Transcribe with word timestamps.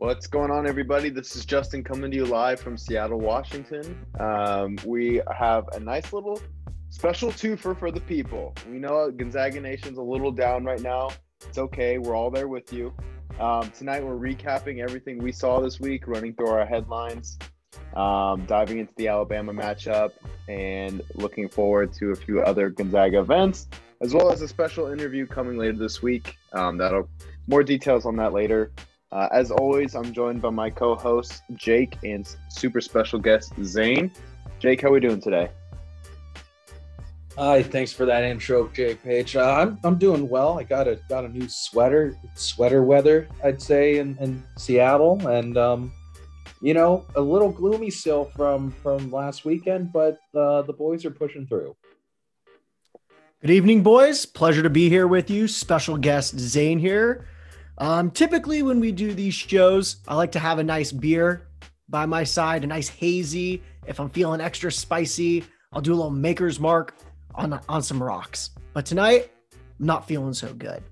What's 0.00 0.26
going 0.26 0.50
on, 0.50 0.66
everybody? 0.66 1.10
This 1.10 1.36
is 1.36 1.44
Justin 1.44 1.84
coming 1.84 2.10
to 2.10 2.16
you 2.16 2.24
live 2.24 2.58
from 2.58 2.78
Seattle, 2.78 3.20
Washington. 3.20 4.02
Um, 4.18 4.78
we 4.86 5.20
have 5.30 5.68
a 5.74 5.78
nice 5.78 6.14
little 6.14 6.40
special 6.88 7.30
twofer 7.30 7.78
for 7.78 7.90
the 7.90 8.00
people. 8.00 8.54
We 8.70 8.78
know 8.78 9.10
Gonzaga 9.10 9.60
Nation's 9.60 9.98
a 9.98 10.02
little 10.02 10.32
down 10.32 10.64
right 10.64 10.80
now. 10.80 11.10
It's 11.46 11.58
okay. 11.58 11.98
We're 11.98 12.16
all 12.16 12.30
there 12.30 12.48
with 12.48 12.72
you. 12.72 12.94
Um, 13.38 13.70
tonight, 13.72 14.02
we're 14.02 14.16
recapping 14.16 14.82
everything 14.82 15.18
we 15.18 15.32
saw 15.32 15.60
this 15.60 15.80
week, 15.80 16.08
running 16.08 16.32
through 16.32 16.48
our 16.48 16.64
headlines, 16.64 17.38
um, 17.94 18.46
diving 18.46 18.78
into 18.78 18.94
the 18.96 19.08
Alabama 19.08 19.52
matchup, 19.52 20.12
and 20.48 21.02
looking 21.12 21.46
forward 21.46 21.92
to 21.98 22.12
a 22.12 22.16
few 22.16 22.40
other 22.40 22.70
Gonzaga 22.70 23.20
events, 23.20 23.68
as 24.00 24.14
well 24.14 24.32
as 24.32 24.40
a 24.40 24.48
special 24.48 24.86
interview 24.86 25.26
coming 25.26 25.58
later 25.58 25.76
this 25.76 26.00
week. 26.00 26.38
Um, 26.54 26.78
that'll 26.78 27.10
more 27.46 27.62
details 27.62 28.06
on 28.06 28.16
that 28.16 28.32
later. 28.32 28.72
Uh, 29.12 29.28
as 29.32 29.50
always, 29.50 29.96
I'm 29.96 30.12
joined 30.12 30.40
by 30.40 30.50
my 30.50 30.70
co-hosts 30.70 31.42
Jake 31.54 31.98
and 32.04 32.28
super 32.48 32.80
special 32.80 33.18
guest 33.18 33.52
Zane. 33.64 34.12
Jake, 34.60 34.82
how 34.82 34.88
are 34.88 34.92
we 34.92 35.00
doing 35.00 35.20
today? 35.20 35.50
Hi, 37.36 37.62
thanks 37.62 37.92
for 37.92 38.04
that 38.06 38.22
intro, 38.22 38.68
Jake 38.68 39.02
Page. 39.02 39.34
Uh, 39.34 39.52
I'm 39.52 39.78
I'm 39.82 39.98
doing 39.98 40.28
well. 40.28 40.58
I 40.58 40.62
got 40.62 40.86
a 40.86 41.00
got 41.08 41.24
a 41.24 41.28
new 41.28 41.48
sweater, 41.48 42.16
sweater 42.34 42.84
weather, 42.84 43.28
I'd 43.42 43.60
say, 43.60 43.98
in, 43.98 44.16
in 44.18 44.44
Seattle, 44.56 45.26
and 45.26 45.56
um, 45.56 45.92
you 46.60 46.74
know, 46.74 47.06
a 47.16 47.20
little 47.20 47.50
gloomy 47.50 47.90
still 47.90 48.26
from 48.36 48.70
from 48.70 49.10
last 49.10 49.44
weekend, 49.44 49.92
but 49.92 50.18
uh, 50.36 50.62
the 50.62 50.72
boys 50.72 51.04
are 51.04 51.10
pushing 51.10 51.46
through. 51.46 51.74
Good 53.40 53.50
evening, 53.50 53.82
boys. 53.82 54.26
Pleasure 54.26 54.62
to 54.62 54.70
be 54.70 54.88
here 54.88 55.08
with 55.08 55.30
you. 55.30 55.48
Special 55.48 55.96
guest 55.96 56.38
Zane 56.38 56.78
here. 56.78 57.26
Um, 57.80 58.10
typically, 58.10 58.62
when 58.62 58.78
we 58.78 58.92
do 58.92 59.14
these 59.14 59.32
shows, 59.32 59.96
I 60.06 60.14
like 60.14 60.32
to 60.32 60.38
have 60.38 60.58
a 60.58 60.62
nice 60.62 60.92
beer 60.92 61.48
by 61.88 62.04
my 62.04 62.24
side, 62.24 62.62
a 62.62 62.66
nice 62.66 62.88
hazy. 62.88 63.62
If 63.86 63.98
I'm 63.98 64.10
feeling 64.10 64.42
extra 64.42 64.70
spicy, 64.70 65.44
I'll 65.72 65.80
do 65.80 65.94
a 65.94 65.96
little 65.96 66.10
maker's 66.10 66.60
mark 66.60 66.94
on, 67.34 67.58
on 67.70 67.82
some 67.82 68.02
rocks. 68.02 68.50
But 68.74 68.84
tonight, 68.84 69.30
I'm 69.52 69.86
not 69.86 70.06
feeling 70.06 70.34
so 70.34 70.52
good. 70.52 70.82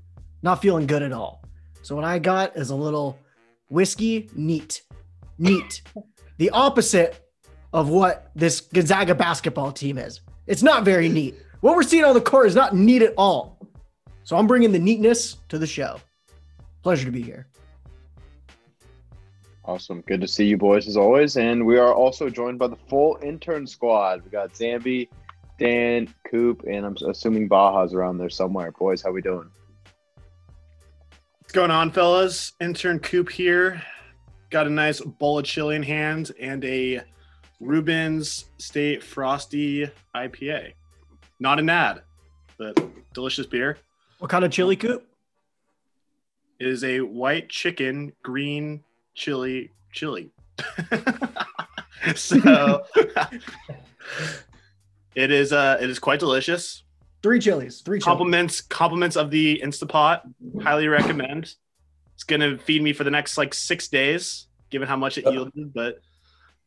Not 0.43 0.63
feeling 0.63 0.87
good 0.87 1.03
at 1.03 1.13
all. 1.13 1.45
So, 1.83 1.95
what 1.95 2.07
I 2.07 2.19
got 2.19 2.57
is 2.57 2.71
a 2.71 2.75
little 2.75 3.19
whiskey 3.69 4.31
neat. 4.35 4.83
Neat. 5.39 5.83
the 6.39 6.49
opposite 6.51 7.31
of 7.75 7.91
what 7.91 8.31
this 8.35 8.63
Gonzaga 8.63 9.15
basketball 9.15 9.73
team 9.73 9.99
is. 9.99 10.23
It's 10.47 10.63
not 10.63 10.85
very 10.85 11.11
neat. 11.11 11.35
What 11.61 11.77
we're 11.77 11.83
seeing 11.83 12.05
on 12.05 12.15
the 12.15 12.21
court 12.23 12.47
is 12.47 12.55
not 12.55 12.75
neat 12.75 13.03
at 13.03 13.13
all. 13.19 13.59
So, 14.25 14.39
I'm 14.39 14.47
bringing 14.47 14.73
the 14.73 14.79
neatness 14.79 15.37
to 15.51 15.59
the 15.59 15.67
show. 15.67 16.01
Pleasure 16.89 17.05
to 17.05 17.11
be 17.11 17.21
here. 17.21 17.47
Awesome. 19.67 20.01
Good 20.07 20.23
to 20.23 20.27
see 20.27 20.47
you 20.47 20.57
boys 20.57 20.89
as 20.89 20.97
always. 20.97 21.37
And 21.37 21.67
we 21.67 21.77
are 21.77 21.93
also 21.93 22.31
joined 22.31 22.59
by 22.59 22.69
the 22.69 22.79
full 22.89 23.19
intern 23.23 23.67
squad. 23.67 24.25
We 24.25 24.31
got 24.31 24.55
Zambi, 24.55 25.11
Dan, 25.59 26.09
Coop, 26.31 26.63
and 26.67 26.87
I'm 26.87 26.97
assuming 27.07 27.47
Baja's 27.47 27.93
around 27.93 28.17
there 28.17 28.31
somewhere. 28.31 28.73
Boys, 28.73 29.03
how 29.03 29.11
we 29.11 29.21
doing? 29.21 29.51
What's 31.41 31.53
going 31.53 31.71
on, 31.71 31.91
fellas? 31.91 32.55
Intern 32.59 33.01
Coop 33.01 33.29
here. 33.29 33.83
Got 34.49 34.67
a 34.67 34.71
nice 34.71 35.03
bowl 35.03 35.41
of 35.41 35.45
chili 35.45 35.77
in 35.77 35.83
hand 35.83 36.33
and 36.41 36.65
a 36.65 37.03
Rubens 37.61 38.47
State 38.57 39.03
Frosty 39.03 39.91
IPA. 40.17 40.73
Not 41.39 41.59
an 41.59 41.69
ad, 41.69 42.01
but 42.57 42.83
delicious 43.13 43.45
beer. 43.45 43.77
What 44.21 44.31
kind 44.31 44.43
of 44.43 44.51
chili, 44.51 44.75
Coop? 44.75 45.05
It 46.59 46.67
is 46.67 46.83
a 46.85 47.01
white 47.01 47.49
chicken, 47.49 48.13
green 48.23 48.83
chili, 49.15 49.73
chili. 49.93 50.31
so 52.17 52.85
it 55.15 55.31
is 55.31 55.53
uh 55.53 55.79
it 55.81 55.89
is 55.89 55.99
quite 55.99 56.21
delicious. 56.21 56.83
Three 57.23 57.39
chilies. 57.39 57.81
Three 57.81 57.99
chilies. 57.99 58.05
Compliments 58.05 58.61
compliments 58.61 59.17
of 59.17 59.31
the 59.31 59.61
Instapot. 59.63 60.23
Highly 60.63 60.89
recommend. 60.89 61.55
It's 62.15 62.25
gonna 62.25 62.59
feed 62.59 62.83
me 62.83 62.93
for 62.93 63.05
the 63.05 63.11
next 63.11 63.39
like 63.39 63.55
six 63.55 63.89
days, 63.89 64.47
given 64.71 64.89
how 64.89 64.97
much 64.97 65.19
it 65.19 65.25
yielded. 65.25 65.73
But 65.73 66.01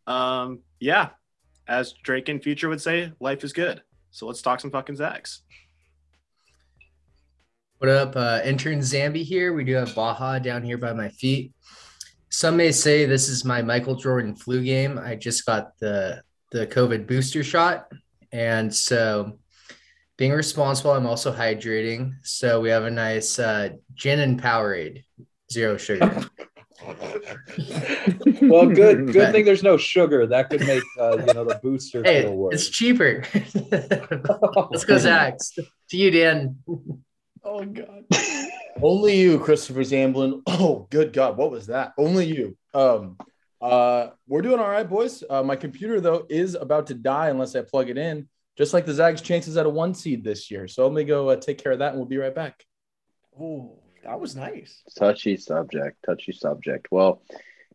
um 0.08 0.60
yeah, 0.80 1.10
as 1.68 1.94
Drake 2.04 2.30
in 2.30 2.40
future 2.40 2.70
would 2.70 2.82
say, 2.82 3.12
life 3.20 3.44
is 3.44 3.54
good. 3.54 3.82
So 4.12 4.28
let's 4.28 4.42
talk 4.42 4.60
some 4.60 4.72
fucking 4.72 4.96
Zags. 4.96 5.42
What 7.82 7.90
up, 7.90 8.16
uh, 8.16 8.42
intern 8.46 8.78
Zambi 8.78 9.24
here. 9.24 9.54
We 9.54 9.64
do 9.64 9.74
have 9.74 9.96
Baja 9.96 10.38
down 10.38 10.62
here 10.62 10.78
by 10.78 10.94
my 10.94 11.10
feet. 11.10 11.52
Some 12.30 12.56
may 12.56 12.72
say 12.72 13.08
this 13.08 13.28
is 13.28 13.44
my 13.44 13.64
Michael 13.64 13.96
Jordan 13.96 14.36
flu 14.36 14.64
game. 14.64 15.00
I 15.00 15.16
just 15.16 15.48
got 15.48 15.72
the 15.80 16.22
the 16.52 16.68
COVID 16.68 17.08
booster 17.08 17.44
shot, 17.44 17.92
and 18.32 18.72
so 18.72 19.40
being 20.16 20.32
responsible, 20.32 20.92
I'm 20.92 21.08
also 21.08 21.34
hydrating. 21.34 22.14
So 22.22 22.62
we 22.62 22.70
have 22.70 22.84
a 22.84 22.92
nice 22.92 23.40
uh, 23.40 23.70
gin 23.96 24.20
and 24.20 24.40
Powerade, 24.40 25.04
zero 25.52 25.76
sugar. 25.78 26.24
well, 28.44 28.68
good 28.68 29.12
good 29.12 29.32
thing 29.32 29.44
there's 29.44 29.64
no 29.64 29.78
sugar. 29.78 30.28
That 30.28 30.52
could 30.52 30.62
make 30.68 30.84
uh, 31.00 31.18
you 31.18 31.34
know 31.34 31.46
the 31.46 31.60
booster 31.64 32.04
hey, 32.04 32.22
feel 32.22 32.36
worse. 32.36 32.54
It's 32.54 32.70
cheaper. 32.70 33.24
Let's 34.70 34.86
go, 34.86 35.00
Zags. 35.00 35.54
To 35.90 35.98
you, 35.98 36.12
Dan. 36.12 36.58
Oh 37.44 37.66
God. 37.66 38.06
Only 38.82 39.20
you, 39.20 39.40
Christopher 39.40 39.82
Zamblin. 39.82 40.42
Oh, 40.48 40.88
good 40.90 41.14
God, 41.14 41.38
what 41.38 41.52
was 41.52 41.68
that? 41.68 41.94
Only 41.98 42.26
you. 42.26 42.58
Um, 42.74 43.18
uh, 43.62 44.10
we're 44.28 44.42
doing 44.42 44.60
all 44.60 44.70
right, 44.70 44.88
boys. 44.88 45.24
Uh, 45.30 45.44
my 45.44 45.56
computer 45.56 46.02
though 46.02 46.26
is 46.30 46.56
about 46.56 46.88
to 46.88 46.94
die 46.94 47.30
unless 47.30 47.56
I 47.56 47.62
plug 47.62 47.90
it 47.90 47.98
in. 47.98 48.28
Just 48.58 48.74
like 48.74 48.86
the 48.86 48.94
Zags' 48.94 49.22
chances 49.22 49.58
at 49.58 49.66
a 49.66 49.70
one 49.70 49.94
seed 49.94 50.24
this 50.24 50.52
year. 50.52 50.68
So 50.68 50.86
let 50.86 50.94
me 50.94 51.04
go 51.04 51.30
uh, 51.30 51.36
take 51.36 51.58
care 51.64 51.72
of 51.72 51.80
that, 51.80 51.90
and 51.90 51.98
we'll 51.98 52.08
be 52.08 52.18
right 52.18 52.36
back. 52.36 52.66
Oh, 53.40 53.80
that 54.04 54.20
was 54.20 54.36
nice. 54.36 54.84
Touchy 54.98 55.38
subject. 55.38 55.98
Touchy 56.06 56.34
subject. 56.34 56.88
Well, 56.92 57.22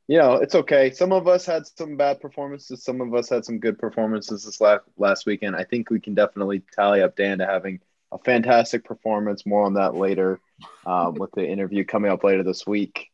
you 0.06 0.18
know, 0.18 0.34
it's 0.34 0.54
okay. 0.54 0.90
Some 0.90 1.12
of 1.12 1.26
us 1.26 1.46
had 1.46 1.66
some 1.66 1.96
bad 1.96 2.20
performances. 2.20 2.84
Some 2.84 3.00
of 3.00 3.14
us 3.14 3.28
had 3.28 3.44
some 3.44 3.58
good 3.58 3.78
performances 3.78 4.44
this 4.44 4.60
last 4.60 4.84
last 4.96 5.26
weekend. 5.26 5.56
I 5.56 5.64
think 5.64 5.90
we 5.90 5.98
can 5.98 6.14
definitely 6.14 6.62
tally 6.72 7.02
up 7.02 7.16
Dan 7.16 7.38
to 7.38 7.46
having 7.46 7.80
a 8.12 8.18
fantastic 8.18 8.84
performance. 8.84 9.46
More 9.46 9.64
on 9.64 9.74
that 9.74 9.94
later 9.94 10.40
um, 10.84 11.14
with 11.14 11.32
the 11.32 11.46
interview 11.46 11.84
coming 11.84 12.10
up 12.10 12.24
later 12.24 12.42
this 12.42 12.66
week. 12.66 13.10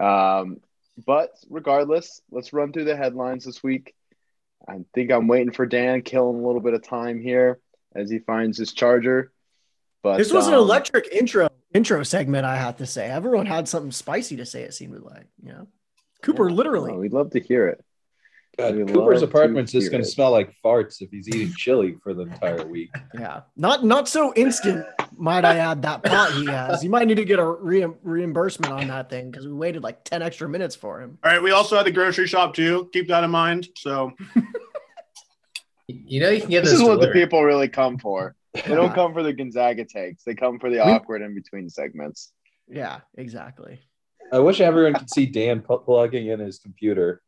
Um, 0.00 0.60
but 1.06 1.30
regardless, 1.48 2.20
let's 2.30 2.52
run 2.52 2.72
through 2.72 2.84
the 2.84 2.96
headlines 2.96 3.44
this 3.44 3.62
week. 3.62 3.94
I 4.66 4.80
think 4.94 5.10
I'm 5.10 5.28
waiting 5.28 5.52
for 5.52 5.66
Dan 5.66 6.02
killing 6.02 6.40
a 6.40 6.46
little 6.46 6.60
bit 6.60 6.74
of 6.74 6.82
time 6.82 7.20
here 7.20 7.60
as 7.94 8.10
he 8.10 8.18
finds 8.18 8.58
his 8.58 8.72
charger. 8.72 9.32
But 10.02 10.18
this 10.18 10.32
was 10.32 10.46
um, 10.46 10.54
an 10.54 10.58
electric 10.58 11.08
intro 11.12 11.48
intro 11.74 12.02
segment. 12.02 12.44
I 12.44 12.56
have 12.56 12.76
to 12.78 12.86
say, 12.86 13.08
everyone 13.08 13.46
had 13.46 13.68
something 13.68 13.92
spicy 13.92 14.36
to 14.36 14.46
say. 14.46 14.62
It 14.62 14.74
seemed 14.74 15.00
like 15.00 15.26
you 15.42 15.52
know, 15.52 15.68
Cooper 16.22 16.48
yeah, 16.48 16.54
literally. 16.54 16.90
well, 16.90 17.00
we'd 17.00 17.12
love 17.12 17.30
to 17.30 17.40
hear 17.40 17.68
it. 17.68 17.84
God, 18.58 18.74
We 18.74 18.84
Cooper's 18.92 19.22
apartment's 19.22 19.70
just 19.70 19.90
going 19.92 20.02
to 20.02 20.08
it. 20.08 20.10
smell 20.10 20.32
like 20.32 20.52
farts 20.64 21.00
if 21.00 21.10
he's 21.10 21.28
eating 21.28 21.52
chili 21.56 21.96
for 22.02 22.12
the 22.12 22.22
entire 22.22 22.66
week. 22.66 22.90
Yeah, 23.14 23.42
not 23.56 23.84
not 23.84 24.08
so 24.08 24.32
instant. 24.34 24.84
might 25.16 25.44
I 25.44 25.58
add 25.58 25.82
that 25.82 26.02
pot 26.02 26.32
he 26.32 26.46
has? 26.46 26.82
You 26.82 26.90
might 26.90 27.06
need 27.06 27.16
to 27.16 27.24
get 27.24 27.38
a 27.38 27.46
re- 27.48 27.86
reimbursement 28.02 28.72
on 28.72 28.88
that 28.88 29.08
thing 29.10 29.30
because 29.30 29.46
we 29.46 29.52
waited 29.52 29.82
like 29.82 30.02
ten 30.04 30.22
extra 30.22 30.48
minutes 30.48 30.74
for 30.74 31.00
him. 31.00 31.18
All 31.24 31.30
right, 31.32 31.42
we 31.42 31.52
also 31.52 31.76
had 31.76 31.86
the 31.86 31.92
grocery 31.92 32.26
shop 32.26 32.52
too. 32.54 32.90
Keep 32.92 33.08
that 33.08 33.22
in 33.24 33.30
mind. 33.30 33.68
So 33.76 34.12
You 35.86 36.20
know 36.20 36.28
you 36.28 36.40
can 36.40 36.50
get 36.50 36.64
This 36.64 36.72
this. 36.72 36.80
is 36.82 36.86
what 36.86 37.00
the 37.00 37.08
people 37.12 37.42
really 37.44 37.68
come 37.68 37.98
for. 37.98 38.34
They 38.54 38.74
don't 38.74 38.92
come 38.94 39.14
for 39.14 39.22
the 39.22 39.32
Gonzaga 39.32 39.84
takes. 39.84 40.24
They 40.24 40.34
come 40.34 40.58
for 40.58 40.68
the 40.68 40.80
awkward 40.80 41.22
in 41.22 41.34
between 41.34 41.70
segments. 41.70 42.32
Yeah, 42.68 43.00
exactly. 43.16 43.80
I 44.32 44.40
wish 44.40 44.60
everyone 44.60 44.94
could 44.94 45.08
see 45.10 45.24
Dan 45.26 45.62
plugging 45.62 46.26
in 46.26 46.40
his 46.40 46.58
computer. 46.58 47.22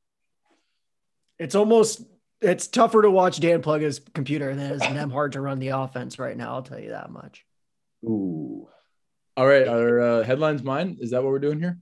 It's 1.40 1.54
almost 1.54 2.02
it's 2.42 2.68
tougher 2.68 3.02
to 3.02 3.10
watch 3.10 3.40
Dan 3.40 3.62
plug 3.62 3.80
his 3.80 3.98
computer 4.14 4.54
than 4.54 4.72
it 4.72 4.74
is 4.74 4.80
them 4.80 5.10
hard 5.10 5.32
to 5.32 5.40
run 5.40 5.58
the 5.58 5.68
offense 5.68 6.18
right 6.18 6.36
now. 6.36 6.52
I'll 6.52 6.62
tell 6.62 6.78
you 6.78 6.90
that 6.90 7.10
much. 7.10 7.44
Ooh. 8.04 8.68
All 9.36 9.46
right, 9.46 9.66
our 9.66 10.00
uh, 10.00 10.22
headlines 10.22 10.62
mine. 10.62 10.98
Is 11.00 11.10
that 11.10 11.22
what 11.22 11.30
we're 11.30 11.38
doing 11.38 11.58
here? 11.58 11.78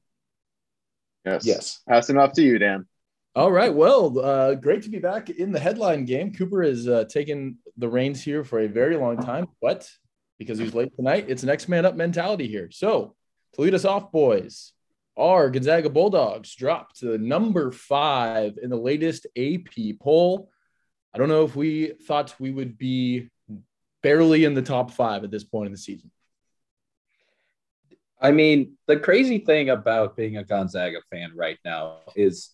Yes. 1.25 1.45
Yes. 1.45 1.81
Passing 1.89 2.17
off 2.17 2.33
to 2.35 2.43
you, 2.43 2.59
Dan. 2.59 2.87
All 3.35 3.51
right. 3.51 3.75
Well, 3.75 4.19
uh, 4.21 4.55
great 4.55 4.83
to 4.85 4.91
be 4.91 5.01
back 5.01 5.29
in 5.29 5.51
the 5.51 5.59
headline 5.61 6.05
game. 6.05 6.33
Cooper 6.33 6.63
has 6.63 6.87
uh, 6.87 7.05
taken 7.05 7.59
the 7.77 7.89
reins 7.89 8.23
here 8.23 8.45
for 8.45 8.61
a 8.61 8.69
very 8.69 8.97
long 8.97 9.17
time, 9.19 9.49
but 9.61 9.91
because 10.39 10.59
he's 10.59 10.75
late 10.75 10.95
tonight, 10.95 11.27
it's 11.29 11.43
next 11.43 11.69
man 11.69 11.85
up 11.85 11.97
mentality 11.97 12.47
here. 12.47 12.71
So 12.71 13.17
to 13.55 13.61
lead 13.61 13.75
us 13.75 13.85
off, 13.85 14.13
boys, 14.13 14.73
our 15.19 15.51
Gonzaga 15.51 15.91
Bulldogs 15.91 16.55
dropped 16.55 17.01
to 17.01 17.07
the 17.07 17.19
number 17.19 17.73
five 17.73 18.59
in 18.63 18.71
the 18.71 18.77
latest 18.77 19.27
AP 19.37 19.99
poll. 20.01 20.51
I 21.13 21.19
don't 21.19 21.29
know 21.29 21.45
if 21.45 21.57
we 21.57 21.95
thought 22.07 22.35
we 22.39 22.51
would 22.51 22.79
be 22.79 23.29
barely 24.03 24.45
in 24.45 24.55
the 24.55 24.63
top 24.63 24.93
five 24.93 25.25
at 25.25 25.31
this 25.31 25.45
point 25.45 25.67
in 25.67 25.73
the 25.73 25.79
season. 25.79 26.11
I 28.21 28.33
mean, 28.33 28.77
the 28.87 28.99
crazy 28.99 29.39
thing 29.39 29.71
about 29.71 30.17
being 30.17 30.37
a 30.37 30.45
Gonzaga 30.45 30.99
fan 31.11 31.33
right 31.35 31.59
now 31.65 31.99
is 32.17 32.51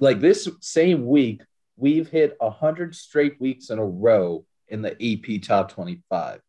like 0.00 0.20
this 0.20 0.48
same 0.60 1.06
week, 1.06 1.42
we've 1.76 2.08
hit 2.08 2.36
100 2.38 2.94
straight 2.94 3.40
weeks 3.40 3.70
in 3.70 3.78
a 3.78 3.84
row 3.84 4.44
in 4.68 4.82
the 4.82 4.92
AP 4.92 5.42
top 5.42 5.70
25, 5.72 6.40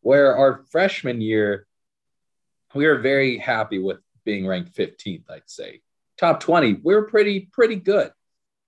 where 0.00 0.36
our 0.36 0.64
freshman 0.70 1.20
year, 1.20 1.66
we 2.74 2.86
were 2.86 2.98
very 2.98 3.38
happy 3.38 3.78
with 3.78 3.98
being 4.24 4.46
ranked 4.46 4.74
15th, 4.76 5.30
I'd 5.30 5.42
say. 5.46 5.80
Top 6.18 6.40
20, 6.40 6.74
we're 6.82 7.04
pretty, 7.04 7.48
pretty 7.52 7.76
good. 7.76 8.12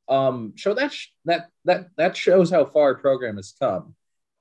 Um, 0.08 0.54
so 0.56 0.74
that, 0.74 0.92
sh- 0.92 1.08
that, 1.24 1.48
that, 1.64 1.88
that 1.96 2.16
shows 2.16 2.50
how 2.50 2.64
far 2.64 2.84
our 2.90 2.94
program 2.94 3.36
has 3.36 3.54
come. 3.58 3.94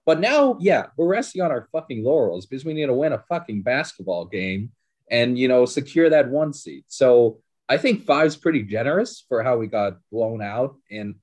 But 0.05 0.19
now, 0.19 0.57
yeah, 0.59 0.87
we're 0.97 1.07
resting 1.07 1.41
on 1.41 1.51
our 1.51 1.67
fucking 1.71 2.03
laurels 2.03 2.45
because 2.45 2.63
we 2.63 2.73
need 2.73 2.85
to 2.85 2.93
win 2.93 3.13
a 3.13 3.23
fucking 3.27 3.63
basketball 3.63 4.25
game 4.25 4.71
and 5.09 5.37
you 5.37 5.47
know 5.47 5.65
secure 5.65 6.09
that 6.09 6.29
one 6.29 6.53
seed. 6.53 6.83
So 6.87 7.39
I 7.67 7.77
think 7.77 8.05
five's 8.05 8.37
pretty 8.37 8.63
generous 8.63 9.25
for 9.27 9.43
how 9.43 9.57
we 9.57 9.67
got 9.67 9.97
blown 10.11 10.41
out 10.41 10.75
in 10.89 11.15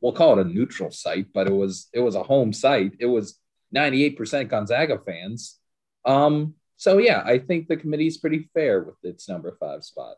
we'll 0.00 0.12
call 0.12 0.38
it 0.38 0.46
a 0.46 0.48
neutral 0.48 0.90
site, 0.90 1.26
but 1.32 1.46
it 1.46 1.52
was 1.52 1.88
it 1.92 2.00
was 2.00 2.14
a 2.14 2.22
home 2.22 2.52
site. 2.52 2.92
It 2.98 3.06
was 3.06 3.38
98% 3.74 4.48
Gonzaga 4.48 4.98
fans. 4.98 5.58
Um, 6.04 6.54
so 6.80 6.96
yeah, 6.96 7.22
I 7.26 7.36
think 7.36 7.68
the 7.68 7.76
committee's 7.76 8.16
pretty 8.16 8.48
fair 8.54 8.82
with 8.82 8.94
its 9.02 9.28
number 9.28 9.54
five 9.60 9.84
spot. 9.84 10.16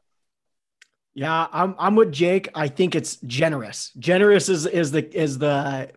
Yeah, 1.12 1.48
I'm 1.52 1.74
I'm 1.76 1.96
with 1.96 2.12
Jake. 2.12 2.50
I 2.54 2.68
think 2.68 2.94
it's 2.94 3.16
generous. 3.16 3.90
Generous 3.98 4.48
is 4.48 4.66
is 4.66 4.92
the 4.92 5.12
is 5.12 5.38
the 5.38 5.90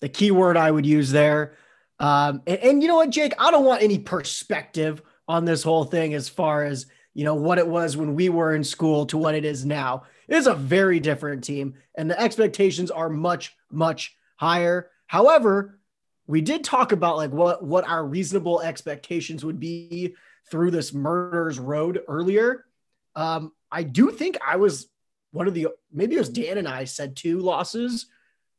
the 0.00 0.10
key 0.10 0.30
word 0.30 0.58
I 0.58 0.70
would 0.70 0.84
use 0.84 1.10
there. 1.10 1.56
Um, 1.98 2.42
and, 2.46 2.58
and 2.58 2.82
you 2.82 2.88
know 2.88 2.96
what, 2.96 3.08
Jake, 3.08 3.32
I 3.38 3.50
don't 3.50 3.64
want 3.64 3.82
any 3.82 3.98
perspective 3.98 5.00
on 5.26 5.46
this 5.46 5.62
whole 5.62 5.84
thing 5.84 6.12
as 6.12 6.28
far 6.28 6.64
as 6.64 6.84
you 7.14 7.24
know 7.24 7.34
what 7.34 7.56
it 7.56 7.66
was 7.66 7.96
when 7.96 8.14
we 8.14 8.28
were 8.28 8.54
in 8.54 8.62
school 8.62 9.06
to 9.06 9.16
what 9.16 9.34
it 9.34 9.46
is 9.46 9.64
now. 9.64 10.02
It 10.28 10.36
is 10.36 10.46
a 10.46 10.54
very 10.54 11.00
different 11.00 11.44
team, 11.44 11.76
and 11.96 12.10
the 12.10 12.20
expectations 12.20 12.90
are 12.90 13.08
much 13.08 13.56
much 13.70 14.14
higher. 14.36 14.90
However, 15.06 15.79
we 16.30 16.40
did 16.40 16.62
talk 16.62 16.92
about 16.92 17.16
like 17.16 17.32
what 17.32 17.62
what 17.62 17.88
our 17.88 18.06
reasonable 18.06 18.60
expectations 18.60 19.44
would 19.44 19.58
be 19.58 20.14
through 20.48 20.70
this 20.70 20.94
murders 20.94 21.58
road 21.58 22.02
earlier. 22.06 22.64
Um, 23.16 23.52
I 23.70 23.82
do 23.82 24.12
think 24.12 24.38
I 24.46 24.56
was 24.56 24.88
one 25.32 25.48
of 25.48 25.54
the 25.54 25.68
maybe 25.92 26.14
it 26.14 26.20
was 26.20 26.28
Dan 26.28 26.56
and 26.56 26.68
I 26.68 26.84
said 26.84 27.16
two 27.16 27.40
losses 27.40 28.06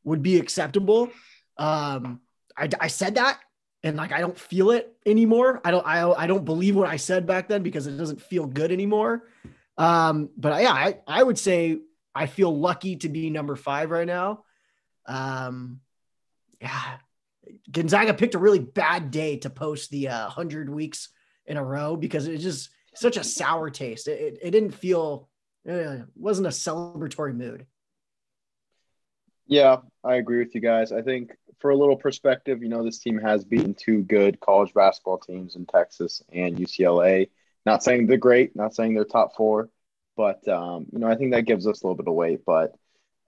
would 0.04 0.22
be 0.22 0.38
acceptable. 0.38 1.10
Um, 1.56 2.20
I, 2.56 2.68
I 2.78 2.88
said 2.88 3.14
that 3.14 3.40
and 3.82 3.96
like 3.96 4.12
I 4.12 4.20
don't 4.20 4.38
feel 4.38 4.70
it 4.70 4.94
anymore. 5.06 5.62
I 5.64 5.70
don't 5.70 5.86
I, 5.86 6.10
I 6.10 6.26
don't 6.26 6.44
believe 6.44 6.76
what 6.76 6.88
I 6.88 6.96
said 6.96 7.26
back 7.26 7.48
then 7.48 7.62
because 7.62 7.86
it 7.86 7.96
doesn't 7.96 8.20
feel 8.20 8.46
good 8.46 8.70
anymore. 8.70 9.24
Um, 9.78 10.28
but 10.36 10.60
yeah, 10.60 10.72
I, 10.72 10.98
I 11.06 11.22
would 11.22 11.38
say 11.38 11.78
I 12.14 12.26
feel 12.26 12.54
lucky 12.54 12.96
to 12.96 13.08
be 13.08 13.30
number 13.30 13.56
five 13.56 13.90
right 13.90 14.06
now. 14.06 14.44
Um, 15.06 15.80
yeah, 16.60 16.98
Gonzaga 17.70 18.14
picked 18.14 18.34
a 18.34 18.38
really 18.38 18.58
bad 18.58 19.10
day 19.10 19.36
to 19.38 19.50
post 19.50 19.90
the 19.90 20.08
uh, 20.08 20.28
hundred 20.28 20.70
weeks 20.70 21.08
in 21.46 21.56
a 21.56 21.64
row 21.64 21.96
because 21.96 22.26
it 22.26 22.38
just 22.38 22.70
such 22.94 23.16
a 23.16 23.24
sour 23.24 23.70
taste. 23.70 24.08
It, 24.08 24.20
it, 24.20 24.38
it 24.42 24.50
didn't 24.50 24.72
feel 24.72 25.28
it 25.64 26.04
wasn't 26.14 26.48
a 26.48 26.50
celebratory 26.50 27.34
mood. 27.34 27.66
Yeah, 29.46 29.78
I 30.04 30.16
agree 30.16 30.38
with 30.38 30.54
you 30.54 30.60
guys. 30.60 30.92
I 30.92 31.02
think 31.02 31.32
for 31.58 31.70
a 31.70 31.76
little 31.76 31.96
perspective, 31.96 32.62
you 32.62 32.68
know, 32.68 32.84
this 32.84 32.98
team 32.98 33.18
has 33.18 33.44
beaten 33.44 33.74
two 33.74 34.02
good 34.02 34.40
college 34.40 34.72
basketball 34.74 35.18
teams 35.18 35.56
in 35.56 35.66
Texas 35.66 36.22
and 36.32 36.56
UCLA. 36.56 37.28
Not 37.64 37.82
saying 37.82 38.06
they're 38.06 38.16
great, 38.16 38.56
not 38.56 38.74
saying 38.74 38.94
they're 38.94 39.04
top 39.04 39.36
four, 39.36 39.70
but 40.16 40.46
um, 40.48 40.86
you 40.92 40.98
know, 40.98 41.06
I 41.06 41.16
think 41.16 41.32
that 41.32 41.46
gives 41.46 41.66
us 41.66 41.82
a 41.82 41.86
little 41.86 41.96
bit 41.96 42.08
of 42.08 42.14
weight. 42.14 42.40
But 42.44 42.74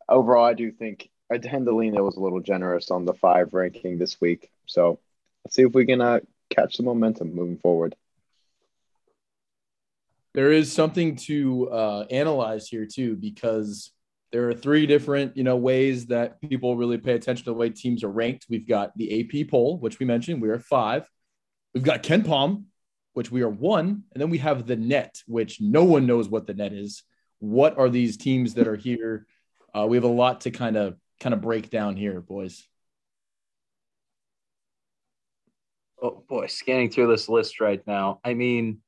overall, 0.09 0.45
I 0.45 0.55
do 0.55 0.73
think 0.73 1.09
That 1.31 2.05
was 2.05 2.17
a 2.17 2.21
little 2.21 2.41
generous 2.41 2.91
on 2.91 3.05
the 3.05 3.15
five 3.15 3.53
ranking 3.53 3.99
this 3.99 4.21
week. 4.21 4.51
So 4.67 5.01
let's 5.45 5.57
see 5.57 5.63
if 5.63 5.75
we 5.75 5.87
can 5.87 6.01
uh, 6.01 6.21
catch 6.51 6.77
the 6.77 6.83
momentum 6.83 7.35
moving 7.35 7.59
forward. 7.59 7.97
There 10.35 10.53
is 10.53 10.73
something 10.73 11.17
to 11.17 11.71
uh, 11.71 12.07
analyze 12.11 12.69
here 12.69 12.87
too, 12.87 13.17
because 13.17 13.93
there 14.33 14.49
are 14.49 14.55
three 14.55 14.85
different, 14.85 15.37
you 15.37 15.45
know, 15.45 15.57
ways 15.57 16.07
that 16.07 16.41
people 16.41 16.77
really 16.77 16.99
pay 16.99 17.13
attention 17.13 17.45
to 17.45 17.51
the 17.51 17.55
way 17.55 17.71
teams 17.71 18.03
are 18.03 18.11
ranked. 18.11 18.47
We've 18.49 18.67
got 18.67 18.97
the 18.97 19.21
AP 19.21 19.49
poll, 19.49 19.79
which 19.79 20.01
we 20.01 20.07
mentioned, 20.07 20.43
we 20.43 20.49
are 20.49 20.59
five. 20.59 21.09
We've 21.73 21.85
got 21.85 22.03
KenPom, 22.03 22.65
which 23.13 23.31
we 23.31 23.43
are 23.43 23.49
one, 23.49 24.03
and 24.13 24.21
then 24.21 24.31
we 24.31 24.39
have 24.39 24.67
the 24.67 24.77
net, 24.77 25.23
which 25.27 25.61
no 25.61 25.85
one 25.85 26.07
knows 26.07 26.29
what 26.29 26.49
the 26.49 26.55
net 26.55 26.73
is. 26.73 27.05
What 27.39 27.79
are 27.79 27.89
these 27.89 28.17
teams 28.17 28.55
that 28.55 28.67
are 28.67 28.77
here? 28.77 29.27
Uh, 29.73 29.87
we 29.87 29.97
have 29.97 30.05
a 30.05 30.09
lot 30.09 30.43
to 30.43 30.51
kind 30.51 30.77
of 30.77 30.97
kind 31.25 31.33
of 31.33 31.41
break 31.41 31.71
down 31.71 31.97
here, 31.97 32.21
boys. 32.21 32.63
Oh 36.01 36.23
boy, 36.29 36.49
scanning 36.49 36.91
through 36.91 37.07
this 37.07 37.31
list 37.31 37.61
right 37.61 37.83
now. 37.87 38.21
I 38.23 38.35
mean, 38.35 38.83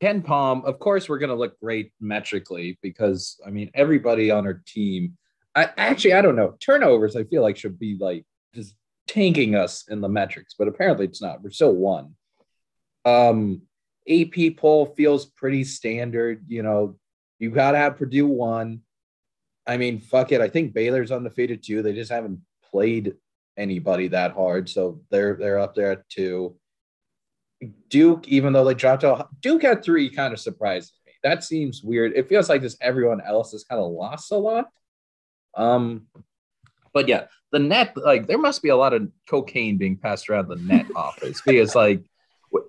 KenPom, 0.00 0.64
of 0.64 0.78
course, 0.78 1.08
we're 1.08 1.18
going 1.18 1.30
to 1.30 1.34
look 1.34 1.58
great 1.58 1.92
metrically 2.00 2.78
because 2.82 3.40
I 3.44 3.50
mean 3.50 3.72
everybody 3.74 4.30
on 4.30 4.46
our 4.46 4.62
team. 4.64 5.18
I 5.56 5.70
actually 5.76 6.12
I 6.12 6.22
don't 6.22 6.36
know 6.36 6.54
turnovers. 6.60 7.16
I 7.16 7.24
feel 7.24 7.42
like 7.42 7.56
should 7.56 7.80
be 7.80 7.98
like 7.98 8.24
just 8.54 8.76
tanking 9.08 9.56
us 9.56 9.88
in 9.88 10.00
the 10.00 10.08
metrics, 10.08 10.54
but 10.56 10.68
apparently 10.68 11.04
it's 11.04 11.20
not. 11.20 11.42
We're 11.42 11.50
still 11.50 11.74
one. 11.74 12.14
Um, 13.04 13.62
AP 14.08 14.56
poll 14.56 14.86
feels 14.86 15.26
pretty 15.26 15.64
standard. 15.64 16.44
You 16.46 16.62
know, 16.62 16.96
you 17.40 17.50
got 17.50 17.72
to 17.72 17.78
have 17.78 17.96
Purdue 17.96 18.28
one. 18.28 18.82
I 19.70 19.76
mean, 19.76 20.00
fuck 20.00 20.32
it. 20.32 20.40
I 20.40 20.48
think 20.48 20.74
Baylor's 20.74 21.12
undefeated 21.12 21.62
too. 21.62 21.80
They 21.80 21.92
just 21.92 22.10
haven't 22.10 22.40
played 22.72 23.14
anybody 23.56 24.08
that 24.08 24.32
hard, 24.32 24.68
so 24.68 25.00
they're 25.12 25.36
they're 25.36 25.60
up 25.60 25.76
there 25.76 25.92
at 25.92 26.08
two. 26.08 26.56
Duke, 27.88 28.26
even 28.26 28.52
though 28.52 28.64
they 28.64 28.74
dropped 28.74 29.04
out, 29.04 29.28
Duke 29.40 29.62
at 29.62 29.84
three 29.84 30.10
kind 30.10 30.32
of 30.32 30.40
surprises 30.40 30.92
me. 31.06 31.12
That 31.22 31.44
seems 31.44 31.84
weird. 31.84 32.14
It 32.16 32.28
feels 32.28 32.48
like 32.48 32.62
just 32.62 32.82
everyone 32.82 33.20
else 33.20 33.52
has 33.52 33.62
kind 33.62 33.80
of 33.80 33.92
lost 33.92 34.32
a 34.32 34.36
lot. 34.36 34.70
Um, 35.54 36.08
but 36.92 37.06
yeah, 37.06 37.26
the 37.52 37.60
net, 37.60 37.96
like 37.96 38.26
there 38.26 38.38
must 38.38 38.64
be 38.64 38.70
a 38.70 38.76
lot 38.76 38.92
of 38.92 39.08
cocaine 39.28 39.76
being 39.76 39.96
passed 39.96 40.28
around 40.28 40.48
the 40.48 40.56
net 40.56 40.86
office 40.96 41.42
because 41.42 41.76
like 41.76 42.02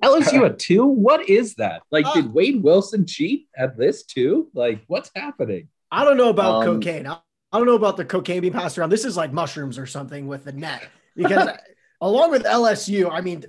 LSU 0.03 0.45
at 0.45 0.59
two, 0.59 0.85
what 0.85 1.27
is 1.27 1.55
that? 1.55 1.81
Like, 1.89 2.05
uh, 2.05 2.13
did 2.13 2.31
Wade 2.31 2.61
Wilson 2.61 3.07
cheat 3.07 3.47
at 3.57 3.75
this 3.75 4.03
too? 4.03 4.51
Like, 4.53 4.83
what's 4.85 5.09
happening? 5.15 5.69
I 5.91 6.05
don't 6.05 6.17
know 6.17 6.29
about 6.29 6.67
um, 6.67 6.75
cocaine. 6.75 7.07
I, 7.07 7.19
I 7.51 7.57
don't 7.57 7.67
know 7.67 7.75
about 7.75 7.97
the 7.97 8.05
cocaine 8.05 8.41
being 8.41 8.53
passed 8.53 8.77
around. 8.77 8.89
This 8.89 9.05
is 9.05 9.17
like 9.17 9.33
mushrooms 9.33 9.77
or 9.77 9.85
something 9.85 10.27
with 10.27 10.45
the 10.45 10.53
net 10.53 10.87
because 11.15 11.49
along 12.01 12.31
with 12.31 12.43
LSU, 12.43 13.11
I 13.11 13.21
mean 13.21 13.45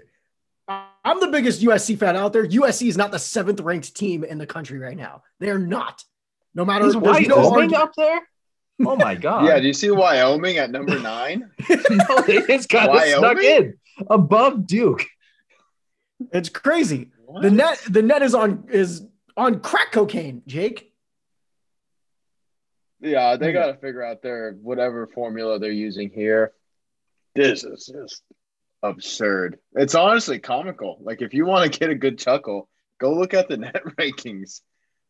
I'm 0.68 1.20
the 1.20 1.28
biggest 1.28 1.62
USC 1.62 1.98
fan 1.98 2.16
out 2.16 2.32
there. 2.32 2.46
USC 2.46 2.88
is 2.88 2.96
not 2.96 3.10
the 3.10 3.18
seventh 3.18 3.60
ranked 3.60 3.94
team 3.96 4.24
in 4.24 4.38
the 4.38 4.46
country 4.46 4.78
right 4.78 4.96
now. 4.96 5.22
They're 5.38 5.58
not. 5.58 6.04
No 6.54 6.64
matter 6.64 6.86
is 6.86 6.96
Wyoming 6.96 7.28
no 7.70 7.78
up 7.78 7.92
there. 7.96 8.20
Oh 8.84 8.96
my 8.96 9.14
god! 9.16 9.46
yeah, 9.46 9.58
do 9.58 9.66
you 9.66 9.72
see 9.72 9.90
Wyoming 9.90 10.58
at 10.58 10.70
number 10.70 10.98
nine? 10.98 11.50
no, 11.70 12.20
they 12.26 12.42
just 12.42 12.68
got 12.68 13.06
snuck 13.06 13.38
in 13.38 13.78
above 14.08 14.66
Duke. 14.66 15.06
It's 16.32 16.48
crazy. 16.48 17.10
What? 17.24 17.42
The 17.42 17.50
net, 17.50 17.80
the 17.88 18.02
net 18.02 18.22
is 18.22 18.34
on 18.34 18.64
is 18.70 19.06
on 19.36 19.60
crack 19.60 19.92
cocaine, 19.92 20.42
Jake. 20.46 20.91
Yeah, 23.02 23.36
they 23.36 23.52
got 23.52 23.66
to 23.66 23.74
figure 23.74 24.02
out 24.02 24.22
their 24.22 24.52
whatever 24.62 25.08
formula 25.08 25.58
they're 25.58 25.72
using 25.72 26.08
here. 26.08 26.52
This 27.34 27.64
is 27.64 27.90
just 27.92 28.22
absurd. 28.82 29.58
It's 29.74 29.96
honestly 29.96 30.38
comical. 30.38 30.98
Like 31.00 31.20
if 31.20 31.34
you 31.34 31.44
want 31.44 31.70
to 31.70 31.78
get 31.78 31.90
a 31.90 31.96
good 31.96 32.18
chuckle, 32.18 32.68
go 33.00 33.12
look 33.12 33.34
at 33.34 33.48
the 33.48 33.56
net 33.58 33.82
rankings. 33.98 34.60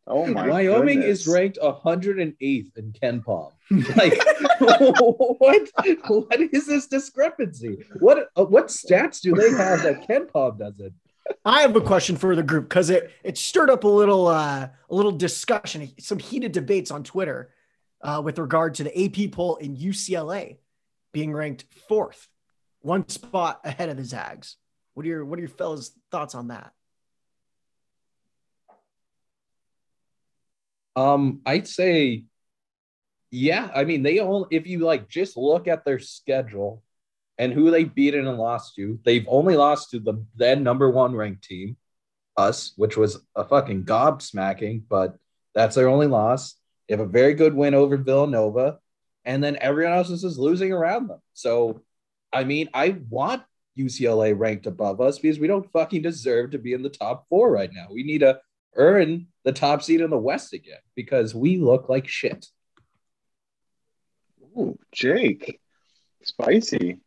Oh 0.05 0.25
my! 0.25 0.49
Wyoming 0.49 0.99
goodness. 0.99 1.21
is 1.21 1.27
ranked 1.27 1.59
108th 1.61 2.77
in 2.77 2.93
KenPom. 2.93 3.51
Like 3.95 4.21
what? 4.59 5.69
What 6.07 6.39
is 6.51 6.67
this 6.67 6.87
discrepancy? 6.87 7.85
What 7.99 8.29
uh, 8.35 8.45
what 8.45 8.67
stats 8.67 9.21
do 9.21 9.33
they 9.33 9.51
have 9.51 9.83
that 9.83 10.07
KenPom 10.07 10.59
doesn't? 10.59 10.93
I 11.45 11.61
have 11.61 11.75
a 11.75 11.81
question 11.81 12.17
for 12.17 12.35
the 12.35 12.43
group 12.43 12.69
because 12.69 12.89
it 12.89 13.11
it 13.23 13.37
stirred 13.37 13.69
up 13.69 13.83
a 13.83 13.87
little 13.87 14.27
uh, 14.27 14.67
a 14.89 14.95
little 14.95 15.11
discussion, 15.11 15.89
some 15.99 16.19
heated 16.19 16.51
debates 16.51 16.91
on 16.91 17.03
Twitter 17.03 17.49
uh, 18.03 18.21
with 18.23 18.37
regard 18.37 18.75
to 18.75 18.83
the 18.83 19.05
AP 19.05 19.31
poll 19.31 19.55
in 19.55 19.75
UCLA 19.75 20.57
being 21.13 21.33
ranked 21.33 21.65
fourth 21.87 22.27
one 22.81 23.07
spot 23.07 23.61
ahead 23.63 23.89
of 23.89 23.97
the 23.97 24.03
Zags. 24.03 24.57
What 24.93 25.05
are 25.05 25.09
your 25.09 25.25
what 25.25 25.39
are 25.39 25.41
your 25.41 25.49
fellas' 25.49 25.91
thoughts 26.11 26.35
on 26.35 26.49
that? 26.49 26.71
Um, 30.95 31.41
I'd 31.45 31.67
say, 31.67 32.25
yeah. 33.31 33.71
I 33.73 33.85
mean, 33.85 34.03
they 34.03 34.19
only 34.19 34.47
if 34.51 34.67
you 34.67 34.79
like 34.79 35.09
just 35.09 35.37
look 35.37 35.67
at 35.67 35.85
their 35.85 35.99
schedule 35.99 36.83
and 37.39 37.51
who 37.51 37.71
they 37.71 37.83
beat 37.83 38.13
and 38.13 38.27
lost 38.37 38.75
to, 38.75 38.99
they've 39.05 39.25
only 39.27 39.55
lost 39.55 39.89
to 39.91 39.99
the 39.99 40.23
then 40.35 40.61
number 40.61 40.89
one 40.89 41.15
ranked 41.15 41.43
team. 41.43 41.77
us, 42.37 42.73
which 42.77 42.97
was 42.97 43.19
a 43.35 43.45
fucking 43.45 43.85
gobsmacking, 43.85 44.83
but 44.89 45.15
that's 45.55 45.75
their 45.75 45.87
only 45.87 46.07
loss. 46.07 46.55
Have 46.89 46.99
a 46.99 47.05
very 47.05 47.33
good 47.33 47.53
win 47.53 47.73
over 47.73 47.97
Villanova, 47.97 48.79
and 49.25 49.43
then 49.43 49.57
everyone 49.61 49.93
else 49.93 50.09
is 50.09 50.21
just 50.21 50.37
losing 50.37 50.71
around 50.71 51.07
them. 51.07 51.19
So, 51.33 51.81
I 52.31 52.43
mean, 52.43 52.69
I 52.73 52.97
want 53.09 53.43
UCLA 53.77 54.37
ranked 54.37 54.67
above 54.67 55.01
us 55.01 55.17
because 55.17 55.39
we 55.39 55.47
don't 55.47 55.71
fucking 55.71 56.01
deserve 56.01 56.51
to 56.51 56.59
be 56.59 56.73
in 56.73 56.83
the 56.83 56.89
top 56.89 57.27
four 57.29 57.51
right 57.51 57.71
now. 57.73 57.87
We 57.91 58.03
need 58.03 58.19
to 58.19 58.39
earn 58.75 59.27
the 59.43 59.51
top 59.51 59.81
seed 59.81 60.01
in 60.01 60.09
the 60.09 60.17
West 60.17 60.53
again 60.53 60.79
because 60.95 61.33
we 61.33 61.57
look 61.57 61.89
like 61.89 62.07
shit. 62.07 62.47
Ooh, 64.57 64.77
Jake, 64.91 65.59
spicy. 66.23 66.99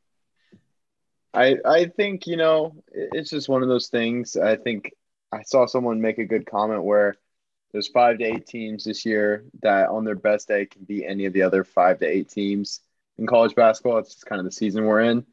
I 1.33 1.56
I 1.64 1.87
think 1.87 2.26
you 2.26 2.37
know 2.37 2.83
it's 2.92 3.30
just 3.30 3.49
one 3.49 3.62
of 3.62 3.68
those 3.68 3.88
things. 3.88 4.37
I 4.37 4.56
think 4.56 4.90
I 5.30 5.42
saw 5.42 5.66
someone 5.66 6.00
make 6.00 6.18
a 6.18 6.25
good 6.25 6.47
comment 6.47 6.83
where 6.83 7.16
there's 7.73 7.89
five 7.89 8.19
to 8.19 8.25
eight 8.25 8.47
teams 8.47 8.85
this 8.85 9.05
year 9.05 9.45
that 9.63 9.89
on 9.89 10.05
their 10.05 10.15
best 10.15 10.49
day 10.49 10.67
can 10.67 10.85
beat 10.85 11.05
any 11.07 11.27
of 11.27 11.33
the 11.33 11.43
other 11.43 11.65
five 11.65 11.99
to 12.01 12.07
eight 12.07 12.29
teams 12.29 12.81
in 13.19 13.27
college 13.27 13.55
basketball. 13.55 13.99
It's 13.99 14.15
just 14.15 14.27
kind 14.27 14.39
of 14.39 14.45
the 14.45 14.53
season 14.53 14.85
we're 14.85 15.03
in. 15.03 15.27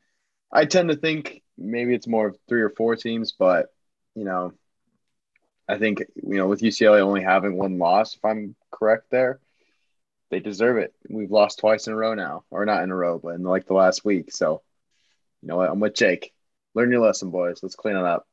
I 0.52 0.66
tend 0.66 0.90
to 0.90 0.96
think 0.96 1.42
maybe 1.58 1.94
it's 1.94 2.08
more 2.08 2.28
of 2.28 2.38
three 2.48 2.62
or 2.62 2.70
four 2.70 2.96
teams, 2.96 3.32
but 3.32 3.68
you 4.16 4.26
know, 4.26 4.54
I 5.68 5.78
think 5.78 6.04
you 6.16 6.38
know 6.38 6.48
with 6.48 6.62
UCLA 6.62 7.00
only 7.00 7.24
having 7.24 7.56
one 7.56 7.78
loss, 7.78 8.16
if 8.16 8.26
I'm 8.26 8.56
correct 8.72 9.10
there, 9.10 9.40
they 10.30 10.40
deserve 10.40 10.78
it. 10.78 10.94
We've 11.10 11.32
lost 11.32 11.60
twice 11.60 11.88
in 11.88 11.94
a 11.94 11.96
row 11.96 12.14
now, 12.14 12.44
or 12.50 12.66
not 12.66 12.84
in 12.84 12.92
a 12.92 12.96
row, 12.96 13.20
but 13.20 13.36
in 13.36 13.44
like 13.44 13.68
the 13.68 13.74
last 13.74 14.04
week. 14.04 14.32
So, 14.32 14.62
you 15.42 15.48
know 15.48 15.58
what? 15.58 15.70
I'm 15.70 15.80
with 15.80 15.96
Jake. 15.96 16.34
Learn 16.74 16.92
your 16.92 17.02
lesson, 17.02 17.30
boys. 17.30 17.62
Let's 17.62 17.76
clean 17.76 17.96
it 17.96 18.04
up. 18.04 18.28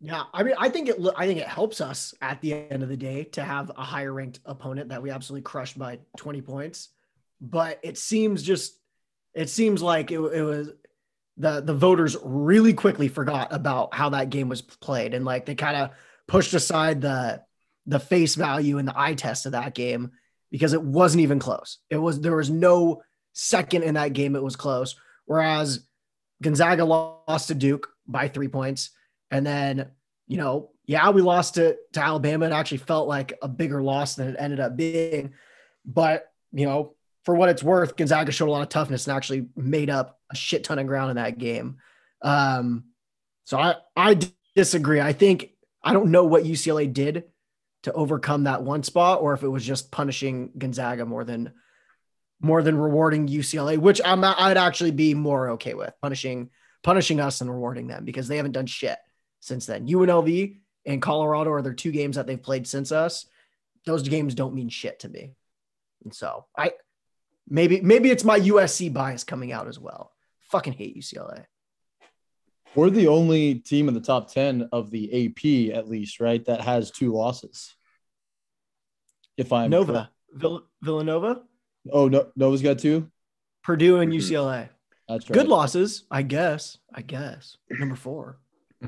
Yeah, 0.00 0.24
I 0.32 0.42
mean, 0.44 0.54
I 0.56 0.68
think 0.68 0.88
it. 0.88 0.96
I 1.16 1.26
think 1.26 1.40
it 1.40 1.48
helps 1.48 1.80
us 1.80 2.14
at 2.20 2.40
the 2.40 2.54
end 2.54 2.82
of 2.82 2.88
the 2.88 2.96
day 2.96 3.24
to 3.32 3.42
have 3.42 3.70
a 3.76 3.82
higher 3.82 4.12
ranked 4.12 4.38
opponent 4.44 4.90
that 4.90 5.02
we 5.02 5.10
absolutely 5.10 5.42
crushed 5.42 5.78
by 5.78 5.98
20 6.16 6.40
points. 6.42 6.90
But 7.40 7.80
it 7.82 7.98
seems 7.98 8.42
just, 8.42 8.78
it 9.34 9.50
seems 9.50 9.82
like 9.82 10.12
it, 10.12 10.18
it 10.18 10.42
was 10.42 10.70
the 11.36 11.60
the 11.60 11.74
voters 11.74 12.16
really 12.22 12.74
quickly 12.74 13.08
forgot 13.08 13.48
about 13.52 13.92
how 13.92 14.10
that 14.10 14.30
game 14.30 14.48
was 14.48 14.62
played, 14.62 15.14
and 15.14 15.24
like 15.24 15.46
they 15.46 15.56
kind 15.56 15.76
of 15.76 15.90
pushed 16.28 16.54
aside 16.54 17.00
the 17.00 17.42
the 17.86 17.98
face 17.98 18.34
value 18.34 18.78
and 18.78 18.86
the 18.86 18.98
eye 18.98 19.14
test 19.14 19.46
of 19.46 19.52
that 19.52 19.74
game 19.74 20.12
because 20.50 20.74
it 20.74 20.82
wasn't 20.82 21.22
even 21.22 21.38
close. 21.38 21.78
It 21.90 21.96
was 21.96 22.20
there 22.20 22.36
was 22.36 22.50
no 22.50 23.02
second 23.32 23.82
in 23.82 23.94
that 23.94 24.12
game 24.12 24.36
it 24.36 24.42
was 24.42 24.56
close. 24.56 24.94
Whereas 25.26 25.86
Gonzaga 26.42 26.84
lost 26.84 27.48
to 27.48 27.54
Duke 27.54 27.88
by 28.06 28.28
three 28.28 28.48
points. 28.48 28.90
And 29.30 29.46
then, 29.46 29.90
you 30.26 30.36
know, 30.36 30.70
yeah, 30.86 31.10
we 31.10 31.22
lost 31.22 31.58
it 31.58 31.78
to 31.92 32.00
Alabama. 32.00 32.46
It 32.46 32.52
actually 32.52 32.78
felt 32.78 33.08
like 33.08 33.34
a 33.42 33.48
bigger 33.48 33.82
loss 33.82 34.14
than 34.14 34.28
it 34.28 34.36
ended 34.38 34.60
up 34.60 34.76
being. 34.76 35.34
But, 35.84 36.32
you 36.52 36.66
know, 36.66 36.94
for 37.24 37.34
what 37.34 37.50
it's 37.50 37.62
worth, 37.62 37.96
Gonzaga 37.96 38.32
showed 38.32 38.48
a 38.48 38.52
lot 38.52 38.62
of 38.62 38.70
toughness 38.70 39.06
and 39.06 39.14
actually 39.14 39.48
made 39.54 39.90
up 39.90 40.18
a 40.30 40.36
shit 40.36 40.64
ton 40.64 40.78
of 40.78 40.86
ground 40.86 41.10
in 41.10 41.16
that 41.16 41.36
game. 41.36 41.76
Um, 42.22 42.84
so 43.44 43.58
I, 43.58 43.76
I 43.94 44.18
disagree. 44.56 45.00
I 45.00 45.12
think 45.12 45.50
I 45.82 45.92
don't 45.92 46.10
know 46.10 46.24
what 46.24 46.44
UCLA 46.44 46.92
did 46.92 47.24
to 47.82 47.92
overcome 47.92 48.44
that 48.44 48.62
one 48.62 48.82
spot 48.82 49.20
or 49.20 49.34
if 49.34 49.42
it 49.42 49.48
was 49.48 49.64
just 49.64 49.90
punishing 49.90 50.52
Gonzaga 50.56 51.04
more 51.04 51.24
than 51.24 51.52
more 52.40 52.62
than 52.62 52.78
rewarding 52.78 53.28
UCLA, 53.28 53.78
which 53.78 54.00
I'm 54.04 54.24
I'd 54.24 54.56
actually 54.56 54.92
be 54.92 55.14
more 55.14 55.50
okay 55.50 55.74
with 55.74 55.92
punishing 56.00 56.50
punishing 56.82 57.20
us 57.20 57.40
and 57.40 57.50
rewarding 57.50 57.88
them 57.88 58.04
because 58.04 58.28
they 58.28 58.36
haven't 58.36 58.52
done 58.52 58.66
shit 58.66 58.96
since 59.40 59.66
then. 59.66 59.86
UNLV 59.86 60.58
and 60.86 61.02
Colorado 61.02 61.50
are 61.52 61.62
their 61.62 61.74
two 61.74 61.92
games 61.92 62.16
that 62.16 62.26
they've 62.26 62.42
played 62.42 62.66
since 62.66 62.92
us. 62.92 63.26
Those 63.84 64.08
games 64.08 64.34
don't 64.34 64.54
mean 64.54 64.68
shit 64.68 65.00
to 65.00 65.08
me. 65.08 65.34
And 66.04 66.14
so 66.14 66.46
I 66.56 66.72
maybe 67.48 67.80
maybe 67.80 68.10
it's 68.10 68.24
my 68.24 68.38
USC 68.38 68.92
bias 68.92 69.24
coming 69.24 69.52
out 69.52 69.68
as 69.68 69.78
well. 69.78 70.12
Fucking 70.50 70.74
hate 70.74 70.96
UCLA. 70.96 71.44
We're 72.74 72.90
the 72.90 73.08
only 73.08 73.56
team 73.56 73.88
in 73.88 73.94
the 73.94 74.00
top 74.00 74.30
10 74.30 74.68
of 74.72 74.90
the 74.90 75.26
AP, 75.26 75.74
at 75.76 75.88
least, 75.88 76.20
right? 76.20 76.44
That 76.44 76.60
has 76.60 76.90
two 76.90 77.12
losses. 77.12 77.74
If 79.36 79.52
I'm 79.52 79.70
Nova, 79.70 80.10
Vill- 80.32 80.64
Villanova. 80.82 81.42
Oh, 81.90 82.08
no, 82.08 82.28
Nova's 82.36 82.62
got 82.62 82.78
two. 82.78 83.10
Purdue 83.62 84.00
and 84.00 84.12
UCLA. 84.12 84.68
That's 85.08 85.28
right. 85.28 85.34
Good 85.34 85.48
losses, 85.48 86.04
I 86.10 86.22
guess. 86.22 86.78
I 86.94 87.00
guess 87.02 87.56
number 87.70 87.96
four. 87.96 88.38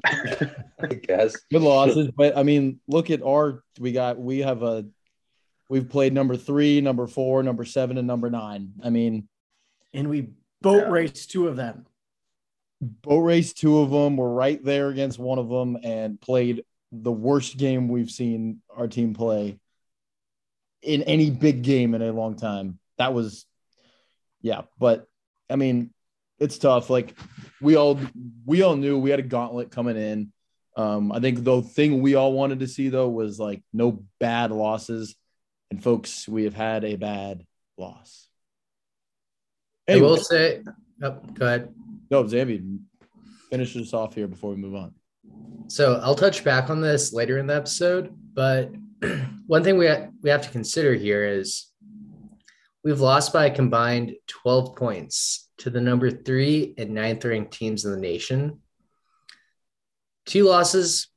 I 0.05 0.87
guess. 1.03 1.37
Good 1.53 1.63
losses, 1.63 2.11
but 2.17 2.37
I 2.37 2.43
mean, 2.43 2.81
look 2.87 3.11
at 3.11 3.23
our. 3.23 3.63
We 3.79 3.93
got. 3.93 4.19
We 4.19 4.41
have 4.41 4.63
a. 4.63 4.87
We've 5.69 5.89
played 5.89 6.13
number 6.13 6.37
three, 6.37 6.81
number 6.81 7.07
four, 7.07 7.43
number 7.43 7.65
seven, 7.65 7.97
and 7.99 8.07
number 8.07 8.29
nine. 8.29 8.73
I 8.83 8.91
mean, 8.91 9.29
And 9.93 10.09
we 10.09 10.31
boat 10.63 10.85
Yeah. 10.87 10.91
raced 10.91 11.31
two 11.31 11.47
of 11.49 11.57
them. 11.57 11.87
boat 12.81 13.21
race 13.21 13.53
two 13.53 13.79
of 13.81 13.91
them. 13.91 14.17
We're 14.17 14.29
right 14.31 14.63
there 14.65 14.89
against 14.89 15.19
one 15.19 15.39
of 15.39 15.49
them, 15.49 15.77
and 15.83 16.21
played 16.21 16.65
the 16.93 17.13
worst 17.13 17.57
game 17.57 17.89
we've 17.89 18.11
seen 18.11 18.63
our 18.77 18.89
team 18.89 19.15
play 19.15 19.59
in 20.83 21.03
any 21.03 21.31
big 21.31 21.63
game 21.63 21.95
in 21.95 22.03
a 22.03 22.11
long 22.13 22.35
time. 22.37 22.79
That 22.99 23.13
was, 23.15 23.47
yeah. 24.43 24.63
But 24.79 25.07
I 25.49 25.57
mean, 25.57 25.93
it's 26.41 26.59
tough. 26.59 26.91
Like 26.91 27.17
we 27.61 27.77
all 27.77 28.01
we 28.47 28.63
all 28.63 28.77
knew 28.77 28.99
we 28.99 29.11
had 29.11 29.21
a 29.21 29.25
gauntlet 29.25 29.71
coming 29.71 29.97
in. 29.97 30.33
Um, 30.77 31.13
I 31.13 31.21
think 31.21 31.45
the 31.45 31.63
thing 31.63 32.01
we 32.01 32.15
all 32.15 32.33
wanted 32.33 32.61
to 32.61 32.69
see 32.69 32.89
though 32.89 33.09
was 33.09 33.39
like 33.39 33.63
no 33.73 34.05
bad 34.19 34.51
losses. 34.51 35.15
And 35.71 35.83
folks, 35.83 36.29
we 36.29 36.45
have 36.45 36.55
had 36.55 36.85
a 36.85 36.97
bad 36.97 37.45
loss. 37.77 38.29
I 39.89 39.97
will 39.97 40.17
say, 40.17 40.63
oh, 41.03 41.11
go 41.35 41.47
ahead. 41.47 41.75
no, 42.11 42.25
Zambi, 42.25 42.79
finish 43.51 43.75
this 43.75 43.93
off 43.93 44.15
here 44.15 44.29
before 44.29 44.51
we 44.51 44.57
move 44.57 44.75
on. 44.75 44.95
So 45.69 46.01
I'll 46.03 46.15
touch 46.15 46.45
back 46.45 46.71
on 46.71 46.81
this 46.81 47.13
later 47.13 47.39
in 47.39 47.47
the 47.47 47.55
episode, 47.55 48.13
but 48.35 48.71
one 49.47 49.65
thing 49.65 49.79
we 49.79 49.87
ha- 49.87 50.09
we 50.23 50.31
have 50.31 50.43
to 50.43 50.51
consider 50.51 50.95
here 50.95 51.25
is 51.25 51.71
we've 52.85 53.01
lost 53.01 53.33
by 53.33 53.47
a 53.47 53.55
combined 53.55 54.15
12 54.29 54.77
points 54.77 55.49
to 55.61 55.71
the 55.71 55.81
number 55.81 56.11
three 56.11 56.75
and 56.79 56.91
ninth 56.95 57.25
ranked 57.25 57.53
teams 57.53 57.85
in 57.85 57.93
the 57.93 57.99
nation. 57.99 58.61
Two 60.27 60.45
losses, 60.45 61.09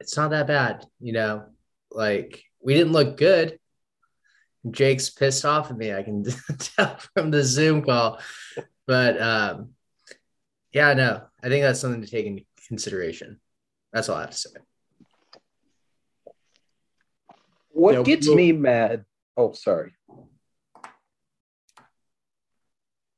it's 0.00 0.16
not 0.16 0.30
that 0.30 0.46
bad, 0.46 0.86
you 1.00 1.12
know. 1.12 1.44
Like 1.90 2.42
we 2.62 2.74
didn't 2.74 2.92
look 2.92 3.16
good. 3.16 3.58
Jake's 4.70 5.10
pissed 5.10 5.44
off 5.44 5.70
at 5.70 5.76
me. 5.76 5.92
I 5.92 6.02
can 6.02 6.24
tell 6.58 6.98
from 7.14 7.30
the 7.30 7.42
Zoom 7.42 7.82
call, 7.82 8.18
but 8.86 9.20
um, 9.20 9.70
yeah, 10.72 10.94
no, 10.94 11.22
I 11.42 11.48
think 11.48 11.62
that's 11.62 11.80
something 11.80 12.00
to 12.02 12.06
take 12.06 12.26
into 12.26 12.44
consideration. 12.68 13.40
That's 13.92 14.08
all 14.08 14.16
I 14.16 14.20
have 14.22 14.30
to 14.30 14.36
say. 14.36 14.50
What 17.70 17.94
Yeah, 17.94 18.02
gets 18.02 18.26
well- 18.26 18.36
me 18.36 18.52
mad? 18.52 19.04
Oh, 19.36 19.52
sorry. 19.52 19.92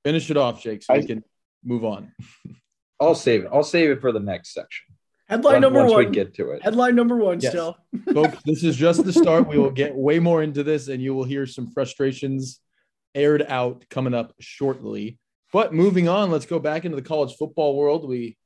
Finish 0.04 0.30
it 0.30 0.36
off, 0.36 0.62
Jake, 0.62 0.82
so 0.82 0.94
I- 0.94 0.98
we 0.98 1.06
can 1.06 1.24
move 1.64 1.84
on. 1.84 2.12
I'll 3.00 3.14
save 3.14 3.44
it. 3.44 3.50
I'll 3.52 3.64
save 3.64 3.90
it 3.90 4.00
for 4.00 4.12
the 4.12 4.20
next 4.20 4.52
section. 4.54 4.86
Headline 5.26 5.54
Once- 5.54 5.62
number 5.62 5.80
once 5.80 5.92
one. 5.92 6.04
we 6.06 6.10
get 6.10 6.34
to 6.34 6.50
it. 6.50 6.62
Headline 6.62 6.94
number 6.94 7.16
one. 7.16 7.40
Yes. 7.40 7.50
Still. 7.52 7.76
Folks, 8.12 8.38
this 8.44 8.62
is 8.62 8.76
just 8.76 9.04
the 9.04 9.12
start. 9.12 9.48
We 9.48 9.58
will 9.58 9.70
get 9.70 9.94
way 9.94 10.18
more 10.18 10.42
into 10.42 10.62
this, 10.62 10.88
and 10.88 11.02
you 11.02 11.14
will 11.14 11.24
hear 11.24 11.46
some 11.46 11.70
frustrations 11.70 12.60
aired 13.14 13.42
out 13.42 13.84
coming 13.90 14.14
up 14.14 14.34
shortly. 14.40 15.18
But 15.52 15.72
moving 15.72 16.08
on, 16.08 16.30
let's 16.30 16.46
go 16.46 16.58
back 16.58 16.84
into 16.84 16.96
the 16.96 17.02
college 17.02 17.34
football 17.36 17.76
world. 17.76 18.06
We 18.08 18.36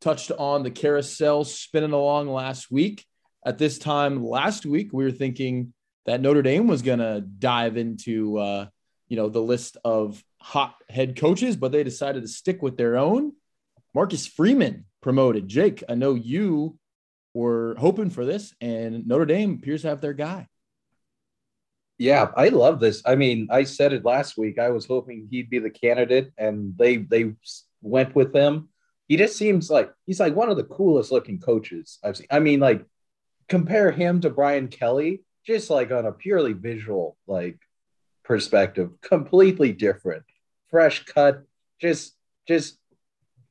touched 0.00 0.30
on 0.32 0.62
the 0.64 0.70
carousel 0.70 1.44
spinning 1.44 1.92
along 1.92 2.28
last 2.28 2.70
week. 2.70 3.04
At 3.46 3.58
this 3.58 3.78
time 3.78 4.24
last 4.24 4.64
week, 4.66 4.90
we 4.92 5.04
were 5.04 5.10
thinking 5.12 5.72
that 6.06 6.20
Notre 6.20 6.42
Dame 6.42 6.66
was 6.66 6.82
going 6.82 6.98
to 6.98 7.20
dive 7.20 7.76
into, 7.76 8.38
uh, 8.38 8.66
you 9.08 9.16
know, 9.16 9.28
the 9.28 9.42
list 9.42 9.76
of 9.84 10.22
hot 10.44 10.74
head 10.90 11.16
coaches, 11.16 11.56
but 11.56 11.72
they 11.72 11.82
decided 11.82 12.20
to 12.20 12.28
stick 12.28 12.60
with 12.60 12.76
their 12.76 12.98
own. 12.98 13.32
Marcus 13.94 14.26
Freeman 14.26 14.84
promoted. 15.00 15.48
Jake, 15.48 15.82
I 15.88 15.94
know 15.94 16.14
you 16.14 16.78
were 17.32 17.74
hoping 17.78 18.10
for 18.10 18.26
this, 18.26 18.54
and 18.60 19.06
Notre 19.06 19.24
Dame 19.24 19.54
appears 19.54 19.82
to 19.82 19.88
have 19.88 20.02
their 20.02 20.12
guy. 20.12 20.48
Yeah, 21.96 22.30
I 22.36 22.48
love 22.48 22.78
this. 22.78 23.00
I 23.06 23.14
mean, 23.14 23.48
I 23.50 23.64
said 23.64 23.94
it 23.94 24.04
last 24.04 24.36
week. 24.36 24.58
I 24.58 24.68
was 24.68 24.84
hoping 24.84 25.28
he'd 25.30 25.48
be 25.48 25.60
the 25.60 25.70
candidate, 25.70 26.30
and 26.36 26.76
they 26.76 26.98
they 26.98 27.32
went 27.80 28.14
with 28.14 28.34
him. 28.34 28.68
He 29.08 29.16
just 29.16 29.36
seems 29.36 29.70
like 29.70 29.90
he's 30.04 30.20
like 30.20 30.34
one 30.34 30.50
of 30.50 30.58
the 30.58 30.64
coolest 30.64 31.10
looking 31.10 31.40
coaches 31.40 31.98
I've 32.04 32.18
seen. 32.18 32.26
I 32.30 32.40
mean, 32.40 32.60
like 32.60 32.84
compare 33.48 33.92
him 33.92 34.20
to 34.20 34.30
Brian 34.30 34.68
Kelly, 34.68 35.22
just 35.46 35.70
like 35.70 35.90
on 35.90 36.04
a 36.04 36.12
purely 36.12 36.52
visual 36.52 37.16
like 37.26 37.58
perspective, 38.24 38.90
completely 39.00 39.72
different, 39.72 40.24
fresh 40.74 41.04
cut, 41.04 41.44
just 41.80 42.16
just 42.48 42.80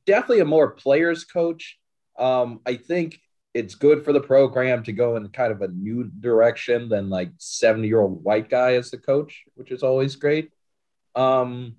definitely 0.04 0.40
a 0.40 0.44
more 0.44 0.72
players 0.72 1.24
coach. 1.24 1.78
Um, 2.18 2.60
I 2.66 2.76
think 2.76 3.18
it's 3.54 3.76
good 3.76 4.04
for 4.04 4.12
the 4.12 4.20
program 4.20 4.82
to 4.82 4.92
go 4.92 5.16
in 5.16 5.26
kind 5.28 5.50
of 5.50 5.62
a 5.62 5.68
new 5.68 6.04
direction 6.04 6.90
than 6.90 7.08
like 7.08 7.30
70 7.38 7.88
year 7.88 8.02
old 8.02 8.22
white 8.22 8.50
guy 8.50 8.74
as 8.74 8.90
the 8.90 8.98
coach, 8.98 9.44
which 9.54 9.70
is 9.70 9.82
always 9.82 10.16
great. 10.16 10.50
Um, 11.14 11.76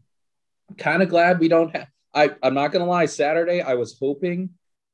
kind 0.79 1.03
of 1.03 1.09
glad 1.09 1.39
we 1.39 1.47
don't 1.47 1.75
have. 1.75 1.89
I 2.11 2.31
I'm 2.41 2.55
not 2.55 2.71
gonna 2.71 2.87
lie. 2.87 3.05
Saturday, 3.05 3.61
I 3.61 3.75
was 3.75 3.95
hoping 3.99 4.49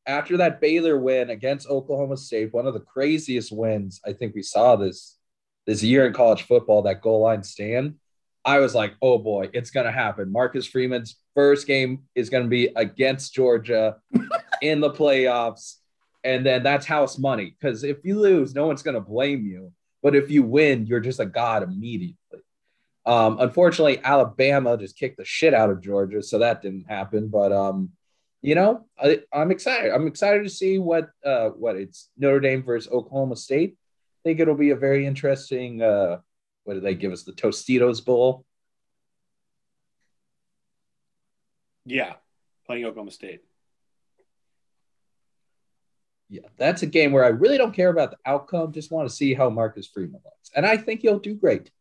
after 0.06 0.36
that 0.36 0.60
Baylor 0.60 1.00
win 1.00 1.30
against 1.30 1.70
Oklahoma 1.70 2.18
State, 2.18 2.54
one 2.54 2.68
of 2.68 2.74
the 2.74 2.82
craziest 2.82 3.54
wins 3.54 4.02
I 4.06 4.12
think 4.12 4.36
we 4.36 4.44
saw 4.44 4.76
this 4.76 5.18
this 5.66 5.82
year 5.82 6.06
in 6.06 6.12
college 6.12 6.42
football, 6.42 6.82
that 6.82 7.02
goal 7.02 7.22
line 7.22 7.42
stand. 7.42 7.96
I 8.44 8.60
was 8.60 8.74
like, 8.74 8.96
oh 9.02 9.18
boy, 9.18 9.50
it's 9.54 9.72
gonna 9.72 9.92
happen. 9.92 10.32
Marcus 10.32 10.66
Freeman's 10.66 11.18
first 11.36 11.68
game 11.68 12.04
is 12.16 12.30
gonna 12.30 12.48
be 12.48 12.70
against 12.76 13.34
Georgia 13.34 13.98
in 14.62 14.80
the 14.80 14.92
playoffs. 14.92 15.76
And 16.24 16.46
then 16.46 16.64
that's 16.64 16.86
house 16.86 17.18
money. 17.18 17.56
Because 17.60 17.84
if 17.84 17.98
you 18.04 18.20
lose, 18.20 18.54
no 18.54 18.68
one's 18.68 18.84
gonna 18.84 19.02
blame 19.02 19.46
you. 19.46 19.72
But 20.04 20.16
if 20.16 20.32
you 20.32 20.44
win, 20.44 20.88
you're 20.88 21.00
just 21.00 21.20
a 21.20 21.26
god 21.26 21.64
immediately. 21.64 22.16
Um, 23.06 23.40
unfortunately, 23.40 24.00
Alabama 24.04 24.78
just 24.78 24.98
kicked 24.98 25.18
the 25.18 25.26
shit 25.26 25.54
out 25.54 25.70
of 25.70 25.82
Georgia, 25.82 26.22
so 26.22 26.40
that 26.40 26.62
didn't 26.62 26.90
happen. 26.90 27.28
But 27.28 27.52
um, 27.52 27.92
you 28.42 28.56
know, 28.56 28.86
I, 29.02 29.22
am 29.34 29.52
excited. 29.52 29.92
I'm 29.92 30.08
excited 30.08 30.44
to 30.44 30.50
see 30.50 30.80
what 30.80 31.10
uh, 31.24 31.50
what 31.50 31.76
it's 31.76 32.10
Notre 32.18 32.40
Dame 32.40 32.64
versus 32.64 32.92
Oklahoma 32.92 33.36
State. 33.36 33.78
I 33.78 34.22
think 34.24 34.40
it'll 34.40 34.56
be 34.56 34.72
a 34.72 34.76
very 34.76 35.06
interesting. 35.06 35.82
Uh, 35.82 36.20
what 36.64 36.76
did 36.76 36.84
they 36.84 36.96
give 36.96 37.12
us? 37.12 37.24
The 37.24 37.34
Tostitos 37.34 38.04
Bowl. 38.04 38.46
Yeah, 41.86 42.14
playing 42.66 42.86
Oklahoma 42.86 43.12
State. 43.12 43.42
Yeah, 46.30 46.48
that's 46.58 46.82
a 46.82 46.88
game 46.88 47.12
where 47.12 47.26
I 47.26 47.30
really 47.30 47.58
don't 47.58 47.76
care 47.76 47.90
about 47.90 48.12
the 48.12 48.18
outcome. 48.26 48.72
Just 48.72 48.92
want 48.92 49.10
to 49.10 49.14
see 49.14 49.34
how 49.34 49.50
Marcus 49.50 49.88
Freeman 49.88 50.22
looks, 50.24 50.52
and 50.56 50.66
I 50.66 50.78
think 50.78 51.02
he'll 51.02 51.20
do 51.20 51.36
great. 51.36 51.72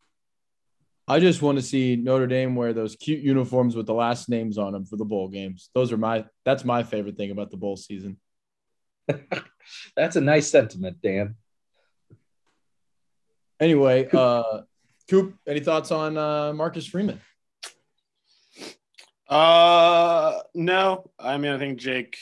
I 1.07 1.19
just 1.19 1.41
want 1.41 1.57
to 1.57 1.61
see 1.61 1.95
Notre 1.95 2.27
Dame 2.27 2.55
wear 2.55 2.73
those 2.73 2.95
cute 2.95 3.21
uniforms 3.21 3.75
with 3.75 3.85
the 3.85 3.93
last 3.93 4.29
names 4.29 4.57
on 4.57 4.73
them 4.73 4.85
for 4.85 4.97
the 4.97 5.05
bowl 5.05 5.27
games. 5.27 5.69
Those 5.73 5.91
are 5.91 5.97
my 5.97 6.25
that's 6.45 6.65
my 6.65 6.83
favorite 6.83 7.17
thing 7.17 7.31
about 7.31 7.51
the 7.51 7.57
bowl 7.57 7.77
season. 7.77 8.17
that's 9.95 10.15
a 10.15 10.21
nice 10.21 10.49
sentiment, 10.49 11.01
Dan. 11.01 11.35
Anyway, 13.59 14.09
uh 14.13 14.61
Coop, 15.11 15.35
any 15.45 15.59
thoughts 15.59 15.91
on 15.91 16.17
uh 16.17 16.53
Marcus 16.53 16.87
Freeman? 16.87 17.19
Uh 19.27 20.39
no. 20.55 21.11
I 21.19 21.37
mean 21.37 21.51
I 21.51 21.59
think 21.59 21.79
Jake 21.79 22.17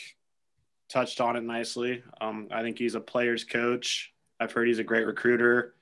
touched 0.90 1.22
on 1.22 1.36
it 1.36 1.44
nicely. 1.44 2.02
Um 2.20 2.48
I 2.50 2.64
think 2.64 2.80
he's 2.80 2.96
a 2.96 3.00
player's 3.00 3.44
coach. 3.44 4.12
I've 4.40 4.52
heard 4.52 4.68
he's 4.68 4.80
a 4.80 4.84
great 4.84 5.06
recruiter. 5.06 5.76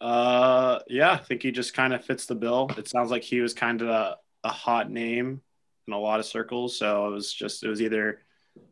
Uh, 0.00 0.78
yeah, 0.88 1.12
I 1.12 1.16
think 1.18 1.42
he 1.42 1.52
just 1.52 1.74
kind 1.74 1.92
of 1.92 2.02
fits 2.02 2.24
the 2.24 2.34
bill. 2.34 2.70
It 2.78 2.88
sounds 2.88 3.10
like 3.10 3.22
he 3.22 3.40
was 3.40 3.52
kind 3.52 3.82
of 3.82 3.88
a, 3.88 4.16
a, 4.42 4.48
hot 4.48 4.90
name 4.90 5.40
in 5.86 5.92
a 5.92 5.98
lot 5.98 6.18
of 6.18 6.26
circles. 6.26 6.76
So 6.76 7.06
it 7.06 7.10
was 7.10 7.32
just, 7.32 7.62
it 7.62 7.68
was 7.68 7.80
either 7.80 8.18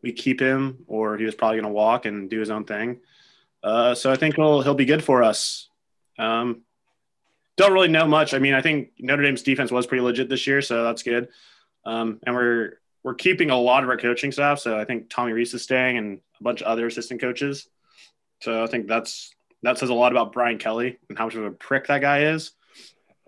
we 0.02 0.12
keep 0.12 0.40
him 0.40 0.78
or 0.88 1.16
he 1.16 1.24
was 1.24 1.36
probably 1.36 1.58
going 1.58 1.72
to 1.72 1.76
walk 1.76 2.04
and 2.04 2.28
do 2.28 2.40
his 2.40 2.50
own 2.50 2.64
thing. 2.64 2.98
Uh, 3.62 3.94
so 3.94 4.10
I 4.10 4.16
think 4.16 4.34
he'll, 4.34 4.62
he'll 4.62 4.74
be 4.74 4.86
good 4.86 5.04
for 5.04 5.23
us. 5.23 5.68
Um, 6.18 6.62
don't 7.60 7.73
really 7.73 7.88
know 7.88 8.06
much. 8.06 8.34
I 8.34 8.38
mean, 8.38 8.54
I 8.54 8.62
think 8.62 8.90
Notre 8.99 9.23
Dame's 9.23 9.42
defense 9.42 9.70
was 9.70 9.86
pretty 9.86 10.02
legit 10.02 10.28
this 10.28 10.46
year, 10.46 10.62
so 10.62 10.84
that's 10.84 11.02
good. 11.02 11.28
Um, 11.84 12.18
and 12.25 12.34
we're, 12.34 12.80
we're 13.02 13.14
keeping 13.14 13.50
a 13.50 13.58
lot 13.58 13.82
of 13.82 13.88
our 13.88 13.96
coaching 13.96 14.32
staff. 14.32 14.58
So 14.58 14.78
I 14.78 14.84
think 14.84 15.08
Tommy 15.08 15.32
Reese 15.32 15.54
is 15.54 15.62
staying 15.62 15.96
and 15.96 16.20
a 16.40 16.42
bunch 16.42 16.60
of 16.60 16.66
other 16.66 16.86
assistant 16.86 17.20
coaches. 17.20 17.68
So 18.40 18.62
I 18.62 18.66
think 18.66 18.86
that's 18.86 19.34
that 19.62 19.78
says 19.78 19.90
a 19.90 19.94
lot 19.94 20.12
about 20.12 20.32
Brian 20.32 20.58
Kelly 20.58 20.99
and 21.08 21.18
how 21.18 21.26
much 21.26 21.34
of 21.34 21.44
a 21.44 21.50
prick 21.50 21.86
that 21.88 22.00
guy 22.00 22.25
is. 22.25 22.52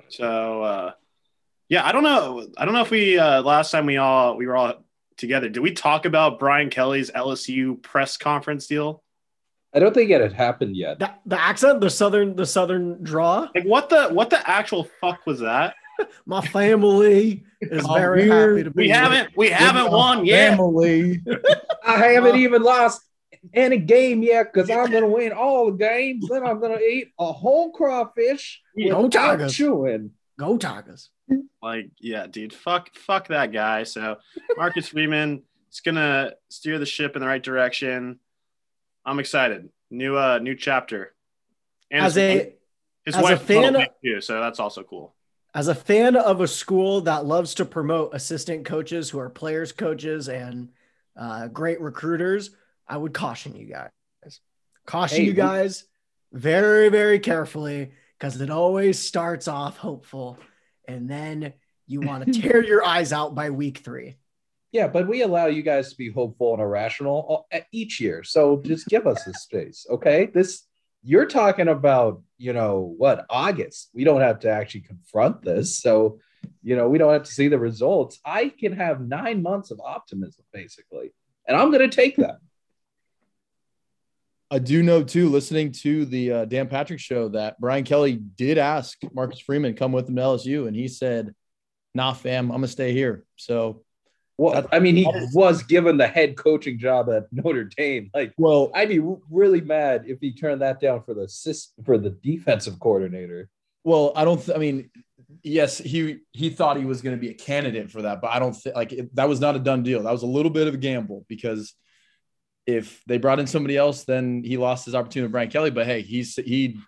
So 0.08 0.62
uh, 0.62 0.92
yeah, 1.68 1.86
I 1.86 1.92
don't 1.92 2.04
know. 2.04 2.46
I 2.56 2.64
don't 2.64 2.74
know 2.74 2.82
if 2.82 2.90
we 2.90 3.18
uh, 3.18 3.42
last 3.42 3.70
time 3.70 3.86
we 3.86 3.96
all 3.96 4.36
we 4.36 4.46
were 4.46 4.56
all 4.56 4.74
together. 5.16 5.48
Did 5.48 5.60
we 5.60 5.72
talk 5.72 6.04
about 6.04 6.38
Brian 6.38 6.70
Kelly's 6.70 7.10
LSU 7.10 7.80
press 7.82 8.16
conference 8.16 8.66
deal? 8.66 9.01
I 9.74 9.78
don't 9.78 9.94
think 9.94 10.10
it 10.10 10.20
had 10.20 10.32
happened 10.32 10.76
yet. 10.76 10.98
The, 10.98 11.10
the 11.26 11.40
accent, 11.40 11.80
the 11.80 11.90
southern, 11.90 12.36
the 12.36 12.46
southern 12.46 13.02
draw. 13.02 13.48
Like 13.54 13.64
what 13.64 13.88
the 13.88 14.08
what 14.08 14.30
the 14.30 14.48
actual 14.48 14.88
fuck 15.00 15.24
was 15.26 15.40
that? 15.40 15.74
My 16.26 16.40
family 16.46 17.44
is 17.60 17.84
oh, 17.88 17.94
very 17.94 18.28
happy 18.28 18.64
to 18.64 18.70
be. 18.70 18.84
We 18.84 18.88
haven't 18.90 19.36
we 19.36 19.48
haven't 19.48 19.90
won 19.90 20.26
yet. 20.26 20.56
Family. 20.56 21.22
I 21.84 21.98
haven't 22.08 22.36
even 22.36 22.62
lost 22.62 23.02
any 23.54 23.78
game 23.78 24.22
yet 24.22 24.52
because 24.52 24.70
I'm 24.70 24.90
going 24.90 25.02
to 25.02 25.08
win 25.08 25.32
all 25.32 25.66
the 25.66 25.76
games. 25.76 26.28
Then 26.28 26.44
I'm 26.46 26.60
going 26.60 26.76
to 26.76 26.84
eat 26.84 27.12
a 27.18 27.32
whole 27.32 27.72
crawfish 27.72 28.60
Go 28.78 29.08
Tigers. 29.08 29.54
chewing. 29.54 30.12
Go 30.38 30.56
Tigers. 30.58 31.10
Like, 31.62 31.90
yeah, 32.00 32.26
dude, 32.26 32.52
fuck, 32.52 32.94
fuck 32.94 33.28
that 33.28 33.52
guy. 33.52 33.84
So 33.84 34.18
Marcus 34.56 34.88
Freeman 34.88 35.42
is 35.70 35.80
going 35.80 35.94
to 35.94 36.36
steer 36.50 36.78
the 36.78 36.86
ship 36.86 37.16
in 37.16 37.20
the 37.20 37.28
right 37.28 37.42
direction. 37.42 38.18
I'm 39.04 39.18
excited. 39.18 39.68
New, 39.90 40.16
uh, 40.16 40.38
new 40.38 40.54
chapter. 40.54 41.14
And 41.90 42.04
as 42.04 42.14
his, 42.14 42.40
a 42.40 42.52
his 43.04 43.16
as 43.16 43.22
wife 43.22 43.42
a 43.42 43.44
fan 43.44 43.76
of, 43.76 43.82
too, 44.02 44.20
so 44.20 44.40
that's 44.40 44.60
also 44.60 44.82
cool. 44.82 45.14
As 45.54 45.68
a 45.68 45.74
fan 45.74 46.16
of 46.16 46.40
a 46.40 46.48
school 46.48 47.02
that 47.02 47.26
loves 47.26 47.54
to 47.54 47.64
promote 47.64 48.14
assistant 48.14 48.64
coaches 48.64 49.10
who 49.10 49.18
are 49.18 49.28
players 49.28 49.72
coaches 49.72 50.28
and 50.28 50.70
uh, 51.16 51.48
great 51.48 51.80
recruiters, 51.80 52.50
I 52.88 52.96
would 52.96 53.12
caution 53.12 53.54
you 53.54 53.66
guys. 53.66 53.90
Caution 54.86 55.18
hey, 55.18 55.24
you 55.24 55.32
guys 55.32 55.84
very, 56.32 56.88
very 56.88 57.18
carefully 57.18 57.92
because 58.18 58.40
it 58.40 58.50
always 58.50 58.98
starts 58.98 59.46
off 59.46 59.76
hopeful 59.76 60.38
and 60.88 61.08
then 61.08 61.52
you 61.86 62.00
want 62.00 62.24
to 62.24 62.40
tear 62.40 62.64
your 62.64 62.84
eyes 62.84 63.12
out 63.12 63.34
by 63.34 63.50
week 63.50 63.78
three. 63.78 64.16
Yeah, 64.72 64.88
but 64.88 65.06
we 65.06 65.22
allow 65.22 65.46
you 65.46 65.62
guys 65.62 65.90
to 65.90 65.96
be 65.96 66.10
hopeful 66.10 66.54
and 66.54 66.62
irrational 66.62 67.46
each 67.72 68.00
year. 68.00 68.24
So 68.24 68.62
just 68.64 68.88
give 68.88 69.06
us 69.06 69.22
this 69.24 69.42
space, 69.42 69.86
okay? 69.90 70.30
This 70.32 70.64
you're 71.02 71.26
talking 71.26 71.68
about, 71.68 72.22
you 72.38 72.52
know, 72.52 72.94
what 72.96 73.26
August. 73.28 73.90
We 73.92 74.04
don't 74.04 74.20
have 74.20 74.40
to 74.40 74.50
actually 74.50 74.82
confront 74.82 75.42
this. 75.42 75.78
So, 75.78 76.20
you 76.62 76.76
know, 76.76 76.88
we 76.88 76.96
don't 76.98 77.12
have 77.12 77.24
to 77.24 77.32
see 77.32 77.48
the 77.48 77.58
results. 77.58 78.20
I 78.24 78.48
can 78.48 78.72
have 78.72 79.00
nine 79.00 79.42
months 79.42 79.70
of 79.70 79.80
optimism, 79.80 80.44
basically. 80.52 81.12
And 81.46 81.56
I'm 81.56 81.70
going 81.70 81.88
to 81.88 81.94
take 81.94 82.16
that. 82.16 82.38
I 84.50 84.58
do 84.58 84.82
know 84.82 85.02
too, 85.02 85.28
listening 85.28 85.72
to 85.72 86.04
the 86.04 86.32
uh, 86.32 86.44
Dan 86.44 86.68
Patrick 86.68 87.00
show, 87.00 87.28
that 87.30 87.58
Brian 87.58 87.84
Kelly 87.84 88.16
did 88.16 88.58
ask 88.58 88.98
Marcus 89.12 89.40
Freeman 89.40 89.74
come 89.74 89.92
with 89.92 90.08
him 90.08 90.16
to 90.16 90.22
LSU, 90.22 90.68
and 90.68 90.76
he 90.76 90.88
said, 90.88 91.34
"Nah, 91.94 92.12
fam, 92.12 92.50
I'm 92.50 92.58
gonna 92.58 92.68
stay 92.68 92.92
here." 92.92 93.24
So, 93.36 93.82
well, 94.38 94.66
I 94.72 94.78
mean, 94.78 94.96
he 94.96 95.06
was 95.34 95.62
given 95.62 95.98
the 95.98 96.06
head 96.06 96.36
coaching 96.36 96.78
job 96.78 97.10
at 97.10 97.24
Notre 97.32 97.64
Dame. 97.64 98.10
Like, 98.14 98.32
well, 98.38 98.70
I'd 98.74 98.88
be 98.88 99.02
really 99.30 99.60
mad 99.60 100.04
if 100.06 100.20
he 100.20 100.32
turned 100.32 100.62
that 100.62 100.80
down 100.80 101.02
for 101.02 101.14
the 101.14 101.28
for 101.84 101.98
the 101.98 102.10
defensive 102.10 102.80
coordinator. 102.80 103.48
Well, 103.84 104.12
I 104.16 104.24
don't. 104.24 104.42
Th- 104.42 104.56
I 104.56 104.58
mean, 104.58 104.90
yes, 105.42 105.78
he 105.78 106.20
he 106.32 106.50
thought 106.50 106.76
he 106.76 106.84
was 106.84 107.02
going 107.02 107.16
to 107.16 107.20
be 107.20 107.30
a 107.30 107.34
candidate 107.34 107.90
for 107.90 108.02
that, 108.02 108.20
but 108.20 108.32
I 108.32 108.38
don't 108.38 108.54
think 108.54 108.74
like 108.74 108.92
it, 108.92 109.14
that 109.16 109.28
was 109.28 109.40
not 109.40 109.54
a 109.54 109.58
done 109.58 109.82
deal. 109.82 110.02
That 110.02 110.12
was 110.12 110.22
a 110.22 110.26
little 110.26 110.50
bit 110.50 110.66
of 110.66 110.74
a 110.74 110.78
gamble 110.78 111.24
because 111.28 111.74
if 112.66 113.02
they 113.06 113.18
brought 113.18 113.40
in 113.40 113.46
somebody 113.46 113.76
else, 113.76 114.04
then 114.04 114.42
he 114.44 114.56
lost 114.56 114.84
his 114.84 114.94
opportunity 114.94 115.26
with 115.26 115.32
Brian 115.32 115.50
Kelly. 115.50 115.70
But 115.70 115.86
hey, 115.86 116.02
he's 116.02 116.36
he 116.36 116.78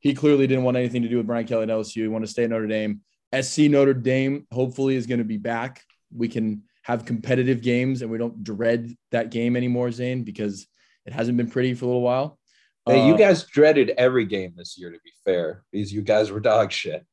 he 0.00 0.14
clearly 0.14 0.46
didn't 0.46 0.64
want 0.64 0.76
anything 0.76 1.02
to 1.02 1.08
do 1.08 1.16
with 1.16 1.26
Brian 1.26 1.46
Kelly 1.46 1.62
at 1.62 1.68
LSU. 1.68 2.02
He 2.02 2.08
wanted 2.08 2.26
to 2.26 2.32
stay 2.32 2.44
at 2.44 2.50
Notre 2.50 2.66
Dame. 2.66 3.00
SC 3.40 3.60
Notre 3.60 3.94
Dame 3.94 4.46
hopefully 4.52 4.96
is 4.96 5.06
going 5.06 5.18
to 5.18 5.24
be 5.24 5.38
back. 5.38 5.82
We 6.14 6.28
can 6.28 6.64
have 6.82 7.04
competitive 7.04 7.62
games 7.62 8.02
and 8.02 8.10
we 8.10 8.18
don't 8.18 8.42
dread 8.42 8.92
that 9.10 9.30
game 9.30 9.56
anymore, 9.56 9.90
Zane, 9.90 10.24
because 10.24 10.66
it 11.06 11.12
hasn't 11.12 11.36
been 11.36 11.50
pretty 11.50 11.74
for 11.74 11.84
a 11.84 11.88
little 11.88 12.02
while. 12.02 12.38
Hey, 12.86 13.00
uh, 13.00 13.06
you 13.06 13.16
guys 13.16 13.44
dreaded 13.44 13.90
every 13.96 14.24
game 14.24 14.54
this 14.56 14.76
year, 14.76 14.90
to 14.90 14.98
be 15.04 15.12
fair, 15.24 15.62
because 15.70 15.92
you 15.92 16.02
guys 16.02 16.30
were 16.30 16.40
dog 16.40 16.72
shit. 16.72 17.06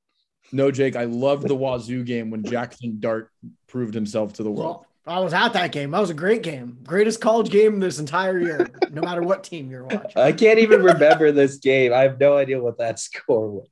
No, 0.52 0.72
Jake, 0.72 0.96
I 0.96 1.04
loved 1.04 1.48
the 1.48 1.56
Wazoo 1.56 2.04
game 2.04 2.32
when 2.32 2.44
Jackson 2.44 3.00
Dart 3.00 3.30
proved 3.68 3.94
himself 3.94 4.34
to 4.34 4.44
the 4.44 4.50
world. 4.50 4.86
I 5.06 5.20
was 5.20 5.34
at 5.34 5.54
that 5.54 5.72
game. 5.72 5.92
That 5.92 6.00
was 6.00 6.10
a 6.10 6.16
great 6.16 6.44
game. 6.44 6.78
Greatest 6.84 7.22
college 7.22 7.50
game 7.50 7.80
this 7.80 8.00
entire 8.00 8.40
year, 8.40 8.68
no 8.92 9.02
matter 9.02 9.22
what 9.22 9.44
team 9.44 9.70
you're 9.70 9.84
watching. 9.84 10.12
I 10.16 10.32
can't 10.32 10.60
even 10.60 10.84
remember 10.84 11.32
this 11.32 11.58
game. 11.58 11.94
I 11.94 12.02
have 12.02 12.20
no 12.20 12.38
idea 12.38 12.62
what 12.62 12.78
that 12.80 13.00
score 13.00 13.50
was. 13.50 13.68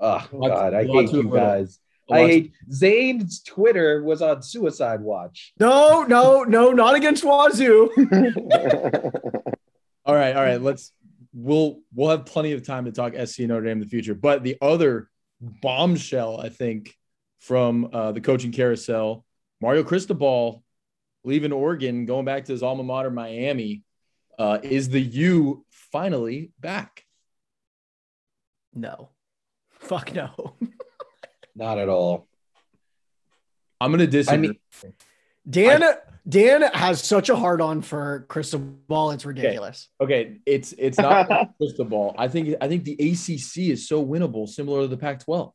Oh 0.00 0.26
God, 0.32 0.74
I 0.74 0.84
hate 0.84 1.12
you 1.12 1.30
guys. 1.30 1.78
I 2.10 2.26
hate 2.26 2.52
Zane's 2.72 3.42
Twitter 3.42 4.02
was 4.02 4.22
on 4.22 4.42
suicide 4.42 5.00
watch. 5.00 5.52
No, 5.60 6.04
no, 6.04 6.42
no, 6.44 6.72
not 6.72 6.94
against 6.94 7.24
Wazoo. 7.24 7.90
all 10.04 10.14
right, 10.14 10.34
all 10.34 10.42
right. 10.42 10.60
Let's 10.60 10.92
we'll 11.34 11.80
we'll 11.94 12.10
have 12.10 12.24
plenty 12.24 12.52
of 12.52 12.64
time 12.66 12.86
to 12.86 12.92
talk 12.92 13.14
SC 13.14 13.40
Notre 13.40 13.66
Dame 13.66 13.72
in 13.72 13.80
the 13.80 13.86
future. 13.86 14.14
But 14.14 14.42
the 14.42 14.56
other 14.62 15.10
bombshell, 15.40 16.40
I 16.40 16.48
think, 16.48 16.94
from 17.40 17.90
uh, 17.92 18.12
the 18.12 18.20
coaching 18.20 18.52
carousel, 18.52 19.24
Mario 19.60 19.82
Cristobal 19.82 20.62
leaving 21.24 21.52
Oregon, 21.52 22.06
going 22.06 22.24
back 22.24 22.44
to 22.46 22.52
his 22.52 22.62
alma 22.62 22.82
mater, 22.82 23.10
Miami. 23.10 23.84
Uh, 24.38 24.58
is 24.62 24.88
the 24.88 25.00
U 25.00 25.64
finally 25.70 26.52
back? 26.60 27.04
No. 28.72 29.10
Fuck 29.70 30.14
no. 30.14 30.56
Not 31.58 31.78
at 31.78 31.88
all. 31.88 32.28
I'm 33.80 33.90
gonna 33.90 34.06
disagree. 34.06 34.48
mean- 34.48 34.94
Dan 35.48 35.82
Dan 36.28 36.62
has 36.74 37.02
such 37.02 37.30
a 37.30 37.36
hard 37.36 37.60
on 37.60 37.80
for 37.80 38.26
crystal 38.28 38.60
ball. 38.60 39.12
It's 39.12 39.24
ridiculous. 39.24 39.88
okay, 40.00 40.38
it's 40.44 40.72
it's 40.76 40.98
not 40.98 41.28
crystal 41.56 41.84
ball. 41.86 42.14
I 42.18 42.28
think 42.28 42.56
I 42.60 42.68
think 42.68 42.84
the 42.84 42.92
ACC 42.92 43.70
is 43.70 43.88
so 43.88 44.04
winnable, 44.04 44.48
similar 44.48 44.82
to 44.82 44.88
the 44.88 44.96
Pac-12. 44.98 45.52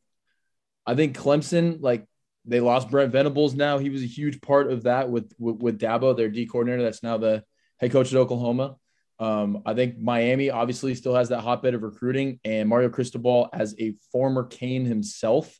I 0.86 0.94
think 0.94 1.16
Clemson, 1.16 1.78
like 1.80 2.04
they 2.44 2.60
lost 2.60 2.90
Brent 2.90 3.12
Venables. 3.12 3.54
Now 3.54 3.78
he 3.78 3.88
was 3.88 4.02
a 4.02 4.06
huge 4.06 4.40
part 4.40 4.70
of 4.70 4.82
that 4.82 5.08
with 5.10 5.32
with, 5.38 5.56
with 5.56 5.78
Dabo, 5.78 6.16
their 6.16 6.28
D 6.28 6.44
coordinator. 6.46 6.82
That's 6.82 7.02
now 7.02 7.16
the 7.18 7.44
head 7.78 7.92
coach 7.92 8.12
at 8.12 8.18
Oklahoma. 8.18 8.76
Um, 9.20 9.62
I 9.64 9.74
think 9.74 9.96
Miami 9.98 10.50
obviously 10.50 10.94
still 10.96 11.14
has 11.14 11.28
that 11.28 11.40
hotbed 11.40 11.74
of 11.74 11.82
recruiting, 11.84 12.40
and 12.44 12.68
Mario 12.68 12.88
Cristobal 12.88 13.48
as 13.52 13.76
a 13.78 13.94
former 14.10 14.42
Cane 14.44 14.84
himself, 14.86 15.56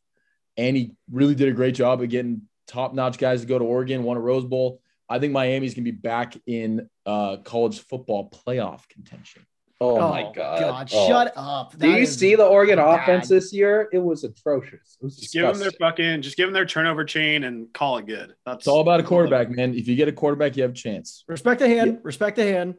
and 0.57 0.77
he 0.77 0.95
really 1.11 1.35
did 1.35 1.49
a 1.49 1.53
great 1.53 1.75
job 1.75 2.03
of 2.03 2.09
getting 2.09 2.43
top-notch 2.67 3.19
guys 3.19 3.43
to 3.43 3.47
go 3.47 3.59
to 3.59 3.64
Oregon, 3.64 4.03
won 4.03 4.17
a 4.17 4.21
Rose 4.21 4.45
Bowl. 4.45 4.81
I 5.09 5.19
think 5.19 5.33
Miami's 5.33 5.75
gonna 5.75 5.85
be 5.85 5.90
back 5.90 6.37
in 6.47 6.88
uh, 7.05 7.38
college 7.45 7.81
football 7.81 8.31
playoff 8.31 8.88
contention. 8.88 9.47
Oh, 9.81 10.09
my 10.09 10.33
god! 10.33 10.88
Oh. 10.95 11.09
Shut 11.09 11.33
up. 11.37 11.77
Do 11.77 11.90
you 11.90 12.07
see 12.07 12.37
the 12.37 12.47
Oregon 12.47 12.77
bad. 12.77 13.01
offense 13.01 13.29
this 13.29 13.53
year? 13.53 13.88
It 13.93 13.99
was 13.99 14.25
atrocious. 14.25 14.97
It 15.01 15.05
was 15.05 15.17
Just 15.17 15.33
give 15.33 15.43
them 15.47 15.59
their 15.59 15.73
fucking, 15.73 16.23
just 16.23 16.37
give 16.37 16.47
them 16.47 16.55
their 16.55 16.64
turnover 16.64 17.05
chain 17.05 17.45
and 17.45 17.71
call 17.73 17.99
it 17.99 18.07
good. 18.07 18.35
That's 18.47 18.61
It's 18.61 18.69
all 18.69 18.81
about 18.81 19.01
a 19.01 19.03
quarterback, 19.03 19.51
man. 19.51 19.75
If 19.75 19.88
you 19.88 19.97
get 19.97 20.09
a 20.09 20.12
quarterback, 20.12 20.57
you 20.57 20.62
have 20.62 20.73
a 20.73 20.75
chance. 20.75 21.25
Respect 21.29 21.59
the 21.61 21.69
hand. 21.69 21.99
Respect 22.03 22.37
the 22.37 22.45
hand. 22.45 22.75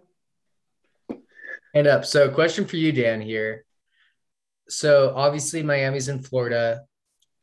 Hand 1.74 1.88
up. 1.88 2.06
So, 2.06 2.30
question 2.30 2.66
for 2.66 2.78
you, 2.78 2.92
Dan. 2.92 3.22
Here. 3.22 3.66
So, 4.70 5.14
obviously, 5.16 5.62
Miami's 5.62 6.08
in 6.08 6.24
Florida, 6.24 6.86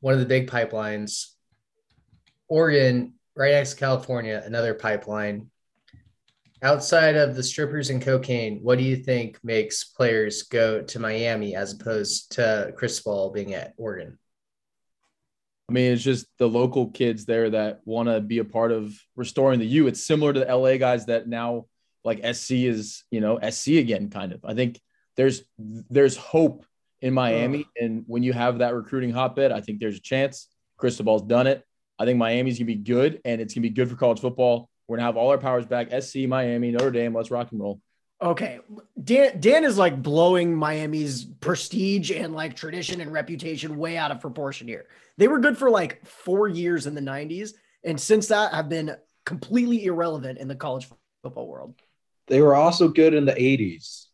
one 0.02 0.12
of 0.12 0.20
the 0.20 0.26
big 0.26 0.50
pipelines. 0.50 1.28
Oregon, 2.48 3.14
right 3.34 3.52
next 3.52 3.70
to 3.70 3.76
California, 3.76 4.42
another 4.44 4.74
pipeline. 4.74 5.48
Outside 6.60 7.16
of 7.16 7.34
the 7.34 7.42
strippers 7.42 7.88
and 7.88 8.02
cocaine, 8.02 8.58
what 8.62 8.78
do 8.78 8.84
you 8.84 8.96
think 8.96 9.38
makes 9.42 9.84
players 9.84 10.42
go 10.42 10.82
to 10.82 10.98
Miami 10.98 11.56
as 11.56 11.72
opposed 11.72 12.32
to 12.32 12.72
Chris 12.76 13.00
Cristobal 13.00 13.30
being 13.32 13.54
at 13.54 13.74
Oregon? 13.76 14.18
I 15.68 15.72
mean, 15.72 15.92
it's 15.92 16.02
just 16.02 16.26
the 16.38 16.48
local 16.48 16.90
kids 16.90 17.24
there 17.24 17.50
that 17.50 17.80
want 17.84 18.08
to 18.08 18.20
be 18.20 18.38
a 18.38 18.44
part 18.44 18.72
of 18.72 18.94
restoring 19.16 19.60
the 19.60 19.66
U. 19.66 19.86
It's 19.86 20.04
similar 20.04 20.32
to 20.32 20.40
the 20.40 20.54
LA 20.54 20.76
guys 20.76 21.06
that 21.06 21.28
now 21.28 21.66
like 22.04 22.18
SC 22.34 22.52
is, 22.52 23.04
you 23.10 23.20
know, 23.20 23.38
SC 23.48 23.68
again, 23.68 24.10
kind 24.10 24.32
of. 24.32 24.44
I 24.44 24.54
think 24.54 24.80
there's 25.16 25.42
there's 25.58 26.16
hope 26.16 26.66
in 27.02 27.12
Miami, 27.12 27.66
and 27.78 28.04
when 28.06 28.22
you 28.22 28.32
have 28.32 28.58
that 28.58 28.74
recruiting 28.74 29.10
hotbed, 29.10 29.52
I 29.52 29.60
think 29.60 29.80
there's 29.80 29.96
a 29.96 30.00
chance. 30.00 30.48
Cristobal's 30.78 31.22
done 31.22 31.46
it. 31.46 31.64
I 31.98 32.04
think 32.04 32.18
Miami's 32.18 32.58
gonna 32.58 32.66
be 32.66 32.76
good, 32.76 33.20
and 33.24 33.40
it's 33.40 33.54
gonna 33.54 33.62
be 33.62 33.70
good 33.70 33.90
for 33.90 33.96
college 33.96 34.20
football. 34.20 34.70
We're 34.86 34.96
gonna 34.96 35.06
have 35.06 35.16
all 35.16 35.30
our 35.30 35.38
powers 35.38 35.66
back. 35.66 35.88
SC, 35.90 36.26
Miami, 36.28 36.70
Notre 36.70 36.90
Dame. 36.90 37.14
Let's 37.14 37.30
rock 37.30 37.50
and 37.50 37.60
roll. 37.60 37.80
Okay. 38.20 38.60
Dan 39.02 39.40
Dan 39.40 39.64
is 39.64 39.76
like 39.76 40.00
blowing 40.00 40.54
Miami's 40.54 41.24
prestige 41.24 42.12
and 42.12 42.34
like 42.34 42.54
tradition 42.54 43.00
and 43.00 43.12
reputation 43.12 43.76
way 43.76 43.96
out 43.96 44.12
of 44.12 44.20
proportion 44.20 44.68
here. 44.68 44.86
They 45.18 45.26
were 45.26 45.40
good 45.40 45.58
for 45.58 45.70
like 45.70 46.06
four 46.06 46.46
years 46.46 46.86
in 46.86 46.94
the 46.94 47.00
90s, 47.00 47.54
and 47.84 48.00
since 48.00 48.28
that 48.28 48.54
have 48.54 48.68
been 48.68 48.96
completely 49.24 49.84
irrelevant 49.86 50.38
in 50.38 50.46
the 50.46 50.54
college 50.54 50.88
football 51.22 51.48
world. 51.48 51.74
They 52.28 52.40
were 52.40 52.54
also 52.54 52.88
good 52.88 53.14
in 53.14 53.24
the 53.24 53.34
80s. 53.34 54.06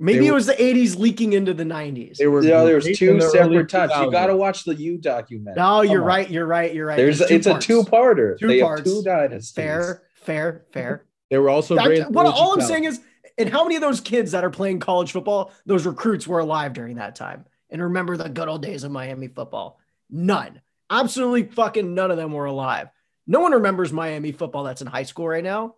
Maybe 0.00 0.20
They 0.20 0.26
it 0.26 0.30
were- 0.30 0.34
was 0.36 0.46
the 0.46 0.54
80s 0.54 0.96
leaking 0.98 1.32
into 1.32 1.52
the 1.54 1.64
90s. 1.64 2.18
There 2.18 2.30
were. 2.30 2.42
You 2.42 2.50
know, 2.50 2.66
there's 2.66 2.84
two 2.96 3.14
the 3.18 3.22
separate 3.28 3.68
times. 3.68 3.92
You 4.00 4.10
got 4.10 4.26
to 4.26 4.36
watch 4.36 4.64
the 4.64 4.74
U 4.74 4.96
documentary. 4.98 5.60
No, 5.60 5.82
you're 5.82 5.94
Come 5.94 6.02
on. 6.02 6.06
right. 6.06 6.30
You're 6.30 6.46
right. 6.46 6.74
You're 6.74 6.86
right. 6.86 6.96
There's, 6.96 7.18
two 7.18 7.26
it's 7.34 7.46
parts. 7.46 7.64
a 7.64 7.68
two-parter. 7.68 8.38
Two 8.38 8.46
they 8.46 8.60
parts. 8.60 8.80
have 8.80 8.84
two 8.84 9.02
dynasties. 9.02 9.50
Fair, 9.52 10.02
fair, 10.14 10.64
fair. 10.72 11.04
They 11.30 11.38
were 11.38 11.50
also 11.50 11.74
That- 11.74 11.86
great. 11.86 12.10
what 12.10 12.26
early 12.26 12.34
all 12.36 12.52
I'm 12.54 12.60
saying 12.60 12.84
is, 12.84 13.00
and 13.36 13.48
how 13.48 13.62
many 13.64 13.74
of 13.76 13.82
those 13.82 14.00
kids 14.00 14.32
that 14.32 14.44
are 14.44 14.50
playing 14.50 14.80
college 14.80 15.12
football, 15.12 15.52
those 15.66 15.84
recruits 15.86 16.26
were 16.26 16.38
alive 16.38 16.72
during 16.72 16.96
that 16.96 17.14
time 17.16 17.44
and 17.70 17.82
remember 17.82 18.16
the 18.16 18.28
good 18.28 18.48
old 18.48 18.62
days 18.62 18.84
of 18.84 18.90
Miami 18.90 19.28
football? 19.28 19.78
None. 20.10 20.60
Absolutely 20.90 21.44
fucking 21.44 21.94
none 21.94 22.10
of 22.10 22.16
them 22.16 22.32
were 22.32 22.46
alive. 22.46 22.88
No 23.26 23.40
one 23.40 23.52
remembers 23.52 23.92
Miami 23.92 24.32
football 24.32 24.64
that's 24.64 24.80
in 24.80 24.86
high 24.86 25.02
school 25.02 25.28
right 25.28 25.44
now. 25.44 25.74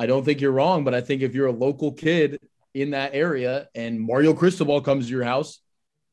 I 0.00 0.06
don't 0.06 0.24
think 0.24 0.40
you're 0.40 0.50
wrong, 0.50 0.82
but 0.82 0.94
I 0.94 1.02
think 1.02 1.20
if 1.20 1.34
you're 1.34 1.48
a 1.48 1.52
local 1.52 1.92
kid 1.92 2.40
in 2.72 2.92
that 2.92 3.14
area 3.14 3.68
and 3.74 4.00
Mario 4.00 4.32
Cristobal 4.32 4.80
comes 4.80 5.04
to 5.04 5.10
your 5.10 5.24
house, 5.24 5.60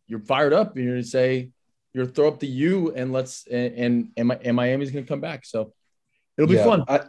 you're 0.07 0.19
fired 0.19 0.51
up 0.51 0.75
and 0.75 0.83
you're 0.83 0.95
gonna 0.95 1.03
say, 1.03 1.51
you're 1.93 2.05
throw 2.05 2.27
up 2.27 2.41
the 2.41 2.47
U 2.47 2.91
and 2.93 3.13
let's 3.13 3.47
and 3.47 4.11
and, 4.17 4.37
and, 4.43 4.57
Miami's 4.57 4.91
gonna 4.91 5.05
come 5.05 5.21
back. 5.21 5.45
So 5.45 5.71
it'll 6.37 6.49
be 6.49 6.55
Yeah, 6.55 6.65
fun. 6.65 6.83
I, 6.89 7.03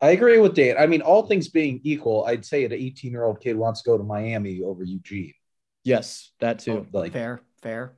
I 0.00 0.10
agree 0.12 0.38
with 0.38 0.54
Dan. 0.54 0.76
I 0.78 0.86
mean, 0.86 1.00
all 1.02 1.26
things 1.26 1.48
being 1.48 1.80
equal, 1.82 2.24
I'd 2.26 2.46
say 2.46 2.64
an 2.64 2.72
18 2.72 3.10
year 3.10 3.24
old 3.24 3.40
kid 3.40 3.56
wants 3.56 3.82
to 3.82 3.90
go 3.90 3.98
to 3.98 4.04
Miami 4.04 4.62
over 4.62 4.84
Eugene. 4.84 5.34
Yes, 5.82 6.30
that 6.38 6.60
too. 6.60 6.86
Oh, 6.94 6.96
like, 6.96 7.12
Fair, 7.12 7.42
fair. 7.60 7.96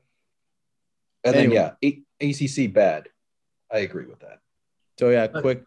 and 1.23 1.35
then 1.35 1.51
yeah, 1.51 1.73
A- 1.85 2.03
ACC 2.23 2.73
bad. 2.73 3.11
I 3.71 3.81
agree 3.81 4.07
with 4.07 4.21
that. 4.21 4.39
So 4.99 5.11
yeah, 5.11 5.27
quick. 5.27 5.67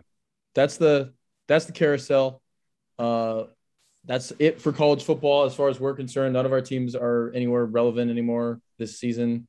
That's 0.56 0.78
the 0.78 1.14
that's 1.48 1.66
the 1.66 1.72
carousel. 1.72 2.42
Uh 2.98 3.44
that's 4.06 4.32
it 4.40 4.62
for 4.62 4.72
college 4.72 5.04
football 5.04 5.46
as 5.46 5.56
far 5.56 5.70
as 5.70 5.80
we're 5.80 5.96
concerned. 5.96 6.34
None 6.34 6.46
of 6.46 6.52
our 6.52 6.62
teams 6.62 6.96
are 6.96 7.32
anywhere 7.34 7.66
relevant 7.66 8.12
anymore 8.12 8.62
this 8.78 9.00
season. 9.00 9.48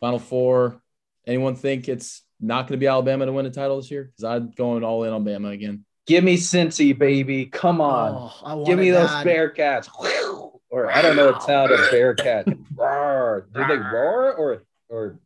Final 0.00 0.18
four. 0.18 0.80
Anyone 1.26 1.56
think 1.56 1.88
it's 1.88 2.22
not 2.40 2.62
going 2.62 2.72
to 2.72 2.76
be 2.78 2.86
Alabama 2.86 3.26
to 3.26 3.32
win 3.32 3.46
a 3.46 3.50
title 3.50 3.76
this 3.76 3.90
year? 3.90 4.04
Because 4.04 4.24
I'm 4.24 4.50
going 4.52 4.84
all 4.84 5.02
in 5.04 5.12
on 5.12 5.24
Bama 5.24 5.52
again. 5.52 5.84
Give 6.06 6.22
me 6.22 6.36
Cincy, 6.36 6.96
baby. 6.96 7.46
Come 7.46 7.80
on. 7.80 8.30
Oh, 8.44 8.62
I 8.62 8.64
Give 8.64 8.78
me 8.78 8.90
those 8.90 9.10
that. 9.10 9.26
Bearcats. 9.26 9.88
Or 10.70 10.94
I 10.94 11.00
don't 11.00 11.16
know 11.16 11.30
what 11.30 11.42
sound 11.42 11.70
of 11.70 11.80
Bearcat. 11.90 12.46
roar. 12.76 13.48
Did 13.54 13.68
they 13.70 13.78
roar 13.78 14.34
or 14.34 14.62
or 14.90 15.18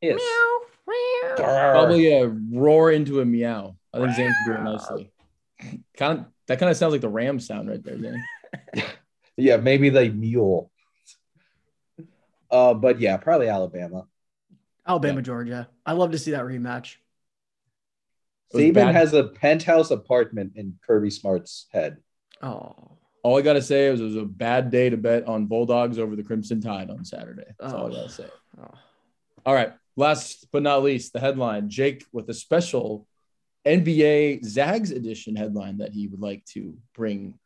hiss? 0.00 0.22
Roar. 0.86 1.36
Probably 1.36 2.12
a 2.12 2.28
roar 2.28 2.92
into 2.92 3.20
a 3.20 3.24
meow. 3.24 3.76
I 3.92 3.98
think 3.98 4.14
Zane 4.14 4.32
can 4.32 4.46
do 4.46 4.60
it 4.60 4.62
nicely. 4.62 5.10
Kind 5.96 6.20
of 6.20 6.26
that 6.48 6.58
kind 6.58 6.70
of 6.70 6.76
sounds 6.76 6.92
like 6.92 7.00
the 7.00 7.08
Ram 7.08 7.40
sound 7.40 7.68
right 7.68 7.82
there, 7.82 7.98
Zane. 8.00 8.24
Yeah, 9.36 9.56
maybe 9.56 9.88
the 9.90 10.08
mule. 10.10 10.70
Uh, 12.50 12.72
but 12.74 13.00
yeah, 13.00 13.16
probably 13.16 13.48
Alabama. 13.48 14.06
Alabama, 14.86 15.22
Georgia. 15.22 15.68
I 15.84 15.92
love 15.92 16.12
to 16.12 16.18
see 16.18 16.30
that 16.32 16.44
rematch. 16.44 16.96
It 18.52 18.56
was 18.56 18.62
Saban 18.62 18.92
has 18.92 19.12
a 19.12 19.24
penthouse 19.24 19.90
apartment 19.90 20.52
in 20.54 20.78
Kirby 20.86 21.10
Smart's 21.10 21.66
head. 21.72 21.96
Oh, 22.42 22.76
All 23.24 23.38
I 23.38 23.42
gotta 23.42 23.62
say 23.62 23.86
is 23.86 24.00
it 24.00 24.04
was 24.04 24.16
a 24.16 24.22
bad 24.24 24.70
day 24.70 24.88
to 24.90 24.96
bet 24.96 25.26
on 25.26 25.46
Bulldogs 25.46 25.98
over 25.98 26.14
the 26.14 26.22
Crimson 26.22 26.60
Tide 26.60 26.90
on 26.90 27.04
Saturday. 27.04 27.46
That's 27.58 27.72
all 27.72 27.86
I 27.86 27.88
Oh. 27.88 27.92
gotta 27.92 28.08
say. 28.10 28.26
oh. 28.60 28.70
All 29.46 29.54
right. 29.54 29.72
Last 29.96 30.46
but 30.52 30.62
not 30.62 30.82
least, 30.84 31.12
the 31.12 31.20
headline. 31.20 31.68
Jake 31.70 32.04
with 32.12 32.28
a 32.28 32.34
special 32.34 33.06
NBA 33.66 34.44
Zags 34.44 34.90
edition 34.90 35.36
headline 35.36 35.78
that 35.78 35.92
he 35.92 36.06
would 36.06 36.20
like 36.20 36.44
to 36.46 36.76
bring 36.94 37.38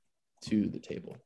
to 0.42 0.66
the 0.66 0.78
table. 0.78 1.16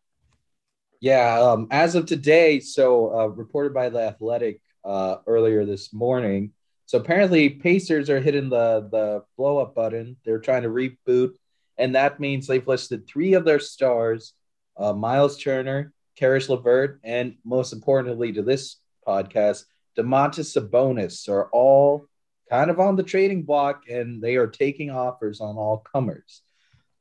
Yeah, 1.00 1.40
um, 1.40 1.66
as 1.70 1.94
of 1.94 2.06
today, 2.06 2.60
so 2.60 3.18
uh, 3.18 3.26
reported 3.26 3.74
by 3.74 3.88
the 3.88 4.00
Athletic 4.00 4.60
uh, 4.84 5.16
earlier 5.26 5.64
this 5.64 5.92
morning. 5.92 6.52
So 6.86 6.98
apparently, 6.98 7.48
Pacers 7.48 8.10
are 8.10 8.20
hitting 8.20 8.50
the 8.50 8.88
the 8.90 9.24
blow 9.36 9.58
up 9.58 9.74
button. 9.74 10.16
They're 10.24 10.38
trying 10.38 10.62
to 10.62 10.68
reboot, 10.68 11.32
and 11.76 11.94
that 11.94 12.20
means 12.20 12.46
they've 12.46 12.66
listed 12.66 13.06
three 13.06 13.34
of 13.34 13.44
their 13.44 13.58
stars: 13.58 14.34
uh, 14.76 14.92
Myles 14.92 15.38
Turner, 15.38 15.92
Caris 16.16 16.48
LeVert, 16.48 17.00
and 17.02 17.36
most 17.44 17.72
importantly 17.72 18.32
to 18.32 18.42
this 18.42 18.76
podcast, 19.06 19.64
Domantas 19.98 20.56
Sabonis 20.56 21.28
are 21.28 21.48
all 21.50 22.06
kind 22.52 22.70
of 22.70 22.78
on 22.78 22.96
the 22.96 23.02
trading 23.02 23.44
block, 23.44 23.84
and 23.88 24.20
they 24.20 24.36
are 24.36 24.46
taking 24.46 24.90
offers 24.90 25.40
on 25.40 25.56
all 25.56 25.78
comers. 25.78 26.42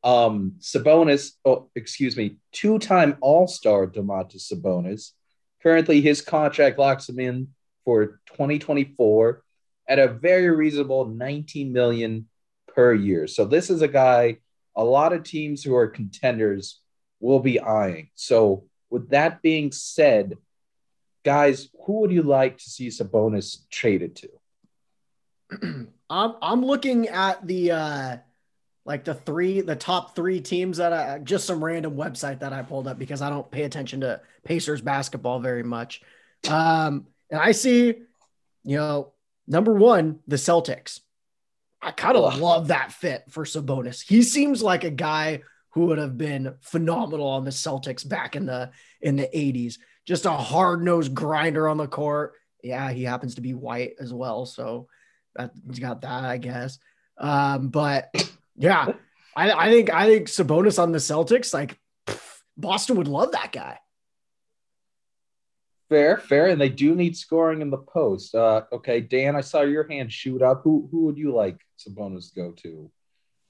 Um, 0.02 0.54
Sabonis, 0.60 1.32
oh, 1.44 1.70
excuse 1.76 2.16
me, 2.16 2.38
two-time 2.54 3.18
All-Star 3.20 3.88
Domantas 3.88 4.50
Sabonis. 4.50 5.12
Currently, 5.62 6.00
his 6.00 6.22
contract 6.22 6.80
locks 6.80 7.10
him 7.10 7.20
in 7.20 7.50
for 7.84 8.22
2024 8.28 9.44
at 9.90 10.00
a 10.00 10.08
very 10.08 10.50
reasonable 10.50 11.06
19 11.10 11.74
million 11.74 12.30
per 12.74 12.94
year. 12.94 13.28
So 13.28 13.44
this 13.44 13.70
is 13.70 13.82
a 13.82 13.90
guy 13.90 14.38
a 14.74 14.86
lot 14.86 15.12
of 15.12 15.24
teams 15.24 15.62
who 15.66 15.76
are 15.76 15.88
contenders 15.88 16.80
will 17.20 17.42
be 17.42 17.60
eyeing. 17.60 18.10
So 18.16 18.68
with 18.90 19.10
that 19.10 19.42
being 19.42 19.74
said, 19.74 20.38
guys, 21.26 21.68
who 21.86 22.00
would 22.00 22.12
you 22.12 22.24
like 22.24 22.58
to 22.60 22.70
see 22.70 22.88
Sabonis 22.88 23.70
traded 23.70 24.16
to? 24.16 24.30
I'm 26.10 26.36
I'm 26.42 26.66
looking 26.66 27.08
at 27.08 27.46
the 27.46 27.72
uh 27.72 28.18
like 28.86 29.04
the 29.04 29.14
three, 29.14 29.62
the 29.62 29.76
top 29.76 30.16
three 30.16 30.42
teams 30.42 30.78
that 30.78 30.92
I 30.92 31.20
just 31.20 31.46
some 31.46 31.64
random 31.64 31.96
website 31.96 32.40
that 32.40 32.54
I 32.54 32.64
pulled 32.64 32.88
up 32.88 32.98
because 32.98 33.22
I 33.22 33.30
don't 33.30 33.50
pay 33.52 33.64
attention 33.64 34.02
to 34.02 34.22
Pacers 34.44 34.82
basketball 34.82 35.40
very 35.40 35.64
much. 35.64 36.02
Um, 36.50 37.08
and 37.30 37.40
I 37.40 37.52
see, 37.52 37.94
you 38.64 38.78
know, 38.78 39.14
number 39.48 39.74
one, 39.74 40.20
the 40.28 40.36
Celtics. 40.36 41.02
I 41.82 41.92
kind 41.92 42.18
of 42.18 42.38
love 42.38 42.68
that 42.68 42.92
fit 42.92 43.24
for 43.30 43.44
Sabonis. 43.44 44.04
He 44.08 44.22
seems 44.22 44.62
like 44.62 44.84
a 44.84 44.92
guy 44.92 45.42
who 45.72 45.86
would 45.88 45.98
have 45.98 46.18
been 46.18 46.56
phenomenal 46.62 47.28
on 47.28 47.44
the 47.44 47.52
Celtics 47.52 48.08
back 48.08 48.36
in 48.36 48.46
the 48.46 48.72
in 49.02 49.16
the 49.16 49.30
80s. 49.34 49.76
Just 50.06 50.26
a 50.26 50.32
hard-nosed 50.32 51.14
grinder 51.14 51.68
on 51.68 51.78
the 51.78 51.88
court. 51.88 52.34
Yeah, 52.64 52.92
he 52.92 53.04
happens 53.04 53.36
to 53.36 53.42
be 53.42 53.54
white 53.54 53.94
as 54.00 54.14
well, 54.14 54.46
so 54.46 54.88
that 55.36 55.52
he's 55.68 55.80
got 55.80 56.02
that, 56.02 56.24
I 56.24 56.38
guess. 56.38 56.80
Um, 57.18 57.70
but 57.70 58.14
yeah, 58.56 58.94
I, 59.36 59.52
I 59.52 59.70
think 59.70 59.94
I 59.94 60.08
think 60.08 60.28
Sabonis 60.28 60.82
on 60.82 60.92
the 60.92 60.98
Celtics, 60.98 61.54
like 61.54 61.78
pff, 62.08 62.42
Boston 62.58 62.98
would 62.98 63.08
love 63.08 63.32
that 63.32 63.52
guy. 63.52 63.80
Fair, 65.90 66.18
fair, 66.18 66.48
and 66.48 66.60
they 66.60 66.70
do 66.70 66.96
need 66.96 67.18
scoring 67.18 67.62
in 67.62 67.70
the 67.70 67.78
post. 67.78 68.34
Uh, 68.34 68.64
okay, 68.72 69.02
Dan, 69.02 69.36
I 69.36 69.42
saw 69.42 69.62
your 69.62 69.88
hand 69.88 70.12
shoot 70.12 70.42
up. 70.42 70.62
Who 70.64 70.88
who 70.92 71.06
would 71.06 71.18
you 71.18 71.34
like 71.34 71.60
Sabonis 71.78 72.34
to 72.34 72.36
go 72.36 72.52
to? 72.64 72.90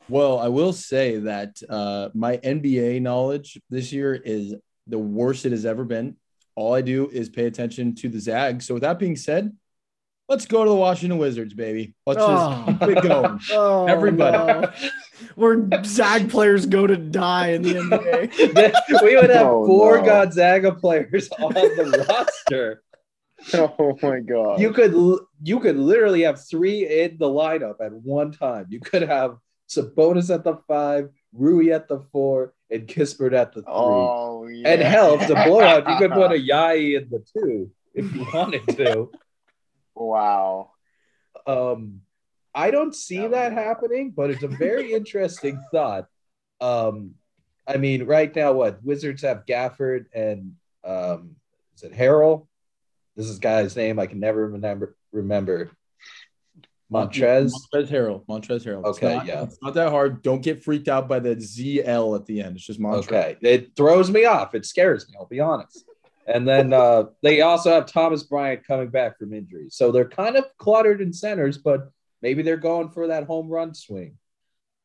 Well, 0.09 0.39
I 0.39 0.47
will 0.47 0.73
say 0.73 1.17
that 1.17 1.61
uh, 1.69 2.09
my 2.13 2.37
NBA 2.37 3.01
knowledge 3.01 3.61
this 3.69 3.93
year 3.93 4.15
is 4.15 4.55
the 4.87 4.97
worst 4.97 5.45
it 5.45 5.51
has 5.51 5.65
ever 5.65 5.85
been. 5.85 6.17
All 6.55 6.73
I 6.73 6.81
do 6.81 7.09
is 7.09 7.29
pay 7.29 7.45
attention 7.45 7.95
to 7.95 8.09
the 8.09 8.19
Zags. 8.19 8.65
So, 8.65 8.73
with 8.73 8.83
that 8.83 8.99
being 8.99 9.15
said, 9.15 9.55
let's 10.31 10.45
go 10.45 10.63
to 10.63 10.69
the 10.69 10.75
Washington 10.75 11.17
Wizards, 11.19 11.53
baby. 11.53 11.93
Let's 12.05 12.21
Oh. 12.21 12.63
just 12.65 12.79
keep 12.79 12.89
it 12.97 13.03
going. 13.03 13.39
Oh, 13.51 13.85
Everybody. 13.85 14.37
no. 14.37 14.71
where 15.35 15.67
Zag 15.83 16.29
players 16.29 16.65
go 16.65 16.87
to 16.87 16.95
die 16.95 17.49
in 17.49 17.61
the 17.63 17.73
NBA. 17.75 19.01
we 19.03 19.15
would 19.17 19.29
have 19.29 19.45
Oh, 19.47 19.65
four 19.67 19.99
no. 19.99 20.05
Gonzaga 20.05 20.71
players 20.73 21.29
on 21.37 21.53
the 21.53 22.05
roster. 22.09 22.81
Oh 23.53 23.97
my 24.01 24.19
god. 24.21 24.61
You 24.61 24.71
could 24.71 24.93
you 25.43 25.59
could 25.59 25.75
literally 25.77 26.21
have 26.21 26.39
three 26.47 26.87
in 27.01 27.17
the 27.17 27.27
lineup 27.27 27.75
at 27.81 27.91
one 27.91 28.31
time. 28.31 28.67
You 28.69 28.79
could 28.79 29.01
have 29.01 29.37
Sabonis 29.69 30.33
at 30.33 30.43
the 30.43 30.57
five, 30.67 31.09
Rui 31.33 31.71
at 31.71 31.87
the 31.87 31.99
four, 32.11 32.53
and 32.69 32.87
Kispert 32.87 33.33
at 33.33 33.53
the 33.53 33.61
three. 33.63 33.73
Oh 33.73 34.47
yeah. 34.47 34.69
And 34.69 34.81
hell, 34.81 35.15
if 35.15 35.23
it's 35.23 35.31
a 35.31 35.43
blowout, 35.45 35.89
you 35.89 35.97
could 35.97 36.11
put 36.11 36.31
a 36.31 36.37
Yai 36.39 36.73
in 36.97 37.09
the 37.09 37.23
two 37.33 37.69
if 37.95 38.13
you 38.15 38.25
wanted 38.33 38.65
to. 38.77 39.09
Wow. 39.95 40.71
Um, 41.47 42.01
I 42.53 42.71
don't 42.71 42.95
see 42.95 43.25
that 43.27 43.53
happening, 43.53 44.11
but 44.11 44.29
it's 44.29 44.43
a 44.43 44.47
very 44.65 44.93
interesting 44.93 45.61
thought. 45.71 46.07
Um, 46.59 47.15
I 47.67 47.77
mean, 47.77 48.05
right 48.05 48.33
now, 48.35 48.53
what 48.53 48.83
Wizards 48.83 49.21
have 49.21 49.45
Gafford 49.45 50.05
and 50.13 50.55
um, 50.83 51.35
is 51.75 51.83
it 51.83 51.93
Harrell? 51.93 52.47
This 53.15 53.27
is 53.27 53.39
guy's 53.39 53.75
name 53.75 53.99
I 53.99 54.07
can 54.07 54.19
never 54.19 54.47
remember. 54.49 54.95
Remember 55.11 55.71
Montrez. 56.91 57.51
Montrez 57.73 57.87
Harrell. 57.89 58.25
Montrez 58.25 58.65
Harrell. 58.65 58.79
It's 58.87 58.97
Okay, 58.97 59.15
not- 59.15 59.25
yeah. 59.25 59.43
It's 59.43 59.57
not 59.61 59.73
that 59.75 59.89
hard. 59.89 60.21
Don't 60.21 60.41
get 60.41 60.63
freaked 60.63 60.87
out 60.89 61.07
by 61.07 61.19
the 61.19 61.35
ZL 61.35 62.15
at 62.17 62.25
the 62.25 62.41
end. 62.41 62.57
It's 62.57 62.65
just 62.65 62.79
Montrez. 62.81 63.03
Okay, 63.05 63.37
it 63.41 63.75
throws 63.75 64.09
me 64.11 64.25
off. 64.25 64.55
It 64.55 64.65
scares 64.65 65.07
me. 65.09 65.15
I'll 65.17 65.25
be 65.25 65.39
honest. 65.39 65.85
And 66.33 66.47
then 66.47 66.71
uh, 66.71 67.05
they 67.21 67.41
also 67.41 67.71
have 67.71 67.85
Thomas 67.85 68.23
Bryant 68.23 68.65
coming 68.65 68.89
back 68.89 69.17
from 69.17 69.33
injury, 69.33 69.67
so 69.69 69.91
they're 69.91 70.07
kind 70.07 70.37
of 70.37 70.45
cluttered 70.57 71.01
in 71.01 71.11
centers, 71.11 71.57
but 71.57 71.91
maybe 72.21 72.41
they're 72.41 72.57
going 72.57 72.89
for 72.89 73.07
that 73.07 73.25
home 73.25 73.49
run 73.49 73.73
swing. 73.73 74.17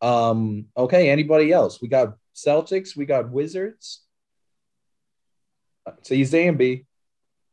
Um, 0.03 0.67
okay, 0.77 1.09
anybody 1.09 1.53
else? 1.53 1.81
We 1.81 1.89
got 1.89 2.17
Celtics. 2.35 2.97
We 2.97 3.07
got 3.07 3.31
Wizards. 3.31 4.03
So 6.03 6.15
you 6.15 6.25
Zambi, 6.25 6.85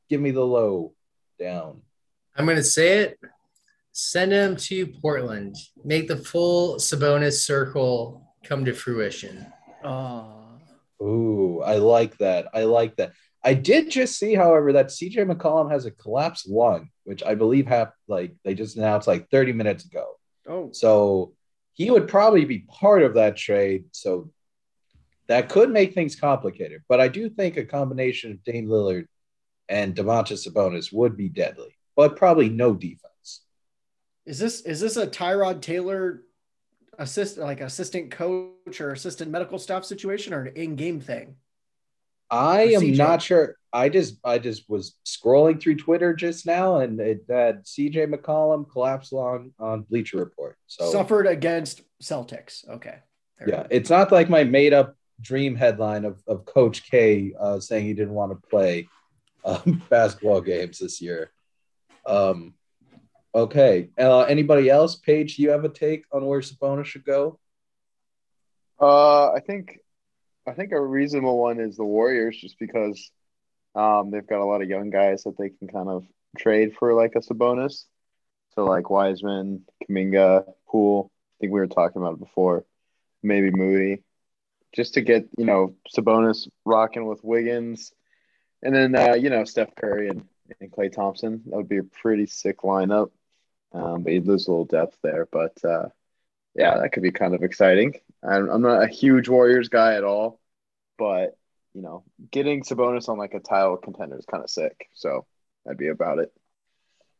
give 0.10 0.20
me 0.20 0.32
the 0.32 0.46
low 0.46 0.94
down. 1.40 1.82
I'm 2.36 2.48
gonna 2.48 2.64
say 2.64 3.00
it. 3.00 3.20
Send 3.92 4.32
him 4.32 4.56
to 4.56 4.88
Portland. 4.88 5.56
Make 5.86 6.08
the 6.08 6.18
full 6.18 6.78
Sabonis 6.78 7.46
circle 7.46 8.34
come 8.44 8.66
to 8.66 8.74
fruition. 8.74 9.46
Oh. 9.84 10.40
Ooh, 11.02 11.62
I 11.62 11.76
like 11.76 12.18
that. 12.18 12.48
I 12.54 12.64
like 12.64 12.96
that. 12.96 13.12
I 13.44 13.54
did 13.54 13.92
just 13.92 14.18
see, 14.18 14.36
however, 14.36 14.74
that 14.74 14.88
CJ 14.88 15.30
McCollum 15.30 15.70
has 15.72 15.86
a 15.86 15.92
collapsed 15.92 16.48
lung, 16.48 16.90
which 17.04 17.24
I 17.24 17.36
believe 17.36 17.68
have 17.68 17.92
like 18.08 18.36
they 18.44 18.54
just 18.54 18.78
announced 18.78 19.08
like 19.08 19.30
30 19.30 19.54
minutes 19.54 19.86
ago. 19.86 20.18
Oh. 20.48 20.70
So 20.72 21.34
he 21.74 21.92
would 21.92 22.08
probably 22.08 22.46
be 22.46 22.60
part 22.60 23.04
of 23.04 23.16
that 23.16 23.36
trade. 23.36 23.86
So 23.92 24.32
that 25.28 25.50
could 25.50 25.72
make 25.72 25.94
things 25.94 26.16
complicated. 26.16 26.84
But 26.88 27.02
I 27.02 27.08
do 27.08 27.30
think 27.30 27.58
a 27.58 27.66
combination 27.66 28.32
of 28.32 28.44
Dame 28.44 28.68
Lillard 28.68 29.08
and 29.68 29.96
Domantas 29.96 30.48
Sabonis 30.48 30.94
would 30.94 31.18
be 31.18 31.30
deadly, 31.30 31.76
but 31.96 32.16
probably 32.16 32.50
no 32.50 32.74
defense. 32.74 33.42
Is 34.26 34.40
this 34.40 34.62
is 34.62 34.80
this 34.80 34.96
a 34.96 35.08
Tyrod 35.08 35.62
Taylor 35.62 36.24
assist 36.98 37.38
like 37.38 37.60
assistant 37.60 38.12
coach 38.12 38.80
or 38.80 38.92
assistant 38.92 39.32
medical 39.32 39.60
staff 39.60 39.84
situation 39.84 40.34
or 40.34 40.46
an 40.46 40.56
in-game 40.56 41.02
thing? 41.02 41.36
I 42.34 42.62
am 42.74 42.82
CJ. 42.82 42.98
not 42.98 43.22
sure. 43.22 43.58
I 43.72 43.90
just 43.90 44.18
I 44.24 44.40
just 44.40 44.70
was 44.70 44.96
scrolling 45.06 45.62
through 45.62 45.76
Twitter 45.76 46.14
just 46.14 46.46
now, 46.46 46.78
and 46.78 47.00
it 47.00 47.26
had 47.30 47.66
CJ 47.66 48.14
McCollum 48.14 48.70
collapsed 48.70 49.14
on 49.14 49.54
on 49.60 49.82
Bleacher 49.84 50.18
Report. 50.18 50.58
So 50.68 50.92
Suffered 50.92 51.28
against 51.28 51.82
Celtics. 52.02 52.68
Okay. 52.68 52.98
There 53.38 53.50
yeah, 53.50 53.68
it's 53.70 53.90
not 53.90 54.12
like 54.12 54.30
my 54.30 54.44
made 54.44 54.74
up 54.74 54.96
dream 55.22 55.56
headline 55.56 56.06
of, 56.06 56.22
of 56.28 56.46
Coach 56.46 56.90
K 56.90 57.34
uh, 57.40 57.60
saying 57.60 57.86
he 57.86 57.94
didn't 57.94 58.14
want 58.14 58.32
to 58.32 58.48
play 58.48 58.88
um, 59.46 59.82
basketball 59.90 60.42
games 60.42 60.80
this 60.80 61.02
year. 61.02 61.32
Um, 62.06 62.54
okay. 63.34 63.90
Uh, 63.98 64.22
anybody 64.22 64.70
else? 64.70 64.96
Paige, 64.96 65.40
you 65.40 65.50
have 65.52 65.66
a 65.66 65.70
take 65.70 66.06
on 66.12 66.26
where 66.26 66.42
Sabonis 66.42 66.86
should 66.86 67.06
go? 67.06 67.40
Uh, 68.80 69.32
I 69.32 69.40
think, 69.40 69.80
I 70.46 70.54
think 70.54 70.72
a 70.72 70.82
reasonable 70.82 71.40
one 71.40 71.60
is 71.60 71.78
the 71.78 71.86
Warriors, 71.86 72.38
just 72.40 72.60
because 72.60 73.12
um, 73.76 74.12
they've 74.12 74.28
got 74.28 74.42
a 74.42 74.46
lot 74.46 74.62
of 74.62 74.70
young 74.70 74.90
guys 74.90 75.24
that 75.24 75.38
they 75.38 75.50
can 75.50 75.68
kind 75.68 75.90
of 75.90 76.06
trade 76.38 76.76
for 76.78 76.94
like 76.94 77.16
a 77.16 77.20
Sabonis. 77.20 77.86
So 78.56 78.66
like 78.66 78.90
Wiseman, 78.90 79.66
Kuminga, 79.84 80.46
Poole. 80.68 81.12
I 81.12 81.36
think 81.40 81.54
we 81.54 81.60
were 81.60 81.68
talking 81.68 82.02
about 82.02 82.14
it 82.14 82.20
before. 82.20 82.66
Maybe 83.24 83.52
Moody, 83.52 84.04
just 84.76 84.96
to 84.96 85.02
get 85.02 85.28
you 85.38 85.46
know 85.46 85.76
Sabonis 85.96 86.48
rocking 86.66 87.06
with 87.06 87.24
Wiggins, 87.24 87.94
and 88.62 88.76
then 88.76 88.96
uh, 88.96 89.14
you 89.14 89.30
know 89.30 89.46
Steph 89.46 89.74
Curry 89.76 90.10
and, 90.10 90.26
and 90.60 90.72
Klay 90.72 90.92
Thompson. 90.92 91.42
That 91.46 91.56
would 91.56 91.70
be 91.70 91.78
a 91.78 91.84
pretty 91.84 92.26
sick 92.26 92.60
lineup. 92.60 93.12
Um, 93.72 94.04
but 94.04 94.14
you'd 94.14 94.28
lose 94.28 94.48
a 94.48 94.52
little 94.52 94.66
depth 94.66 94.98
there, 95.02 95.28
but 95.32 95.58
uh, 95.64 95.88
yeah, 96.54 96.78
that 96.78 96.92
could 96.92 97.02
be 97.02 97.12
kind 97.12 97.34
of 97.34 97.44
exciting. 97.44 97.96
I'm, 98.28 98.50
I'm 98.50 98.62
not 98.62 98.84
a 98.84 98.88
huge 98.88 99.28
Warriors 99.28 99.70
guy 99.70 99.96
at 99.96 100.04
all, 100.04 100.40
but 100.98 101.38
you 101.74 101.82
know, 101.82 102.04
getting 102.32 102.64
Sabonis 102.64 103.10
on 103.10 103.18
like 103.18 103.34
a 103.34 103.40
title 103.40 103.78
contender 103.78 104.18
is 104.18 104.26
kind 104.26 104.44
of 104.44 104.50
sick. 104.50 104.88
So 104.94 105.26
that'd 105.66 105.78
be 105.78 105.88
about 105.88 106.20
it. 106.20 106.32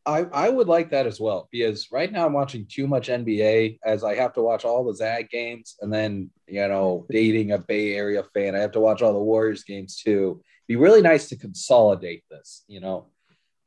I, 0.06 0.26
I 0.32 0.48
would 0.50 0.68
like 0.68 0.90
that 0.90 1.06
as 1.06 1.18
well 1.18 1.48
because 1.50 1.88
right 1.90 2.12
now 2.12 2.26
I'm 2.26 2.34
watching 2.34 2.66
too 2.68 2.86
much 2.86 3.08
NBA 3.08 3.78
as 3.82 4.04
I 4.04 4.16
have 4.16 4.34
to 4.34 4.42
watch 4.42 4.64
all 4.64 4.84
the 4.84 4.94
Zag 4.94 5.30
games 5.30 5.76
and 5.80 5.92
then, 5.92 6.30
you 6.46 6.68
know, 6.68 7.06
dating 7.10 7.52
a 7.52 7.58
Bay 7.58 7.94
Area 7.94 8.22
fan, 8.34 8.54
I 8.54 8.58
have 8.58 8.72
to 8.72 8.80
watch 8.80 9.02
all 9.02 9.14
the 9.14 9.18
Warriors 9.18 9.64
games 9.64 9.96
too. 9.96 10.42
Be 10.68 10.76
really 10.76 11.02
nice 11.02 11.28
to 11.28 11.36
consolidate 11.36 12.24
this, 12.30 12.64
you 12.68 12.80
know. 12.80 13.06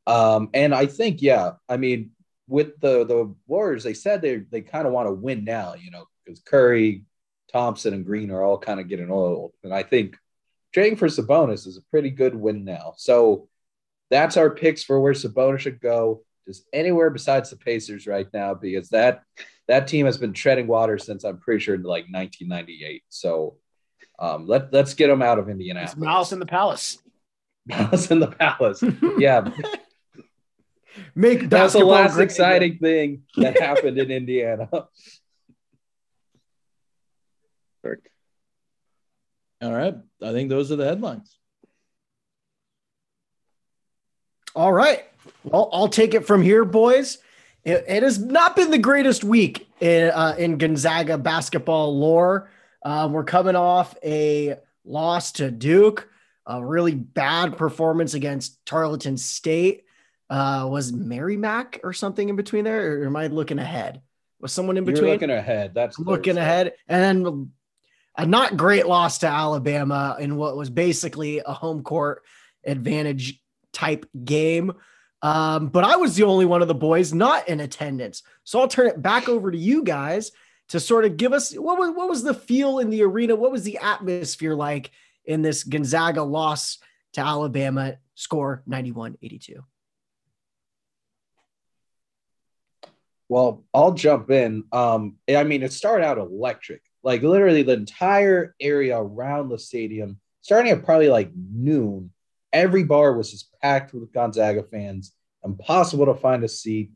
Um, 0.05 0.49
and 0.53 0.73
I 0.73 0.85
think, 0.85 1.21
yeah, 1.21 1.53
I 1.67 1.77
mean, 1.77 2.11
with 2.47 2.79
the 2.79 3.05
the 3.05 3.35
Warriors, 3.45 3.83
they 3.83 3.93
said 3.93 4.21
they 4.21 4.37
they 4.37 4.61
kind 4.61 4.87
of 4.87 4.93
want 4.93 5.07
to 5.07 5.13
win 5.13 5.43
now, 5.43 5.75
you 5.75 5.91
know, 5.91 6.05
because 6.23 6.39
Curry, 6.39 7.03
Thompson, 7.51 7.93
and 7.93 8.05
Green 8.05 8.31
are 8.31 8.43
all 8.43 8.57
kind 8.57 8.79
of 8.79 8.87
getting 8.87 9.11
old. 9.11 9.53
And 9.63 9.73
I 9.73 9.83
think 9.83 10.17
trading 10.73 10.97
for 10.97 11.07
Sabonis 11.07 11.67
is 11.67 11.77
a 11.77 11.89
pretty 11.91 12.09
good 12.09 12.35
win 12.35 12.65
now. 12.65 12.93
So 12.97 13.49
that's 14.09 14.37
our 14.37 14.49
picks 14.49 14.83
for 14.83 14.99
where 14.99 15.13
Sabonis 15.13 15.59
should 15.59 15.79
go. 15.79 16.23
Just 16.45 16.63
anywhere 16.71 17.09
besides 17.09 17.49
the 17.49 17.57
Pacers 17.57 18.07
right 18.07 18.27
now, 18.33 18.53
because 18.53 18.89
that 18.89 19.23
that 19.67 19.87
team 19.87 20.05
has 20.05 20.17
been 20.17 20.33
treading 20.33 20.67
water 20.67 20.97
since 20.97 21.25
I'm 21.25 21.39
pretty 21.39 21.61
sure 21.61 21.75
like 21.75 22.05
1998. 22.09 23.03
So 23.09 23.57
um, 24.17 24.47
let 24.47 24.71
let's 24.71 24.93
get 24.93 25.07
them 25.07 25.21
out 25.21 25.39
of 25.39 25.49
It's 25.49 25.97
Mouse 25.97 26.31
in 26.31 26.39
the 26.39 26.45
Palace. 26.45 26.99
Malice 27.65 28.09
in 28.11 28.19
the 28.19 28.27
Palace. 28.27 28.81
Yeah, 29.17 29.49
Make 31.15 31.49
that's 31.49 31.73
the 31.73 31.85
last 31.85 32.17
exciting 32.17 32.77
thing 32.77 33.23
that 33.37 33.59
happened 33.59 33.97
in 33.97 34.11
Indiana. 34.11 34.69
Perfect. 37.87 38.09
All 39.61 39.71
right. 39.73 39.95
I 40.21 40.31
think 40.31 40.49
those 40.49 40.71
are 40.71 40.75
the 40.75 40.85
headlines. 40.85 41.35
All 44.55 44.73
right. 44.73 45.05
Well, 45.43 45.69
I'll 45.71 45.87
take 45.87 46.13
it 46.13 46.25
from 46.25 46.41
here, 46.41 46.65
boys. 46.65 47.19
it, 47.63 47.85
it 47.87 48.03
has 48.03 48.19
not 48.19 48.55
been 48.55 48.71
the 48.71 48.77
greatest 48.77 49.23
week 49.23 49.67
in, 49.79 50.09
uh, 50.09 50.35
in 50.37 50.57
Gonzaga 50.57 51.17
basketball 51.17 51.97
lore. 51.97 52.49
Uh, 52.83 53.09
we're 53.11 53.23
coming 53.23 53.55
off 53.55 53.95
a 54.03 54.55
loss 54.85 55.31
to 55.33 55.51
Duke, 55.51 56.09
a 56.45 56.63
really 56.63 56.95
bad 56.95 57.57
performance 57.57 58.13
against 58.13 58.65
Tarleton 58.65 59.17
State. 59.17 59.83
Uh, 60.29 60.67
was 60.69 60.91
Merrimack 60.91 61.79
or 61.83 61.93
something 61.93 62.27
in 62.29 62.35
between 62.35 62.63
there, 62.63 63.01
or 63.01 63.05
am 63.05 63.15
I 63.15 63.27
looking 63.27 63.59
ahead? 63.59 64.01
Was 64.39 64.51
someone 64.51 64.77
in 64.77 64.85
You're 64.85 64.93
between? 64.93 65.11
looking 65.11 65.29
ahead. 65.29 65.73
That's 65.73 65.97
looking 65.97 66.37
ahead, 66.37 66.73
and 66.87 67.25
then 67.25 67.51
a 68.17 68.25
not 68.25 68.57
great 68.57 68.87
loss 68.87 69.19
to 69.19 69.27
Alabama 69.27 70.17
in 70.19 70.35
what 70.35 70.57
was 70.57 70.69
basically 70.69 71.39
a 71.45 71.53
home 71.53 71.83
court 71.83 72.23
advantage 72.65 73.39
type 73.71 74.05
game. 74.25 74.73
Um, 75.21 75.67
but 75.67 75.83
I 75.83 75.95
was 75.95 76.15
the 76.15 76.23
only 76.23 76.45
one 76.45 76.61
of 76.61 76.67
the 76.67 76.75
boys 76.75 77.13
not 77.13 77.47
in 77.47 77.59
attendance, 77.59 78.23
so 78.43 78.59
I'll 78.59 78.67
turn 78.67 78.87
it 78.87 79.01
back 79.01 79.29
over 79.29 79.51
to 79.51 79.57
you 79.57 79.83
guys 79.83 80.31
to 80.69 80.79
sort 80.79 81.05
of 81.05 81.17
give 81.17 81.33
us 81.33 81.53
what 81.53 81.79
was 81.79 81.91
what 81.95 82.09
was 82.09 82.23
the 82.23 82.33
feel 82.33 82.79
in 82.79 82.89
the 82.89 83.03
arena, 83.03 83.35
what 83.35 83.51
was 83.51 83.63
the 83.63 83.77
atmosphere 83.77 84.53
like 84.53 84.91
in 85.25 85.41
this 85.41 85.63
Gonzaga 85.63 86.23
loss 86.23 86.77
to 87.13 87.21
Alabama, 87.21 87.97
score 88.15 88.63
91-82. 88.69 89.63
Well, 93.29 93.65
I'll 93.73 93.93
jump 93.93 94.31
in. 94.31 94.63
Um, 94.71 95.17
I 95.29 95.43
mean, 95.43 95.63
it 95.63 95.73
started 95.73 96.05
out 96.05 96.17
electric. 96.17 96.81
Like 97.07 97.21
literally 97.21 97.63
the 97.63 97.71
entire 97.71 98.53
area 98.59 98.99
around 98.99 99.47
the 99.47 99.57
stadium, 99.57 100.19
starting 100.41 100.73
at 100.73 100.83
probably 100.83 101.07
like 101.07 101.31
noon, 101.33 102.11
every 102.51 102.83
bar 102.83 103.15
was 103.15 103.31
just 103.31 103.49
packed 103.61 103.93
with 103.93 104.11
Gonzaga 104.11 104.61
fans. 104.61 105.13
Impossible 105.41 106.07
to 106.07 106.15
find 106.15 106.43
a 106.43 106.49
seat. 106.49 106.91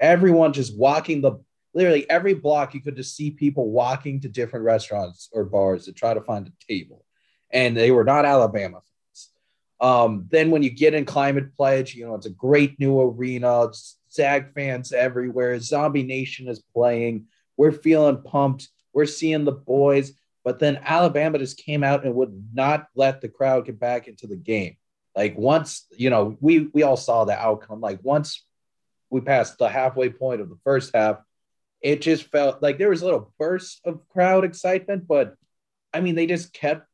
Everyone 0.00 0.52
just 0.52 0.78
walking 0.78 1.20
the 1.20 1.40
literally 1.74 2.08
every 2.08 2.34
block, 2.34 2.74
you 2.74 2.80
could 2.80 2.94
just 2.94 3.16
see 3.16 3.32
people 3.32 3.68
walking 3.68 4.20
to 4.20 4.28
different 4.28 4.64
restaurants 4.64 5.30
or 5.32 5.42
bars 5.42 5.86
to 5.86 5.92
try 5.92 6.14
to 6.14 6.20
find 6.20 6.46
a 6.46 6.72
table. 6.72 7.04
And 7.50 7.76
they 7.76 7.90
were 7.90 8.04
not 8.04 8.24
Alabama 8.24 8.78
fans. 8.78 9.30
Um, 9.80 10.28
then 10.30 10.52
when 10.52 10.62
you 10.62 10.70
get 10.70 10.94
in 10.94 11.04
Climate 11.04 11.56
Pledge, 11.56 11.92
you 11.96 12.06
know, 12.06 12.14
it's 12.14 12.26
a 12.26 12.30
great 12.30 12.78
new 12.78 13.00
arena. 13.00 13.66
Zag 14.12 14.54
fans 14.54 14.92
everywhere. 14.92 15.58
Zombie 15.58 16.04
Nation 16.04 16.46
is 16.46 16.62
playing. 16.72 17.24
We're 17.56 17.72
feeling 17.72 18.22
pumped. 18.22 18.68
We're 18.96 19.04
seeing 19.04 19.44
the 19.44 19.52
boys. 19.52 20.14
But 20.42 20.58
then 20.58 20.80
Alabama 20.82 21.38
just 21.38 21.58
came 21.58 21.84
out 21.84 22.06
and 22.06 22.14
would 22.14 22.48
not 22.54 22.88
let 22.94 23.20
the 23.20 23.28
crowd 23.28 23.66
get 23.66 23.78
back 23.78 24.08
into 24.08 24.26
the 24.26 24.36
game. 24.36 24.76
Like 25.14 25.36
once, 25.36 25.86
you 25.90 26.08
know, 26.08 26.38
we 26.40 26.70
we 26.72 26.82
all 26.82 26.96
saw 26.96 27.26
the 27.26 27.38
outcome. 27.38 27.82
Like 27.82 28.00
once 28.02 28.42
we 29.10 29.20
passed 29.20 29.58
the 29.58 29.68
halfway 29.68 30.08
point 30.08 30.40
of 30.40 30.48
the 30.48 30.58
first 30.64 30.92
half, 30.94 31.18
it 31.82 32.00
just 32.00 32.30
felt 32.30 32.62
like 32.62 32.78
there 32.78 32.88
was 32.88 33.02
a 33.02 33.04
little 33.04 33.34
burst 33.38 33.82
of 33.84 34.08
crowd 34.08 34.44
excitement, 34.44 35.06
but 35.06 35.34
I 35.92 36.00
mean, 36.00 36.14
they 36.14 36.26
just 36.26 36.54
kept 36.54 36.86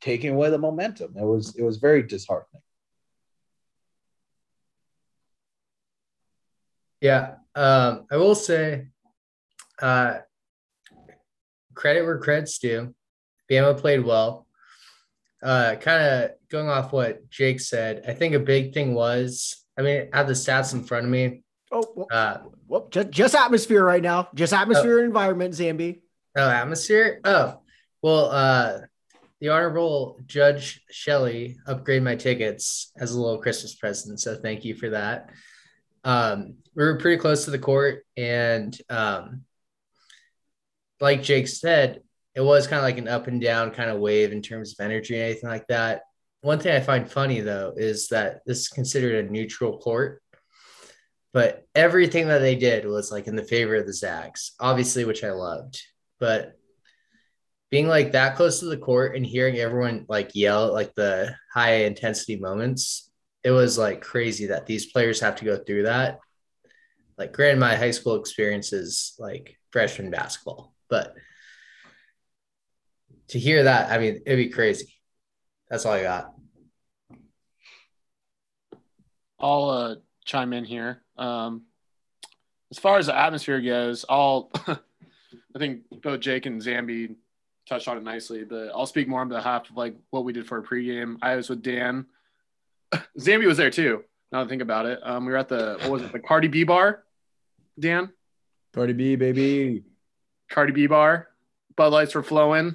taking 0.00 0.30
away 0.34 0.50
the 0.50 0.58
momentum. 0.58 1.14
It 1.16 1.24
was 1.24 1.54
it 1.54 1.62
was 1.62 1.76
very 1.76 2.02
disheartening. 2.02 2.62
Yeah, 7.00 7.36
um, 7.54 8.06
I 8.10 8.16
will 8.16 8.34
say, 8.34 8.88
uh, 9.80 10.18
credit 11.76 12.02
where 12.04 12.18
credit's 12.18 12.58
due. 12.58 12.92
Bama 13.50 13.78
played 13.78 14.04
well. 14.04 14.46
Uh, 15.42 15.76
kind 15.76 16.02
of 16.02 16.30
going 16.50 16.68
off 16.68 16.92
what 16.92 17.28
Jake 17.30 17.60
said, 17.60 18.02
I 18.08 18.12
think 18.14 18.34
a 18.34 18.40
big 18.40 18.74
thing 18.74 18.94
was, 18.94 19.64
I 19.78 19.82
mean, 19.82 20.08
I 20.12 20.16
have 20.16 20.26
the 20.26 20.32
stats 20.32 20.72
in 20.72 20.82
front 20.82 21.04
of 21.04 21.10
me. 21.10 21.42
Oh, 21.70 21.84
well, 21.94 22.06
Uh, 22.10 22.38
well, 22.66 22.88
just, 22.90 23.10
just 23.10 23.34
atmosphere 23.34 23.84
right 23.84 24.02
now, 24.02 24.28
just 24.34 24.52
atmosphere 24.52 24.98
and 24.98 25.06
environment, 25.06 25.54
Zambi. 25.54 26.00
oh, 26.36 26.48
atmosphere. 26.48 27.20
Oh, 27.24 27.60
well, 28.02 28.30
uh, 28.30 28.78
the 29.40 29.50
Honorable 29.50 30.18
Judge 30.26 30.80
Shelley 30.90 31.58
upgraded 31.68 32.02
my 32.02 32.16
tickets 32.16 32.90
as 32.98 33.12
a 33.12 33.20
little 33.20 33.38
Christmas 33.38 33.74
present. 33.74 34.18
So 34.18 34.34
thank 34.36 34.64
you 34.64 34.74
for 34.74 34.90
that. 34.90 35.30
Um, 36.04 36.54
we 36.74 36.84
were 36.84 36.96
pretty 36.98 37.18
close 37.20 37.44
to 37.44 37.50
the 37.50 37.58
court, 37.58 38.04
and 38.16 38.76
um, 38.88 39.42
like 41.00 41.22
Jake 41.22 41.48
said, 41.48 42.02
it 42.34 42.40
was 42.40 42.66
kind 42.66 42.78
of 42.78 42.84
like 42.84 42.98
an 42.98 43.08
up 43.08 43.26
and 43.26 43.40
down 43.40 43.70
kind 43.70 43.90
of 43.90 43.98
wave 43.98 44.32
in 44.32 44.42
terms 44.42 44.72
of 44.72 44.84
energy 44.84 45.14
and 45.14 45.24
anything 45.24 45.48
like 45.48 45.66
that. 45.68 46.02
One 46.42 46.58
thing 46.58 46.74
I 46.76 46.80
find 46.80 47.10
funny 47.10 47.40
though 47.40 47.72
is 47.76 48.08
that 48.08 48.40
this 48.46 48.60
is 48.60 48.68
considered 48.68 49.24
a 49.24 49.30
neutral 49.30 49.78
court, 49.78 50.22
but 51.32 51.66
everything 51.74 52.28
that 52.28 52.38
they 52.38 52.54
did 52.54 52.86
was 52.86 53.10
like 53.10 53.26
in 53.26 53.36
the 53.36 53.42
favor 53.42 53.74
of 53.76 53.86
the 53.86 53.92
Zags, 53.92 54.52
obviously, 54.60 55.04
which 55.04 55.24
I 55.24 55.32
loved. 55.32 55.82
But 56.20 56.52
being 57.70 57.88
like 57.88 58.12
that 58.12 58.36
close 58.36 58.60
to 58.60 58.66
the 58.66 58.76
court 58.76 59.16
and 59.16 59.26
hearing 59.26 59.56
everyone 59.56 60.06
like 60.08 60.34
yell 60.34 60.66
at 60.66 60.72
like 60.72 60.94
the 60.94 61.34
high 61.52 61.84
intensity 61.84 62.36
moments, 62.36 63.10
it 63.42 63.50
was 63.50 63.78
like 63.78 64.02
crazy 64.02 64.46
that 64.46 64.66
these 64.66 64.86
players 64.86 65.20
have 65.20 65.36
to 65.36 65.44
go 65.44 65.56
through 65.56 65.84
that. 65.84 66.20
Like, 67.18 67.32
granted, 67.32 67.60
my 67.60 67.76
high 67.76 67.92
school 67.92 68.16
experience 68.16 68.72
is 68.72 69.14
like 69.18 69.56
freshman 69.72 70.10
basketball, 70.10 70.74
but 70.88 71.14
to 73.28 73.38
hear 73.38 73.64
that, 73.64 73.90
I 73.90 73.98
mean, 73.98 74.22
it'd 74.26 74.38
be 74.38 74.48
crazy. 74.48 74.92
That's 75.68 75.84
all 75.84 75.94
I 75.94 76.02
got. 76.02 76.32
I'll 79.38 79.68
uh, 79.68 79.94
chime 80.24 80.52
in 80.52 80.64
here. 80.64 81.02
Um, 81.18 81.62
as 82.70 82.78
far 82.78 82.98
as 82.98 83.06
the 83.06 83.16
atmosphere 83.16 83.60
goes, 83.60 84.04
I'll 84.08 84.50
I 85.56 85.58
think 85.58 85.82
both 86.02 86.20
Jake 86.20 86.46
and 86.46 86.60
Zambi 86.60 87.16
touched 87.68 87.88
on 87.88 87.96
it 87.96 88.02
nicely, 88.02 88.44
but 88.44 88.70
I'll 88.74 88.86
speak 88.86 89.08
more 89.08 89.20
on 89.20 89.28
behalf 89.28 89.70
of 89.70 89.76
like 89.76 89.96
what 90.10 90.24
we 90.24 90.32
did 90.32 90.46
for 90.46 90.58
a 90.58 90.62
pregame. 90.62 91.16
I 91.22 91.36
was 91.36 91.48
with 91.48 91.62
Dan. 91.62 92.06
Zambi 93.18 93.46
was 93.46 93.56
there 93.56 93.70
too. 93.70 94.04
Now 94.32 94.40
that 94.40 94.46
I 94.46 94.48
think 94.48 94.62
about 94.62 94.86
it, 94.86 95.00
um, 95.02 95.24
we 95.24 95.32
were 95.32 95.38
at 95.38 95.48
the 95.48 95.78
what 95.82 95.90
was 95.90 96.02
it, 96.02 96.12
the 96.12 96.18
Cardi 96.18 96.48
B 96.48 96.64
bar? 96.64 97.04
Dan, 97.78 98.10
Cardi 98.74 98.92
B, 98.92 99.16
baby. 99.16 99.84
Cardi 100.50 100.72
B 100.72 100.86
bar. 100.86 101.28
Bud 101.76 101.92
Lights 101.92 102.14
were 102.14 102.22
flowing. 102.22 102.74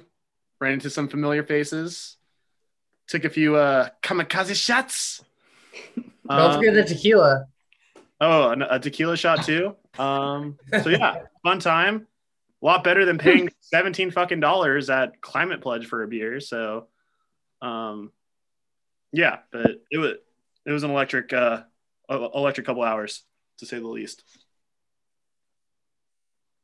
Ran 0.60 0.74
into 0.74 0.90
some 0.90 1.08
familiar 1.08 1.42
faces. 1.42 2.16
Took 3.08 3.24
a 3.24 3.30
few 3.30 3.56
uh, 3.56 3.88
kamikaze 4.02 4.54
shots. 4.54 5.24
Don't 5.96 6.12
Um, 6.28 6.54
forget 6.54 6.74
the 6.74 6.84
tequila. 6.84 7.46
Oh, 8.20 8.52
a 8.70 8.78
tequila 8.78 9.16
shot 9.16 9.44
too. 9.44 9.74
Um, 9.98 10.56
so 10.82 10.88
yeah, 10.90 11.22
fun 11.42 11.58
time. 11.58 12.06
A 12.62 12.64
lot 12.66 12.84
better 12.84 13.04
than 13.04 13.18
paying 13.18 13.50
seventeen 13.60 14.12
fucking 14.12 14.38
dollars 14.38 14.88
at 14.88 15.20
Climate 15.20 15.60
Pledge 15.60 15.86
for 15.86 16.04
a 16.04 16.08
beer. 16.08 16.38
So, 16.38 16.86
um, 17.60 18.12
yeah, 19.12 19.38
but 19.50 19.82
it 19.90 19.98
was 19.98 20.12
it 20.64 20.70
was 20.70 20.84
an 20.84 20.90
electric 20.92 21.32
uh 21.32 21.62
electric 22.08 22.64
couple 22.66 22.84
hours 22.84 23.24
to 23.58 23.66
say 23.66 23.80
the 23.80 23.88
least. 23.88 24.22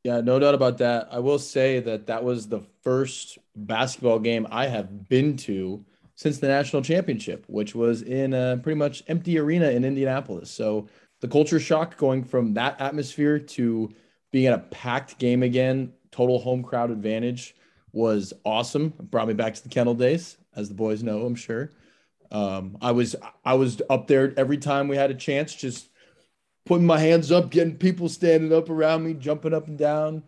Yeah, 0.04 0.20
no 0.20 0.38
doubt 0.38 0.54
about 0.54 0.78
that. 0.78 1.08
I 1.10 1.18
will 1.18 1.38
say 1.38 1.80
that 1.80 2.06
that 2.06 2.22
was 2.22 2.48
the 2.48 2.60
first 2.82 3.38
basketball 3.56 4.18
game 4.18 4.46
I 4.50 4.66
have 4.66 5.08
been 5.08 5.36
to 5.38 5.84
since 6.14 6.38
the 6.38 6.48
national 6.48 6.82
championship, 6.82 7.44
which 7.48 7.74
was 7.74 8.02
in 8.02 8.32
a 8.32 8.58
pretty 8.62 8.78
much 8.78 9.02
empty 9.08 9.38
arena 9.38 9.70
in 9.70 9.84
Indianapolis. 9.84 10.50
So 10.50 10.88
the 11.20 11.28
culture 11.28 11.60
shock 11.60 11.96
going 11.96 12.24
from 12.24 12.54
that 12.54 12.80
atmosphere 12.80 13.38
to 13.38 13.90
being 14.30 14.46
at 14.46 14.54
a 14.54 14.58
packed 14.58 15.18
game 15.18 15.42
again, 15.42 15.92
total 16.10 16.38
home 16.38 16.62
crowd 16.62 16.90
advantage 16.90 17.54
was 17.92 18.32
awesome. 18.44 18.92
It 18.98 19.10
brought 19.10 19.28
me 19.28 19.34
back 19.34 19.54
to 19.54 19.62
the 19.62 19.68
kennel 19.68 19.94
days, 19.94 20.36
as 20.54 20.68
the 20.68 20.74
boys 20.74 21.02
know, 21.02 21.24
I'm 21.24 21.34
sure. 21.34 21.70
Um, 22.30 22.76
I 22.82 22.92
was 22.92 23.16
I 23.44 23.54
was 23.54 23.80
up 23.88 24.06
there 24.06 24.34
every 24.36 24.58
time 24.58 24.86
we 24.88 24.96
had 24.96 25.10
a 25.10 25.14
chance, 25.14 25.54
just 25.54 25.88
putting 26.68 26.86
my 26.86 26.98
hands 26.98 27.32
up, 27.32 27.50
getting 27.50 27.74
people 27.74 28.10
standing 28.10 28.52
up 28.52 28.68
around 28.68 29.02
me, 29.02 29.14
jumping 29.14 29.54
up 29.54 29.68
and 29.68 29.78
down, 29.78 30.22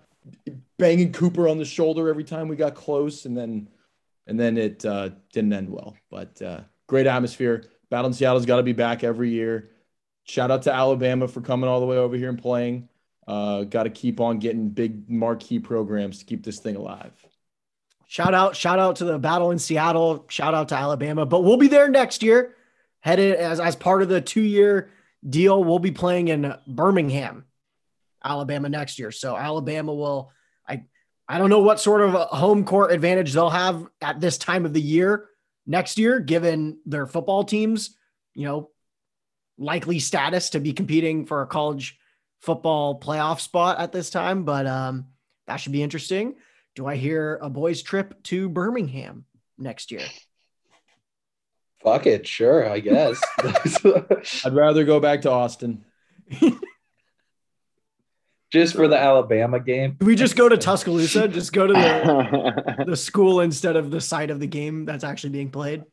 banging 0.79 1.13
Cooper 1.13 1.47
on 1.47 1.59
the 1.59 1.67
shoulder 1.67 2.09
every 2.09 2.25
time 2.25 2.49
we 2.49 2.57
got 2.57 2.75
close, 2.75 3.27
and 3.27 3.37
then 3.37 3.69
and 4.27 4.41
then 4.41 4.57
it 4.57 4.85
uh, 4.87 5.11
didn't 5.35 5.53
end 5.53 5.69
well. 5.69 5.95
But 6.11 6.41
uh, 6.41 6.61
great 6.87 7.07
atmosphere. 7.07 7.65
Battle 7.91 8.07
in 8.07 8.15
Seattle's 8.15 8.47
got 8.47 8.57
to 8.57 8.63
be 8.63 8.73
back 8.73 9.05
every 9.05 9.31
year. 9.31 9.69
Shout 10.25 10.51
out 10.51 10.63
to 10.63 10.73
Alabama 10.73 11.29
for 11.29 11.43
coming 11.43 11.69
all 11.69 11.81
the 11.81 11.87
way 11.87 11.99
over 11.99 12.17
here 12.17 12.31
and 12.31 12.41
playing. 12.41 12.89
Uh, 13.29 13.65
got 13.65 13.83
to 13.83 13.91
keep 13.91 14.19
on 14.19 14.39
getting 14.39 14.71
big 14.71 15.11
marquee 15.11 15.59
programs 15.59 16.21
to 16.21 16.25
keep 16.25 16.43
this 16.43 16.59
thing 16.59 16.77
alive. 16.77 17.13
Shout 18.09 18.33
out, 18.33 18.57
shout 18.57 18.79
out 18.79 18.97
to 18.97 19.05
the 19.05 19.19
battle 19.19 19.51
in 19.51 19.59
Seattle. 19.59 20.25
Shout 20.29 20.55
out 20.55 20.71
to 20.71 20.75
Alabama. 20.75 21.27
But 21.27 21.45
we'll 21.45 21.59
be 21.59 21.69
there 21.69 21.89
next 21.89 22.23
year. 22.23 22.57
Headed 23.01 23.37
as, 23.37 23.61
as 23.61 23.77
part 23.77 24.03
of 24.03 24.09
the 24.09 24.21
two 24.21 24.41
year 24.41 24.91
deal. 25.29 25.63
We'll 25.63 25.79
be 25.79 25.91
playing 25.91 26.29
in 26.29 26.55
Birmingham, 26.67 27.47
Alabama 28.25 28.69
next 28.69 28.99
year. 28.99 29.11
So 29.11 29.37
Alabama 29.37 29.95
will, 29.95 30.33
I 30.69 30.85
I 31.29 31.39
don't 31.39 31.51
know 31.51 31.61
what 31.61 31.81
sort 31.81 32.01
of 32.01 32.13
home 32.13 32.65
court 32.65 32.93
advantage 32.93 33.33
they'll 33.33 33.51
have 33.51 33.87
at 34.01 34.21
this 34.21 34.39
time 34.39 34.65
of 34.65 34.73
the 34.73 34.81
year 34.81 35.29
next 35.67 35.99
year, 35.99 36.21
given 36.21 36.79
their 36.87 37.07
football 37.07 37.45
teams, 37.45 37.97
you 38.35 38.47
know, 38.47 38.71
likely 39.59 39.99
status 39.99 40.51
to 40.51 40.61
be 40.61 40.73
competing 40.73 41.27
for 41.27 41.43
a 41.43 41.47
college 41.47 41.99
football 42.41 42.99
playoff 42.99 43.41
spot 43.41 43.79
at 43.79 43.93
this 43.93 44.11
time, 44.11 44.45
but 44.45 44.67
um, 44.67 45.07
that 45.47 45.57
should 45.57 45.73
be 45.73 45.83
interesting. 45.83 46.37
Do 46.75 46.87
I 46.87 46.97
hear 46.97 47.39
a 47.43 47.51
boys' 47.51 47.83
trip 47.83 48.23
to 48.25 48.49
Birmingham 48.49 49.27
next 49.59 49.91
year? 49.91 50.03
Fuck 51.83 52.07
it, 52.07 52.27
sure, 52.27 52.69
I 52.69 52.81
guess. 52.81 53.21
I'd 54.45 54.55
rather 54.55 54.85
go 54.85 55.01
back 55.01 55.23
to 55.23 55.31
Austin. 55.31 55.85
Just 58.51 58.75
for 58.75 58.89
the 58.89 58.99
Alabama 58.99 59.61
game. 59.61 59.97
We 60.01 60.17
just 60.17 60.35
go 60.37 60.49
to 60.49 60.57
Tuscaloosa? 60.57 61.29
Just 61.29 61.53
go 61.53 61.69
to 61.69 61.73
the, 61.73 62.85
the 62.85 62.97
school 62.97 63.41
instead 63.41 63.77
of 63.77 63.93
the 63.93 64.01
site 64.01 64.29
of 64.29 64.41
the 64.41 64.47
game 64.49 64.85
that's 64.85 65.05
actually 65.05 65.31
being 65.31 65.51
played? 65.51 65.85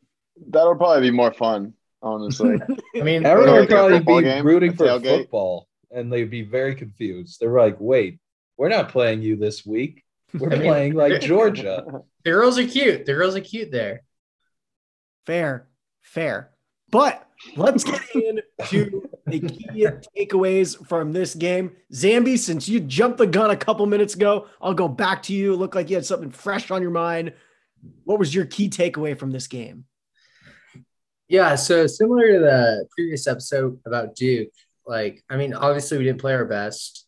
That'll 0.50 0.74
probably 0.74 1.02
be 1.08 1.16
more 1.16 1.32
fun, 1.32 1.74
honestly. 2.02 2.58
I 2.96 3.00
mean, 3.02 3.24
Everyone 3.24 3.60
would 3.60 3.68
probably 3.68 4.00
be 4.00 4.22
game, 4.22 4.44
rooting 4.44 4.74
for 4.74 4.86
tailgate. 4.86 5.18
football, 5.20 5.68
and 5.92 6.12
they'd 6.12 6.30
be 6.30 6.42
very 6.42 6.74
confused. 6.74 7.38
They're 7.40 7.56
like, 7.56 7.76
"Wait, 7.78 8.18
we're 8.56 8.68
not 8.68 8.88
playing 8.88 9.22
you 9.22 9.36
this 9.36 9.64
week. 9.64 10.04
We're 10.34 10.50
playing 10.50 10.94
like 10.94 11.20
Georgia." 11.20 11.84
the 12.24 12.30
girls 12.30 12.58
are 12.58 12.66
cute. 12.66 13.06
The 13.06 13.14
girls 13.14 13.36
are 13.36 13.40
cute 13.40 13.70
there. 13.70 14.02
Fair, 15.26 15.68
fair. 16.08 16.50
But 16.90 17.26
let's 17.56 17.84
get 17.84 18.00
into 18.14 19.02
the 19.26 19.40
key 19.40 19.86
takeaways 20.16 20.86
from 20.86 21.12
this 21.12 21.34
game. 21.34 21.72
Zambi, 21.92 22.38
since 22.38 22.68
you 22.68 22.80
jumped 22.80 23.18
the 23.18 23.26
gun 23.26 23.50
a 23.50 23.56
couple 23.56 23.84
minutes 23.86 24.14
ago, 24.14 24.46
I'll 24.60 24.74
go 24.74 24.88
back 24.88 25.22
to 25.24 25.34
you. 25.34 25.54
Look 25.54 25.74
like 25.74 25.90
you 25.90 25.96
had 25.96 26.06
something 26.06 26.30
fresh 26.30 26.70
on 26.70 26.82
your 26.82 26.90
mind. 26.90 27.34
What 28.04 28.18
was 28.18 28.34
your 28.34 28.46
key 28.46 28.68
takeaway 28.68 29.16
from 29.16 29.30
this 29.30 29.46
game? 29.46 29.84
Yeah, 31.28 31.56
so 31.56 31.86
similar 31.86 32.32
to 32.32 32.38
the 32.38 32.86
previous 32.90 33.26
episode 33.26 33.78
about 33.84 34.14
Duke, 34.14 34.48
like 34.86 35.22
I 35.28 35.36
mean, 35.36 35.52
obviously 35.52 35.98
we 35.98 36.04
didn't 36.04 36.20
play 36.20 36.34
our 36.34 36.46
best, 36.46 37.06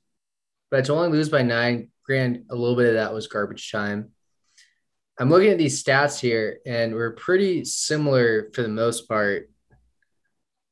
but 0.70 0.84
to 0.84 0.92
only 0.92 1.08
lose 1.08 1.30
by 1.30 1.42
nine, 1.42 1.88
grand, 2.04 2.44
a 2.50 2.54
little 2.54 2.76
bit 2.76 2.88
of 2.88 2.94
that 2.94 3.14
was 3.14 3.28
garbage 3.28 3.72
time. 3.72 4.10
I'm 5.20 5.28
looking 5.28 5.50
at 5.50 5.58
these 5.58 5.84
stats 5.84 6.18
here, 6.18 6.60
and 6.64 6.94
we're 6.94 7.12
pretty 7.12 7.66
similar 7.66 8.50
for 8.54 8.62
the 8.62 8.70
most 8.70 9.06
part 9.06 9.50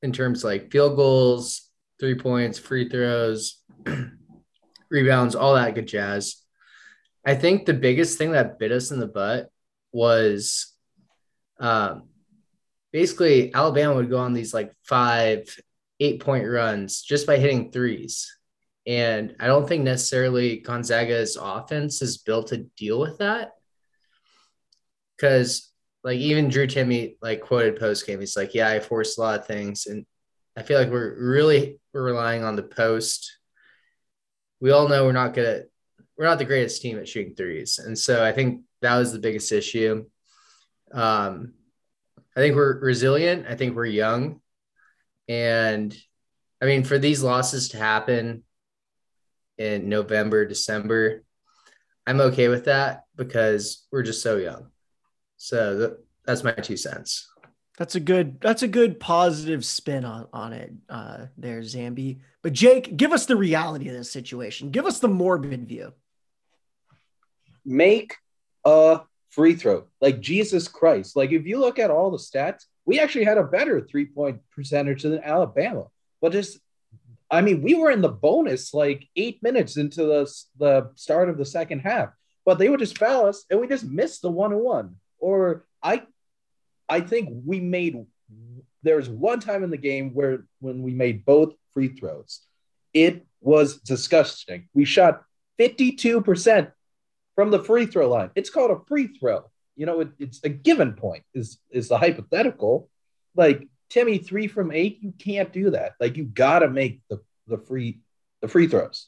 in 0.01 0.11
terms 0.11 0.43
like 0.43 0.73
field 0.73 0.97
goals, 0.97 1.69
three 2.01 2.15
points, 2.15 2.59
free 2.59 2.89
throws, 2.89 3.63
rebounds, 4.91 5.35
all 5.35 5.55
that 5.55 5.75
good 5.75 5.87
jazz. 5.87 6.43
I 7.27 7.35
think 7.35 7.67
the 7.67 7.75
biggest 7.75 8.17
thing 8.17 8.33
that 8.33 8.59
bit 8.59 8.73
us 8.73 8.91
in 8.91 8.99
the 8.99 9.07
butt 9.07 9.51
was 9.93 10.73
um, 11.61 12.05
basically 12.91 13.55
Alabama 13.55 13.97
would 13.97 14.09
go 14.09 14.17
on 14.17 14.33
these 14.33 14.55
like 14.55 14.73
five, 14.83 15.55
eight 16.01 16.23
point 16.23 16.49
runs 16.49 17.03
just 17.03 17.27
by 17.27 17.37
hitting 17.37 17.71
threes. 17.71 18.35
And 18.87 19.37
I 19.41 19.47
don't 19.47 19.69
think 19.69 19.85
necessarily 19.85 20.61
Gonzaga's 20.61 21.37
offense 21.39 22.01
is 22.01 22.17
built 22.17 22.47
to 22.47 22.65
deal 22.79 22.99
with 22.99 23.19
that. 23.19 23.51
Cause 25.21 25.73
like 26.05 26.19
even 26.19 26.49
Drew 26.49 26.66
Timme 26.66 27.16
like 27.21 27.41
quoted 27.41 27.79
post 27.79 28.07
game, 28.07 28.21
he's 28.21 28.37
like, 28.37 28.55
Yeah, 28.55 28.69
I 28.69 28.81
forced 28.81 29.19
a 29.19 29.21
lot 29.21 29.41
of 29.41 29.47
things. 29.47 29.87
And 29.87 30.07
I 30.57 30.62
feel 30.62 30.79
like 30.79 30.91
we're 30.91 31.16
really 31.19 31.79
we're 31.93 32.03
relying 32.03 32.45
on 32.45 32.57
the 32.57 32.62
post. 32.62 33.39
We 34.61 34.71
all 34.71 34.89
know 34.89 35.05
we're 35.05 35.12
not 35.12 35.35
good 35.35 35.47
at 35.47 35.66
we're 36.16 36.25
not 36.25 36.39
the 36.39 36.45
greatest 36.45 36.83
team 36.83 36.99
at 36.99 37.09
shooting 37.09 37.35
threes. 37.35 37.79
And 37.79 37.97
so 37.97 38.25
I 38.25 38.33
think 38.33 38.62
that 38.83 38.97
was 38.97 39.12
the 39.12 39.21
biggest 39.21 39.53
issue. 39.53 40.07
Um, 40.93 41.55
I 42.37 42.41
think 42.41 42.57
we're 42.57 42.79
resilient. 42.81 43.47
I 43.49 43.55
think 43.55 43.75
we're 43.75 43.87
young. 43.87 44.41
And 45.29 45.97
I 46.61 46.66
mean, 46.66 46.83
for 46.83 46.99
these 46.99 47.23
losses 47.23 47.69
to 47.71 47.77
happen 47.77 48.43
in 49.59 49.89
November, 49.89 50.45
December, 50.45 51.25
I'm 52.07 52.21
okay 52.21 52.49
with 52.49 52.64
that 52.64 53.05
because 53.14 53.87
we're 53.93 54.03
just 54.03 54.23
so 54.23 54.39
young. 54.39 54.71
So 55.39 55.78
th- 55.78 55.99
that's 56.26 56.45
my 56.45 56.53
two 56.53 56.76
cents. 56.76 57.28
That's 57.78 57.95
a 57.95 58.01
good 58.01 58.41
that's 58.41 58.62
a 58.62 58.68
good 58.68 59.01
positive 59.01 59.64
spin 59.64 60.05
on, 60.05 60.26
on 60.32 60.53
it 60.53 60.72
uh 60.91 61.26
there, 61.39 61.61
Zambi. 61.61 62.18
But 62.43 62.53
Jake, 62.53 62.97
give 62.97 63.12
us 63.12 63.26
the 63.26 63.36
reality 63.36 63.89
of 63.89 63.95
this 63.95 64.11
situation. 64.11 64.70
Give 64.70 64.84
us 64.84 64.99
the 64.99 65.09
morbid 65.09 65.66
view. 65.66 65.93
Make 67.64 68.16
a 68.64 69.01
free 69.30 69.55
throw. 69.55 69.84
Like 70.01 70.20
Jesus 70.20 70.68
Christ. 70.68 71.16
Like 71.16 71.30
if 71.30 71.47
you 71.47 71.59
look 71.61 71.78
at 71.78 71.91
all 71.91 72.11
the 72.11 72.18
stats, 72.18 72.64
we 72.84 72.99
actually 72.99 73.24
had 73.24 73.39
a 73.39 73.45
better 73.45 73.80
three 73.80 74.07
point 74.07 74.41
percentage 74.51 75.03
than 75.03 75.22
Alabama. 75.22 75.86
But 76.20 76.32
just, 76.32 76.59
I 77.30 77.43
mean, 77.43 77.62
we 77.62 77.74
were 77.74 77.91
in 77.91 78.01
the 78.01 78.09
bonus 78.09 78.74
like 78.74 79.07
eight 79.14 79.43
minutes 79.43 79.76
into 79.76 80.05
the 80.05 80.32
the 80.59 80.91
start 80.97 81.28
of 81.28 81.39
the 81.39 81.45
second 81.45 81.80
half, 81.80 82.11
but 82.45 82.59
they 82.59 82.68
would 82.68 82.80
just 82.80 82.99
foul 82.99 83.26
us 83.26 83.45
and 83.51 83.61
we 83.61 83.68
just 83.68 83.84
missed 83.84 84.22
the 84.22 84.30
one 84.30 84.53
and 84.53 84.62
one. 84.62 84.97
Or 85.19 85.64
I, 85.83 86.03
I 86.89 87.01
think 87.01 87.31
we 87.45 87.61
made. 87.61 88.05
There's 88.83 89.09
one 89.09 89.41
time 89.41 89.64
in 89.64 89.71
the 89.71 89.77
game 89.77 90.14
where 90.14 90.45
when 90.61 90.83
we 90.83 90.93
made 90.93 91.25
both 91.25 91.55
free 91.73 91.89
throws, 91.89 92.41
it 92.95 93.27
was 93.41 93.79
disgusting. 93.79 94.69
We 94.75 94.85
shot 94.85 95.23
52 95.59 96.21
percent 96.21 96.71
from 97.35 97.51
the 97.51 97.62
free 97.62 97.87
throw 97.87 98.09
line. 98.09 98.31
It's 98.35 98.51
called 98.51 98.71
a 98.71 98.85
free 98.87 99.09
throw. 99.09 99.45
You 99.77 99.87
know, 99.87 100.01
it, 100.01 100.09
it's 100.19 100.41
a 100.43 100.49
given 100.49 100.95
point 100.95 101.25
is 101.35 101.59
is 101.71 101.89
the 101.89 101.99
hypothetical. 101.99 102.89
Like 103.37 103.69
Timme, 103.91 104.25
three 104.25 104.49
from 104.49 104.73
eight, 104.73 104.99
you 105.01 105.12
can't 105.16 105.53
do 105.53 105.71
that. 105.71 105.93
Like 106.01 106.16
you 106.16 106.25
gotta 106.25 106.69
make 106.69 107.01
the 107.09 107.21
the 107.47 107.59
free 107.59 108.01
the 108.41 108.49
free 108.49 108.66
throws. 108.66 109.07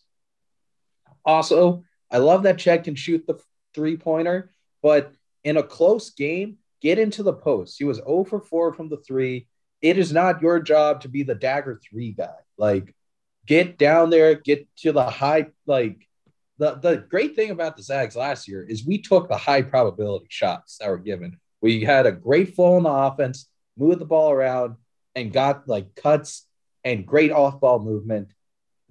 Also, 1.24 1.84
I 2.11 2.18
love 2.18 2.44
that 2.44 2.58
Chet 2.58 2.84
can 2.84 2.94
shoot 2.94 3.26
the 3.26 3.38
three 3.74 3.96
pointer, 3.96 4.52
but 4.82 5.12
in 5.45 5.57
a 5.57 5.62
close 5.62 6.11
game, 6.11 6.59
get 6.80 6.99
into 6.99 7.22
the 7.22 7.32
post. 7.32 7.76
He 7.78 7.84
was 7.84 7.99
0 7.99 8.24
for 8.24 8.41
4 8.41 8.74
from 8.74 8.88
the 8.88 8.99
three. 8.99 9.47
It 9.82 9.99
is 9.99 10.12
not 10.12 10.43
your 10.43 10.61
job 10.61 11.03
to 11.03 11.09
be 11.09 11.22
the 11.22 11.34
dagger 11.34 11.80
three 11.82 12.12
guy. 12.12 12.34
Like, 12.59 12.95
get 13.47 13.78
down 13.78 14.11
there, 14.11 14.34
get 14.34 14.68
to 14.78 14.93
the 14.93 15.05
high, 15.05 15.47
like 15.66 16.07
the, 16.59 16.74
the 16.74 16.97
great 16.99 17.34
thing 17.34 17.51
about 17.51 17.76
the 17.76 17.82
Zags 17.82 18.14
last 18.14 18.47
year 18.47 18.62
is 18.62 18.86
we 18.86 18.99
took 18.99 19.28
the 19.28 19.36
high 19.36 19.62
probability 19.62 20.26
shots 20.28 20.76
that 20.78 20.91
were 20.91 20.99
given. 20.99 21.38
We 21.62 21.82
had 21.82 22.07
a 22.07 22.12
great 22.12 22.55
flow 22.55 22.76
in 22.76 22.82
the 22.82 22.91
offense, 22.91 23.49
moved 23.78 24.01
the 24.01 24.07
ball 24.07 24.30
around, 24.30 24.76
and 25.14 25.32
got 25.32 25.66
like 25.66 25.95
cuts 25.95 26.47
and 26.84 27.07
great 27.07 27.32
off 27.32 27.61
ball 27.61 27.78
movement. 27.78 28.32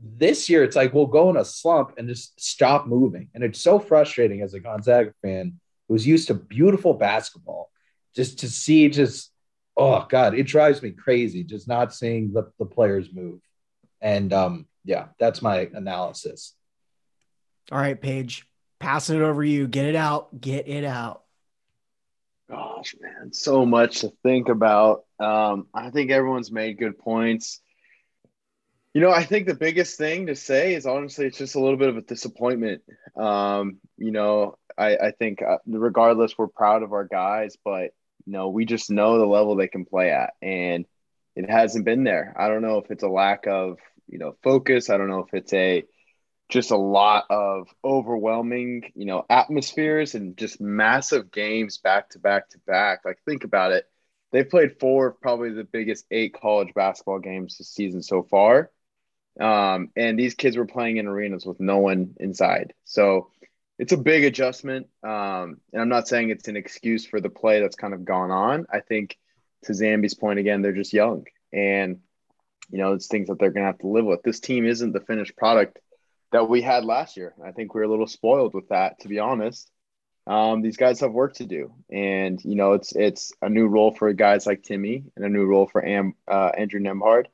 This 0.02 0.50
year, 0.50 0.64
it's 0.64 0.76
like 0.76 0.94
we'll 0.94 1.08
go 1.08 1.30
in 1.30 1.38
a 1.38 1.46
slump 1.46 1.94
and 1.98 2.08
just 2.08 2.40
stop 2.42 2.88
moving. 2.88 3.30
And 3.34 3.44
it's 3.44 3.62
so 3.62 3.80
frustrating 3.80 4.42
as 4.42 4.54
a 4.54 4.60
Gonzaga 4.60 5.14
fan 5.22 5.60
who's 5.90 6.08
used 6.08 6.28
to 6.28 6.34
beautiful 6.34 6.94
basketball 6.94 7.70
just 8.16 8.40
to 8.40 8.50
see 8.50 8.88
just, 8.88 9.32
oh 9.76 10.06
God, 10.08 10.36
it 10.36 10.44
drives 10.44 10.82
me 10.82 10.92
crazy 10.92 11.44
just 11.44 11.68
not 11.68 11.94
seeing 11.94 12.32
the, 12.32 12.50
the 12.60 12.66
players 12.66 13.10
move. 13.14 13.42
And 14.00 14.32
um, 14.32 14.68
yeah, 14.86 15.08
that's 15.20 15.42
my 15.42 15.70
analysis. 15.74 16.54
All 17.72 17.80
right, 17.80 18.00
Paige, 18.00 18.48
passing 18.80 19.18
it 19.18 19.22
over 19.22 19.44
to 19.44 19.50
you. 19.50 19.68
Get 19.68 19.86
it 19.86 19.96
out. 19.96 20.40
Get 20.40 20.68
it 20.68 20.86
out. 20.86 21.24
Gosh, 22.50 22.96
man, 23.00 23.32
so 23.34 23.66
much 23.66 24.02
to 24.02 24.12
think 24.24 24.50
about. 24.50 25.04
Um, 25.20 25.68
I 25.74 25.92
think 25.92 26.10
everyone's 26.10 26.52
made 26.52 26.80
good 26.80 26.98
points. 26.98 27.62
You 28.94 29.02
know, 29.02 29.12
I 29.12 29.24
think 29.24 29.46
the 29.46 29.54
biggest 29.54 29.98
thing 29.98 30.28
to 30.28 30.36
say 30.36 30.74
is 30.74 30.86
honestly, 30.86 31.28
it's 31.28 31.38
just 31.38 31.56
a 31.56 31.60
little 31.60 31.78
bit 31.78 31.90
of 31.90 31.98
a 31.98 32.02
disappointment. 32.02 32.82
Um, 33.16 33.78
you 33.98 34.12
know, 34.12 34.58
I, 34.78 34.96
I 34.98 35.12
think 35.12 35.42
uh, 35.44 35.58
regardless, 35.68 36.38
we're 36.38 36.48
proud 36.48 36.82
of 36.82 36.94
our 36.94 37.06
guys, 37.06 37.56
but 37.64 37.92
you 38.26 38.34
know, 38.34 38.50
we 38.50 38.66
just 38.66 38.90
know 38.90 39.20
the 39.20 39.26
level 39.26 39.56
they 39.56 39.68
can 39.68 39.86
play 39.86 40.12
at, 40.12 40.34
and 40.42 40.86
it 41.36 41.50
hasn't 41.50 41.86
been 41.86 42.04
there. 42.04 42.34
I 42.38 42.48
don't 42.48 42.64
know 42.64 42.80
if 42.80 42.90
it's 42.90 43.04
a 43.04 43.10
lack 43.10 43.46
of 43.48 43.78
you 44.08 44.18
know 44.18 44.36
focus. 44.44 44.90
I 44.90 44.98
don't 44.98 45.10
know 45.10 45.20
if 45.28 45.34
it's 45.34 45.54
a 45.54 45.84
just 46.50 46.72
a 46.72 46.78
lot 46.78 47.26
of 47.30 47.68
overwhelming, 47.86 48.92
you 48.96 49.06
know, 49.06 49.24
atmospheres 49.30 50.16
and 50.16 50.36
just 50.36 50.60
massive 50.60 51.32
games 51.32 51.78
back 51.78 52.10
to 52.10 52.20
back 52.20 52.50
to 52.50 52.58
back. 52.66 53.02
Like, 53.06 53.20
think 53.24 53.44
about 53.44 53.72
it. 53.72 53.86
They've 54.32 54.50
played 54.50 54.80
four 54.80 55.08
of 55.08 55.22
probably 55.22 55.52
the 55.52 55.64
biggest 55.64 56.06
eight 56.10 56.34
college 56.34 56.74
basketball 56.74 57.20
games 57.20 57.58
this 57.58 57.70
season 57.70 58.02
so 58.02 58.24
far. 58.24 58.72
Um, 59.40 59.90
and 59.96 60.20
these 60.20 60.34
kids 60.34 60.58
were 60.58 60.66
playing 60.66 60.98
in 60.98 61.08
arenas 61.08 61.46
with 61.46 61.60
no 61.60 61.78
one 61.78 62.16
inside. 62.20 62.74
So 62.86 63.32
it's 63.78 63.94
a 63.94 63.98
big 63.98 64.26
adjustment. 64.26 64.88
Um, 65.04 65.62
and 65.72 65.82
I'm 65.82 65.90
not 65.90 66.08
saying 66.08 66.30
it's 66.30 66.48
an 66.48 66.58
excuse 66.58 67.06
for 67.06 67.22
the 67.22 67.30
play 67.30 67.62
that's 67.62 67.78
kind 67.78 67.94
of 67.94 68.04
gone 68.04 68.32
on. 68.32 68.66
I 68.72 68.82
think 68.82 69.18
to 69.64 69.72
Zambi's 69.72 70.14
point 70.14 70.40
again, 70.40 70.62
they're 70.62 70.74
just 70.74 70.94
young. 70.94 71.26
And, 71.54 72.00
you 72.70 72.78
know, 72.78 72.94
it's 72.94 73.08
things 73.08 73.30
that 73.30 73.40
they're 73.40 73.52
going 73.52 73.64
to 73.64 73.72
have 73.72 73.80
to 73.80 73.88
live 73.88 74.06
with. 74.06 74.24
This 74.24 74.40
team 74.42 74.66
isn't 74.66 74.92
the 74.92 75.00
finished 75.00 75.38
product 75.38 75.80
that 76.32 76.50
we 76.50 76.62
had 76.62 76.86
last 76.86 77.18
year. 77.18 77.34
I 77.44 77.52
think 77.52 77.74
we 77.74 77.82
are 77.82 77.86
a 77.86 77.90
little 77.90 78.08
spoiled 78.08 78.54
with 78.54 78.70
that, 78.70 79.00
to 79.02 79.08
be 79.08 79.20
honest. 79.20 79.72
Um, 80.28 80.62
these 80.62 80.78
guys 80.78 81.00
have 81.00 81.12
work 81.12 81.34
to 81.36 81.46
do, 81.46 81.74
and 81.90 82.40
you 82.44 82.54
know 82.54 82.74
it's 82.74 82.96
it's 82.96 83.34
a 83.42 83.50
new 83.50 83.66
role 83.66 83.92
for 83.92 84.14
guys 84.14 84.46
like 84.46 84.62
Timme 84.62 85.06
and 85.16 85.26
a 85.26 85.30
new 85.30 85.44
role 85.46 85.66
for 85.66 85.84
Am, 85.84 86.14
uh, 86.28 86.52
Andrew 86.56 86.80
Nembhard, 86.80 87.26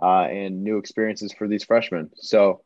uh, 0.00 0.22
and 0.22 0.62
new 0.62 0.78
experiences 0.78 1.32
for 1.32 1.48
these 1.48 1.64
freshmen. 1.64 2.10
So 2.16 2.62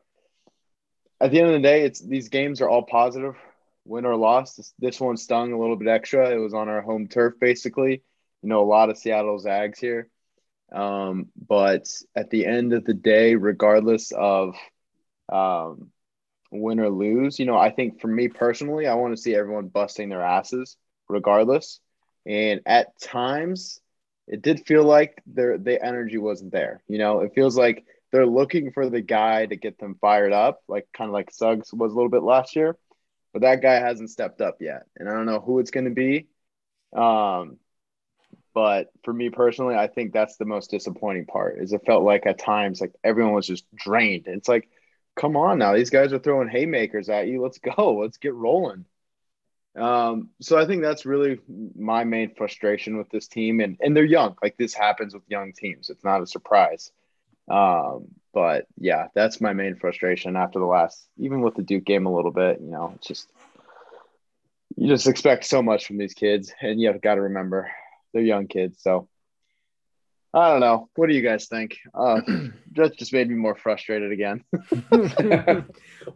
at 1.21 1.31
the 1.31 1.41
end 1.41 1.49
of 1.49 1.55
the 1.55 1.61
day, 1.61 1.83
it's 1.83 2.01
these 2.01 2.29
games 2.29 2.61
are 2.61 2.69
all 2.69 2.83
positive, 2.83 3.35
win 3.85 4.05
or 4.05 4.17
loss. 4.17 4.55
This, 4.55 4.75
this 4.79 5.01
one 5.01 5.17
stung 5.17 5.53
a 5.53 5.59
little 5.59 5.77
bit 5.77 5.89
extra. 5.89 6.31
It 6.31 6.39
was 6.39 6.55
on 6.55 6.69
our 6.69 6.83
home 6.83 7.09
turf, 7.09 7.35
basically. 7.41 8.03
You 8.43 8.49
know, 8.49 8.63
a 8.63 8.67
lot 8.67 8.91
of 8.91 8.99
Seattle 8.99 9.39
Zags 9.39 9.79
here. 9.79 10.09
Um, 10.73 11.27
but 11.49 11.87
at 12.17 12.31
the 12.31 12.47
end 12.47 12.73
of 12.73 12.85
the 12.85 12.95
day, 12.95 13.37
regardless 13.37 14.13
of 14.13 14.55
um, 15.33 15.91
win 16.51 16.81
or 16.81 16.91
lose, 16.91 17.39
you 17.39 17.47
know, 17.47 17.57
I 17.57 17.71
think 17.71 18.01
for 18.01 18.09
me 18.09 18.29
personally, 18.29 18.87
I 18.87 18.95
want 18.95 19.17
to 19.17 19.23
see 19.23 19.35
everyone 19.35 19.69
busting 19.69 20.09
their 20.09 20.23
asses 20.23 20.77
regardless. 21.09 21.81
And 22.27 22.61
at 22.67 22.99
times, 23.01 23.81
it 24.27 24.43
did 24.43 24.67
feel 24.67 24.85
like 24.85 25.23
their 25.27 25.59
the 25.59 25.83
energy 25.85 26.19
wasn't 26.19 26.53
there. 26.53 26.83
You 26.89 26.99
know, 26.99 27.21
it 27.21 27.35
feels 27.35 27.57
like 27.57 27.85
they're 28.13 28.27
looking 28.27 28.73
for 28.73 28.89
the 28.89 29.01
guy 29.01 29.47
to 29.47 29.57
get 29.57 29.79
them 29.79 29.97
fired 30.01 30.33
up, 30.33 30.63
like 30.69 30.87
kind 30.93 31.09
of 31.09 31.13
like 31.13 31.31
Suggs 31.33 31.73
was 31.73 31.93
a 31.93 31.95
little 31.95 32.11
bit 32.11 32.23
last 32.23 32.57
year, 32.57 32.77
but 33.33 33.43
that 33.43 33.63
guy 33.63 33.75
hasn't 33.75 34.11
stepped 34.11 34.41
up 34.41 34.59
yet, 34.61 34.85
and 34.97 35.09
I 35.09 35.13
don't 35.13 35.27
know 35.27 35.41
who 35.41 35.59
it's 35.59 35.71
going 35.71 35.87
to 35.87 35.91
be. 35.91 36.29
Um, 36.97 37.59
but 38.55 38.91
for 39.03 39.13
me 39.13 39.31
personally, 39.31 39.75
I 39.75 39.89
think 39.89 40.13
that's 40.13 40.37
the 40.37 40.45
most 40.45 40.71
disappointing 40.71 41.27
part. 41.27 41.59
Is 41.61 41.73
it 41.73 41.85
felt 41.85 42.05
like 42.05 42.25
at 42.27 42.39
times 42.39 42.81
like 42.81 42.93
everyone 43.03 43.35
was 43.35 43.49
just 43.49 43.67
drained. 43.75 44.27
It's 44.29 44.49
like, 44.49 44.69
come 45.17 45.37
on 45.37 45.59
now, 45.59 45.75
these 45.75 45.91
guys 45.91 46.13
are 46.13 46.19
throwing 46.21 46.49
haymakers 46.49 47.09
at 47.09 47.27
you. 47.27 47.43
Let's 47.43 47.59
go. 47.59 47.97
Let's 48.01 48.19
get 48.19 48.35
rolling. 48.35 48.85
Um, 49.77 50.31
so 50.41 50.57
I 50.57 50.67
think 50.67 50.83
that's 50.83 51.05
really 51.05 51.41
my 51.77 52.05
main 52.05 52.35
frustration 52.35 52.97
with 52.97 53.11
this 53.11 53.27
team, 53.27 53.61
and 53.61 53.77
and 53.81 53.97
they're 53.97 54.05
young. 54.05 54.37
Like 54.43 54.57
this 54.57 54.75
happens 54.75 55.15
with 55.15 55.25
young 55.29 55.53
teams. 55.53 55.91
It's 55.91 56.05
not 56.05 56.23
a 56.23 56.27
surprise. 56.27 56.91
Um, 57.49 58.07
but 58.33 58.67
yeah, 58.79 59.09
that's 59.15 59.41
my 59.41 59.53
main 59.53 59.77
frustration 59.77 60.37
after 60.37 60.59
the 60.59 60.65
last, 60.65 61.07
even 61.19 61.41
with 61.41 61.55
the 61.55 61.63
Duke 61.63 61.85
game 61.85 62.07
a 62.07 62.15
little 62.15 62.31
bit. 62.31 62.61
You 62.61 62.71
know, 62.71 62.93
it's 62.97 63.07
just 63.07 63.31
you 64.77 64.89
just 64.89 65.09
expect 65.09 65.45
so 65.45 65.63
much 65.63 65.87
from 65.87 65.99
these 65.99 66.15
kids, 66.15 66.53
and 66.61 66.81
you 66.81 66.89
have 66.89 67.03
got 67.03 67.17
to 67.17 67.23
remember 67.23 67.71
they're 68.13 68.23
young 68.23 68.47
kids. 68.47 68.81
So 68.81 69.09
I 70.33 70.51
don't 70.51 70.61
know. 70.61 70.89
What 70.97 71.09
do 71.09 71.15
you 71.15 71.23
guys 71.23 71.47
think? 71.47 71.79
Uh, 71.95 72.21
that 72.77 72.97
just 72.97 73.13
made 73.13 73.29
me 73.29 73.37
more 73.37 73.55
frustrated 73.55 74.11
again. 74.11 74.45
well, 74.91 75.65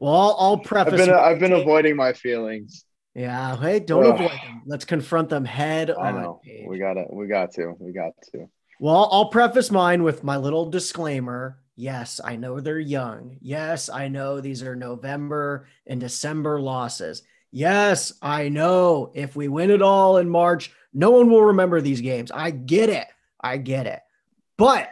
I'll, 0.02 0.36
I'll 0.38 0.58
preface. 0.58 0.92
I've 0.92 1.06
been, 1.06 1.14
I've 1.14 1.38
been 1.38 1.52
avoiding 1.52 1.96
my 1.96 2.12
feelings. 2.12 2.84
Yeah, 3.18 3.56
hey, 3.56 3.80
don't 3.80 4.06
Ugh. 4.06 4.14
avoid 4.14 4.30
them. 4.30 4.62
Let's 4.64 4.84
confront 4.84 5.28
them 5.28 5.44
head 5.44 5.90
I 5.90 6.12
on. 6.12 6.22
Know. 6.22 6.40
We 6.68 6.78
got 6.78 6.94
to. 6.94 7.06
We 7.10 7.26
got 7.26 7.52
to. 7.54 7.74
We 7.80 7.92
got 7.92 8.12
to. 8.30 8.48
Well, 8.78 9.08
I'll 9.10 9.28
preface 9.30 9.72
mine 9.72 10.04
with 10.04 10.22
my 10.22 10.36
little 10.36 10.70
disclaimer. 10.70 11.58
Yes, 11.74 12.20
I 12.24 12.36
know 12.36 12.60
they're 12.60 12.78
young. 12.78 13.36
Yes, 13.40 13.90
I 13.90 14.06
know 14.06 14.40
these 14.40 14.62
are 14.62 14.76
November 14.76 15.66
and 15.84 15.98
December 16.00 16.60
losses. 16.60 17.24
Yes, 17.50 18.12
I 18.22 18.50
know 18.50 19.10
if 19.14 19.34
we 19.34 19.48
win 19.48 19.72
it 19.72 19.82
all 19.82 20.18
in 20.18 20.30
March, 20.30 20.70
no 20.94 21.10
one 21.10 21.28
will 21.28 21.46
remember 21.46 21.80
these 21.80 22.00
games. 22.00 22.30
I 22.30 22.52
get 22.52 22.88
it. 22.88 23.08
I 23.40 23.56
get 23.56 23.86
it. 23.86 24.00
But 24.56 24.90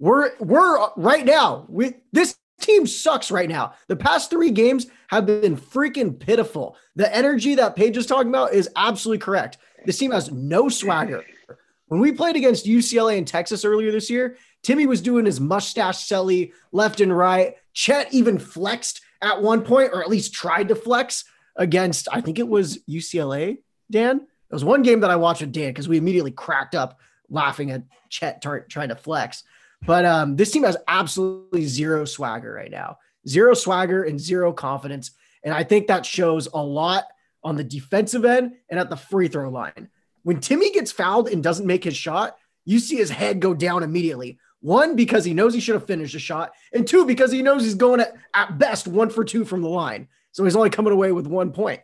we're 0.00 0.32
we're 0.40 0.90
right 0.96 1.24
now. 1.24 1.64
We 1.68 1.94
this 2.10 2.37
team 2.60 2.86
sucks 2.86 3.30
right 3.30 3.48
now. 3.48 3.74
The 3.86 3.96
past 3.96 4.30
three 4.30 4.50
games 4.50 4.86
have 5.08 5.26
been 5.26 5.56
freaking 5.56 6.18
pitiful. 6.18 6.76
The 6.96 7.14
energy 7.14 7.54
that 7.56 7.76
Paige 7.76 7.96
is 7.96 8.06
talking 8.06 8.28
about 8.28 8.52
is 8.52 8.68
absolutely 8.76 9.18
correct. 9.18 9.58
This 9.84 9.98
team 9.98 10.10
has 10.10 10.30
no 10.30 10.68
swagger. 10.68 11.24
When 11.86 12.00
we 12.00 12.12
played 12.12 12.36
against 12.36 12.66
UCLA 12.66 13.16
and 13.16 13.26
Texas 13.26 13.64
earlier 13.64 13.90
this 13.90 14.10
year, 14.10 14.36
Timme 14.62 14.86
was 14.86 15.00
doing 15.00 15.24
his 15.24 15.40
mustache 15.40 16.06
selly 16.06 16.52
left 16.72 17.00
and 17.00 17.16
right. 17.16 17.54
Chet 17.72 18.12
even 18.12 18.38
flexed 18.38 19.00
at 19.22 19.40
one 19.40 19.62
point, 19.62 19.92
or 19.92 20.02
at 20.02 20.08
least 20.08 20.34
tried 20.34 20.68
to 20.68 20.74
flex 20.74 21.24
against, 21.56 22.08
I 22.12 22.20
think 22.20 22.38
it 22.38 22.48
was 22.48 22.78
UCLA, 22.88 23.58
Dan. 23.90 24.16
It 24.18 24.54
was 24.54 24.64
one 24.64 24.82
game 24.82 25.00
that 25.00 25.10
I 25.10 25.16
watched 25.16 25.40
with 25.40 25.52
Dan 25.52 25.70
because 25.70 25.88
we 25.88 25.96
immediately 25.96 26.30
cracked 26.30 26.74
up 26.74 27.00
laughing 27.30 27.70
at 27.70 27.82
Chet 28.08 28.42
trying 28.42 28.88
to 28.88 28.96
flex. 28.96 29.44
But 29.86 30.04
um, 30.04 30.36
this 30.36 30.50
team 30.50 30.64
has 30.64 30.76
absolutely 30.86 31.64
zero 31.64 32.04
swagger 32.04 32.52
right 32.52 32.70
now, 32.70 32.98
zero 33.26 33.54
swagger 33.54 34.02
and 34.02 34.20
zero 34.20 34.52
confidence. 34.52 35.12
And 35.44 35.54
I 35.54 35.62
think 35.64 35.86
that 35.86 36.04
shows 36.04 36.48
a 36.52 36.62
lot 36.62 37.04
on 37.44 37.56
the 37.56 37.64
defensive 37.64 38.24
end 38.24 38.52
and 38.68 38.80
at 38.80 38.90
the 38.90 38.96
free 38.96 39.28
throw 39.28 39.48
line. 39.48 39.88
When 40.24 40.38
Timme 40.38 40.72
gets 40.74 40.92
fouled 40.92 41.28
and 41.28 41.42
doesn't 41.42 41.66
make 41.66 41.84
his 41.84 41.96
shot, 41.96 42.36
you 42.64 42.80
see 42.80 42.96
his 42.96 43.10
head 43.10 43.40
go 43.40 43.54
down 43.54 43.82
immediately. 43.82 44.38
One, 44.60 44.96
because 44.96 45.24
he 45.24 45.32
knows 45.32 45.54
he 45.54 45.60
should 45.60 45.76
have 45.76 45.86
finished 45.86 46.14
the 46.14 46.18
shot, 46.18 46.52
and 46.72 46.86
two, 46.86 47.06
because 47.06 47.30
he 47.30 47.42
knows 47.42 47.62
he's 47.62 47.76
going 47.76 48.00
at, 48.00 48.14
at 48.34 48.58
best 48.58 48.88
one 48.88 49.08
for 49.08 49.24
two 49.24 49.44
from 49.44 49.62
the 49.62 49.68
line. 49.68 50.08
So 50.32 50.44
he's 50.44 50.56
only 50.56 50.70
coming 50.70 50.92
away 50.92 51.12
with 51.12 51.28
one 51.28 51.52
point. 51.52 51.80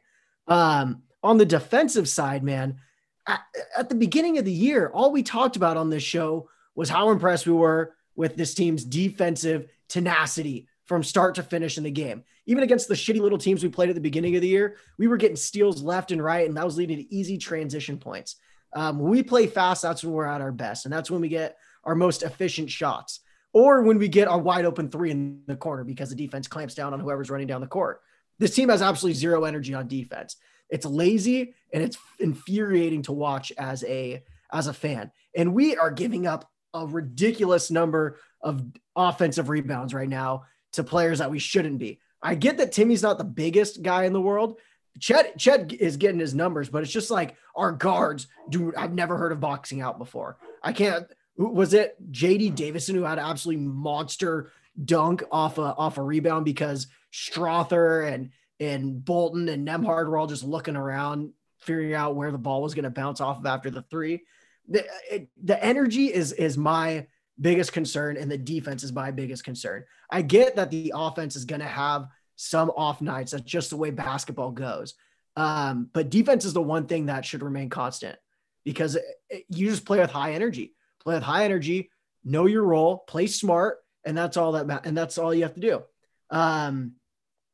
Um, 0.48 1.02
on 1.22 1.38
the 1.38 1.46
defensive 1.46 2.08
side, 2.08 2.42
man, 2.42 2.78
at, 3.26 3.40
at 3.78 3.88
the 3.88 3.94
beginning 3.94 4.38
of 4.38 4.44
the 4.44 4.52
year, 4.52 4.90
all 4.92 5.12
we 5.12 5.22
talked 5.22 5.56
about 5.56 5.76
on 5.76 5.88
this 5.88 6.02
show 6.02 6.48
was 6.74 6.88
how 6.88 7.10
impressed 7.10 7.46
we 7.46 7.52
were 7.52 7.94
with 8.16 8.36
this 8.36 8.54
team's 8.54 8.84
defensive 8.84 9.68
tenacity 9.88 10.68
from 10.84 11.02
start 11.02 11.34
to 11.36 11.42
finish 11.42 11.78
in 11.78 11.84
the 11.84 11.90
game. 11.90 12.24
Even 12.46 12.62
against 12.62 12.88
the 12.88 12.94
shitty 12.94 13.20
little 13.20 13.38
teams 13.38 13.62
we 13.62 13.70
played 13.70 13.88
at 13.88 13.94
the 13.94 14.00
beginning 14.00 14.36
of 14.36 14.42
the 14.42 14.48
year, 14.48 14.76
we 14.98 15.08
were 15.08 15.16
getting 15.16 15.36
steals 15.36 15.82
left 15.82 16.12
and 16.12 16.22
right, 16.22 16.46
and 16.46 16.56
that 16.56 16.64
was 16.64 16.76
leading 16.76 16.98
to 16.98 17.14
easy 17.14 17.38
transition 17.38 17.98
points. 17.98 18.36
Um, 18.74 18.98
when 18.98 19.10
we 19.10 19.22
play 19.22 19.46
fast, 19.46 19.82
that's 19.82 20.04
when 20.04 20.12
we're 20.12 20.26
at 20.26 20.40
our 20.40 20.52
best, 20.52 20.84
and 20.84 20.92
that's 20.92 21.10
when 21.10 21.20
we 21.20 21.28
get 21.28 21.56
our 21.84 21.94
most 21.94 22.22
efficient 22.22 22.70
shots, 22.70 23.20
or 23.52 23.82
when 23.82 23.98
we 23.98 24.08
get 24.08 24.28
our 24.28 24.38
wide 24.38 24.64
open 24.64 24.90
three 24.90 25.10
in 25.10 25.40
the 25.46 25.56
corner 25.56 25.84
because 25.84 26.10
the 26.10 26.16
defense 26.16 26.48
clamps 26.48 26.74
down 26.74 26.92
on 26.92 27.00
whoever's 27.00 27.30
running 27.30 27.46
down 27.46 27.60
the 27.60 27.66
court. 27.66 28.00
This 28.38 28.54
team 28.54 28.68
has 28.68 28.82
absolutely 28.82 29.18
zero 29.18 29.44
energy 29.44 29.74
on 29.74 29.86
defense. 29.86 30.36
It's 30.70 30.84
lazy 30.84 31.54
and 31.72 31.82
it's 31.82 31.96
infuriating 32.18 33.02
to 33.02 33.12
watch 33.12 33.52
as 33.56 33.84
a 33.84 34.24
as 34.52 34.66
a 34.66 34.72
fan. 34.72 35.12
And 35.36 35.54
we 35.54 35.76
are 35.76 35.90
giving 35.90 36.26
up 36.26 36.50
a 36.74 36.86
ridiculous 36.86 37.70
number 37.70 38.18
of 38.42 38.62
offensive 38.94 39.48
rebounds 39.48 39.94
right 39.94 40.08
now 40.08 40.44
to 40.72 40.84
players 40.84 41.20
that 41.20 41.30
we 41.30 41.38
shouldn't 41.38 41.78
be. 41.78 42.00
I 42.20 42.34
get 42.34 42.58
that 42.58 42.72
Timme's 42.72 43.02
not 43.02 43.18
the 43.18 43.24
biggest 43.24 43.82
guy 43.82 44.04
in 44.04 44.12
the 44.12 44.20
world. 44.20 44.58
Chet 44.98 45.38
Chet 45.38 45.72
is 45.72 45.96
getting 45.96 46.20
his 46.20 46.34
numbers, 46.34 46.68
but 46.68 46.82
it's 46.82 46.92
just 46.92 47.10
like 47.10 47.36
our 47.56 47.72
guards 47.72 48.26
do. 48.48 48.72
I've 48.76 48.92
never 48.92 49.16
heard 49.16 49.32
of 49.32 49.40
boxing 49.40 49.80
out 49.80 49.98
before. 49.98 50.38
I 50.62 50.72
can't. 50.72 51.06
Was 51.36 51.74
it 51.74 51.96
JD 52.12 52.54
Davison 52.54 52.94
who 52.94 53.02
had 53.02 53.18
an 53.18 53.24
absolutely 53.24 53.64
monster 53.64 54.52
dunk 54.82 55.22
off 55.30 55.58
a 55.58 55.62
off 55.62 55.98
a 55.98 56.02
rebound 56.02 56.44
because 56.44 56.86
Strawther 57.12 58.12
and 58.12 58.30
and 58.60 59.04
Bolton 59.04 59.48
and 59.48 59.66
Nembhard 59.66 60.08
were 60.08 60.16
all 60.16 60.26
just 60.26 60.44
looking 60.44 60.76
around, 60.76 61.32
figuring 61.58 61.94
out 61.94 62.16
where 62.16 62.30
the 62.30 62.38
ball 62.38 62.62
was 62.62 62.74
going 62.74 62.84
to 62.84 62.90
bounce 62.90 63.20
off 63.20 63.38
of 63.38 63.46
after 63.46 63.70
the 63.70 63.82
three. 63.82 64.22
The, 64.68 64.84
it, 65.10 65.28
the 65.42 65.62
energy 65.62 66.12
is 66.12 66.32
is 66.32 66.56
my 66.56 67.06
biggest 67.40 67.72
concern, 67.72 68.16
and 68.16 68.30
the 68.30 68.38
defense 68.38 68.82
is 68.82 68.92
my 68.92 69.10
biggest 69.10 69.44
concern. 69.44 69.84
I 70.10 70.22
get 70.22 70.56
that 70.56 70.70
the 70.70 70.92
offense 70.94 71.36
is 71.36 71.44
going 71.44 71.60
to 71.60 71.66
have 71.66 72.08
some 72.36 72.70
off 72.70 73.00
nights. 73.00 73.32
That's 73.32 73.44
just 73.44 73.70
the 73.70 73.76
way 73.76 73.90
basketball 73.90 74.52
goes. 74.52 74.94
Um, 75.36 75.90
but 75.92 76.10
defense 76.10 76.44
is 76.44 76.52
the 76.52 76.62
one 76.62 76.86
thing 76.86 77.06
that 77.06 77.24
should 77.24 77.42
remain 77.42 77.68
constant 77.68 78.16
because 78.64 78.96
it, 78.96 79.04
it, 79.28 79.44
you 79.48 79.68
just 79.68 79.84
play 79.84 79.98
with 79.98 80.10
high 80.10 80.32
energy. 80.32 80.74
Play 81.02 81.14
with 81.16 81.22
high 81.22 81.44
energy, 81.44 81.90
know 82.24 82.46
your 82.46 82.62
role, 82.62 82.98
play 82.98 83.26
smart, 83.26 83.78
and 84.04 84.16
that's 84.16 84.36
all 84.36 84.52
that. 84.52 84.66
Ma- 84.66 84.80
and 84.84 84.96
that's 84.96 85.18
all 85.18 85.34
you 85.34 85.42
have 85.42 85.54
to 85.54 85.60
do. 85.60 85.82
Um, 86.30 86.92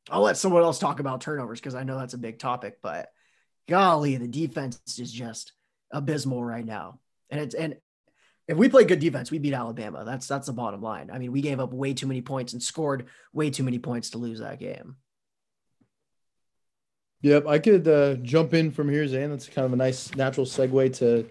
I'll 0.09 0.21
let 0.21 0.37
someone 0.37 0.63
else 0.63 0.79
talk 0.79 0.99
about 0.99 1.21
turnovers 1.21 1.59
because 1.59 1.75
I 1.75 1.83
know 1.83 1.97
that's 1.97 2.13
a 2.13 2.19
big 2.19 2.39
topic, 2.39 2.77
but 2.81 3.09
golly, 3.67 4.15
the 4.15 4.27
defense 4.27 4.79
is 4.97 5.11
just 5.11 5.53
abysmal 5.91 6.43
right 6.43 6.65
now. 6.65 6.99
And 7.29 7.39
it's 7.41 7.55
and 7.55 7.77
if 8.47 8.57
we 8.57 8.69
play 8.69 8.83
good 8.83 8.99
defense, 8.99 9.31
we 9.31 9.39
beat 9.39 9.53
Alabama. 9.53 10.03
That's 10.05 10.27
that's 10.27 10.47
the 10.47 10.53
bottom 10.53 10.81
line. 10.81 11.09
I 11.11 11.19
mean, 11.19 11.31
we 11.31 11.41
gave 11.41 11.59
up 11.59 11.73
way 11.73 11.93
too 11.93 12.07
many 12.07 12.21
points 12.21 12.53
and 12.53 12.61
scored 12.61 13.05
way 13.33 13.49
too 13.49 13.63
many 13.63 13.79
points 13.79 14.11
to 14.11 14.17
lose 14.17 14.39
that 14.39 14.59
game. 14.59 14.97
Yep, 17.21 17.47
I 17.47 17.59
could 17.59 17.87
uh, 17.87 18.15
jump 18.15 18.53
in 18.53 18.71
from 18.71 18.89
here, 18.89 19.07
Zane. 19.07 19.29
That's 19.29 19.47
kind 19.47 19.65
of 19.65 19.73
a 19.73 19.77
nice 19.77 20.13
natural 20.15 20.45
segue 20.45 20.97
to 20.97 21.29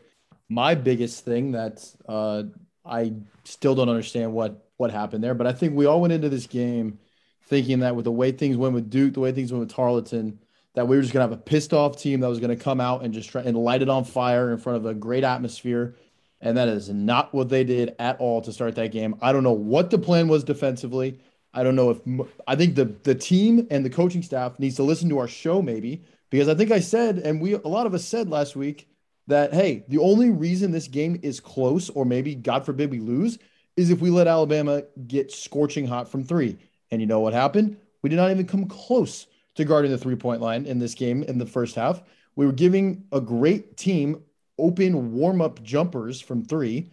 my 0.48 0.74
biggest 0.74 1.24
thing 1.24 1.52
that 1.52 1.84
uh, 2.08 2.44
I 2.84 3.12
still 3.44 3.74
don't 3.74 3.88
understand 3.88 4.32
what 4.32 4.66
what 4.76 4.90
happened 4.90 5.22
there. 5.22 5.34
But 5.34 5.46
I 5.46 5.52
think 5.52 5.74
we 5.74 5.86
all 5.86 6.00
went 6.00 6.12
into 6.12 6.28
this 6.28 6.46
game 6.46 6.98
thinking 7.44 7.80
that 7.80 7.96
with 7.96 8.04
the 8.04 8.12
way 8.12 8.30
things 8.30 8.56
went 8.56 8.74
with 8.74 8.88
Duke, 8.88 9.14
the 9.14 9.20
way 9.20 9.32
things 9.32 9.52
went 9.52 9.60
with 9.60 9.74
Tarleton, 9.74 10.38
that 10.74 10.86
we 10.86 10.96
were 10.96 11.02
just 11.02 11.12
going 11.12 11.26
to 11.26 11.30
have 11.30 11.38
a 11.38 11.42
pissed 11.42 11.72
off 11.72 11.96
team 11.96 12.20
that 12.20 12.28
was 12.28 12.38
going 12.38 12.56
to 12.56 12.62
come 12.62 12.80
out 12.80 13.02
and 13.02 13.12
just 13.12 13.30
try 13.30 13.42
and 13.42 13.56
light 13.56 13.82
it 13.82 13.88
on 13.88 14.04
fire 14.04 14.52
in 14.52 14.58
front 14.58 14.76
of 14.76 14.86
a 14.86 14.94
great 14.94 15.24
atmosphere. 15.24 15.96
And 16.40 16.56
that 16.56 16.68
is 16.68 16.88
not 16.88 17.34
what 17.34 17.48
they 17.48 17.64
did 17.64 17.94
at 17.98 18.18
all 18.20 18.40
to 18.42 18.52
start 18.52 18.76
that 18.76 18.92
game. 18.92 19.16
I 19.20 19.32
don't 19.32 19.42
know 19.42 19.52
what 19.52 19.90
the 19.90 19.98
plan 19.98 20.28
was 20.28 20.44
defensively. 20.44 21.20
I 21.52 21.64
don't 21.64 21.74
know 21.74 21.90
if 21.90 22.28
I 22.46 22.54
think 22.54 22.76
the 22.76 22.84
the 22.84 23.14
team 23.14 23.66
and 23.70 23.84
the 23.84 23.90
coaching 23.90 24.22
staff 24.22 24.58
needs 24.58 24.76
to 24.76 24.84
listen 24.84 25.08
to 25.08 25.18
our 25.18 25.26
show 25.26 25.60
maybe 25.60 26.04
because 26.30 26.48
I 26.48 26.54
think 26.54 26.70
I 26.70 26.78
said 26.78 27.18
and 27.18 27.40
we 27.40 27.54
a 27.54 27.58
lot 27.58 27.86
of 27.86 27.94
us 27.94 28.04
said 28.04 28.30
last 28.30 28.54
week 28.54 28.88
that 29.26 29.52
hey, 29.52 29.84
the 29.88 29.98
only 29.98 30.30
reason 30.30 30.70
this 30.70 30.86
game 30.86 31.18
is 31.22 31.40
close 31.40 31.90
or 31.90 32.04
maybe 32.04 32.36
God 32.36 32.64
forbid 32.64 32.90
we 32.90 33.00
lose 33.00 33.38
is 33.76 33.90
if 33.90 34.00
we 34.00 34.10
let 34.10 34.28
Alabama 34.28 34.82
get 35.06 35.32
scorching 35.32 35.86
hot 35.86 36.08
from 36.08 36.22
3. 36.24 36.56
And 36.90 37.00
you 37.00 37.06
know 37.06 37.20
what 37.20 37.32
happened? 37.32 37.76
We 38.02 38.10
did 38.10 38.16
not 38.16 38.30
even 38.30 38.46
come 38.46 38.66
close 38.66 39.26
to 39.60 39.64
guarding 39.66 39.90
the 39.90 39.98
three 39.98 40.16
point 40.16 40.40
line 40.40 40.66
in 40.66 40.78
this 40.78 40.94
game 40.94 41.22
in 41.22 41.38
the 41.38 41.46
first 41.46 41.74
half. 41.74 42.02
We 42.36 42.46
were 42.46 42.52
giving 42.52 43.04
a 43.12 43.20
great 43.20 43.76
team 43.76 44.22
open 44.58 45.12
warm 45.12 45.40
up 45.40 45.62
jumpers 45.62 46.20
from 46.20 46.44
three, 46.44 46.90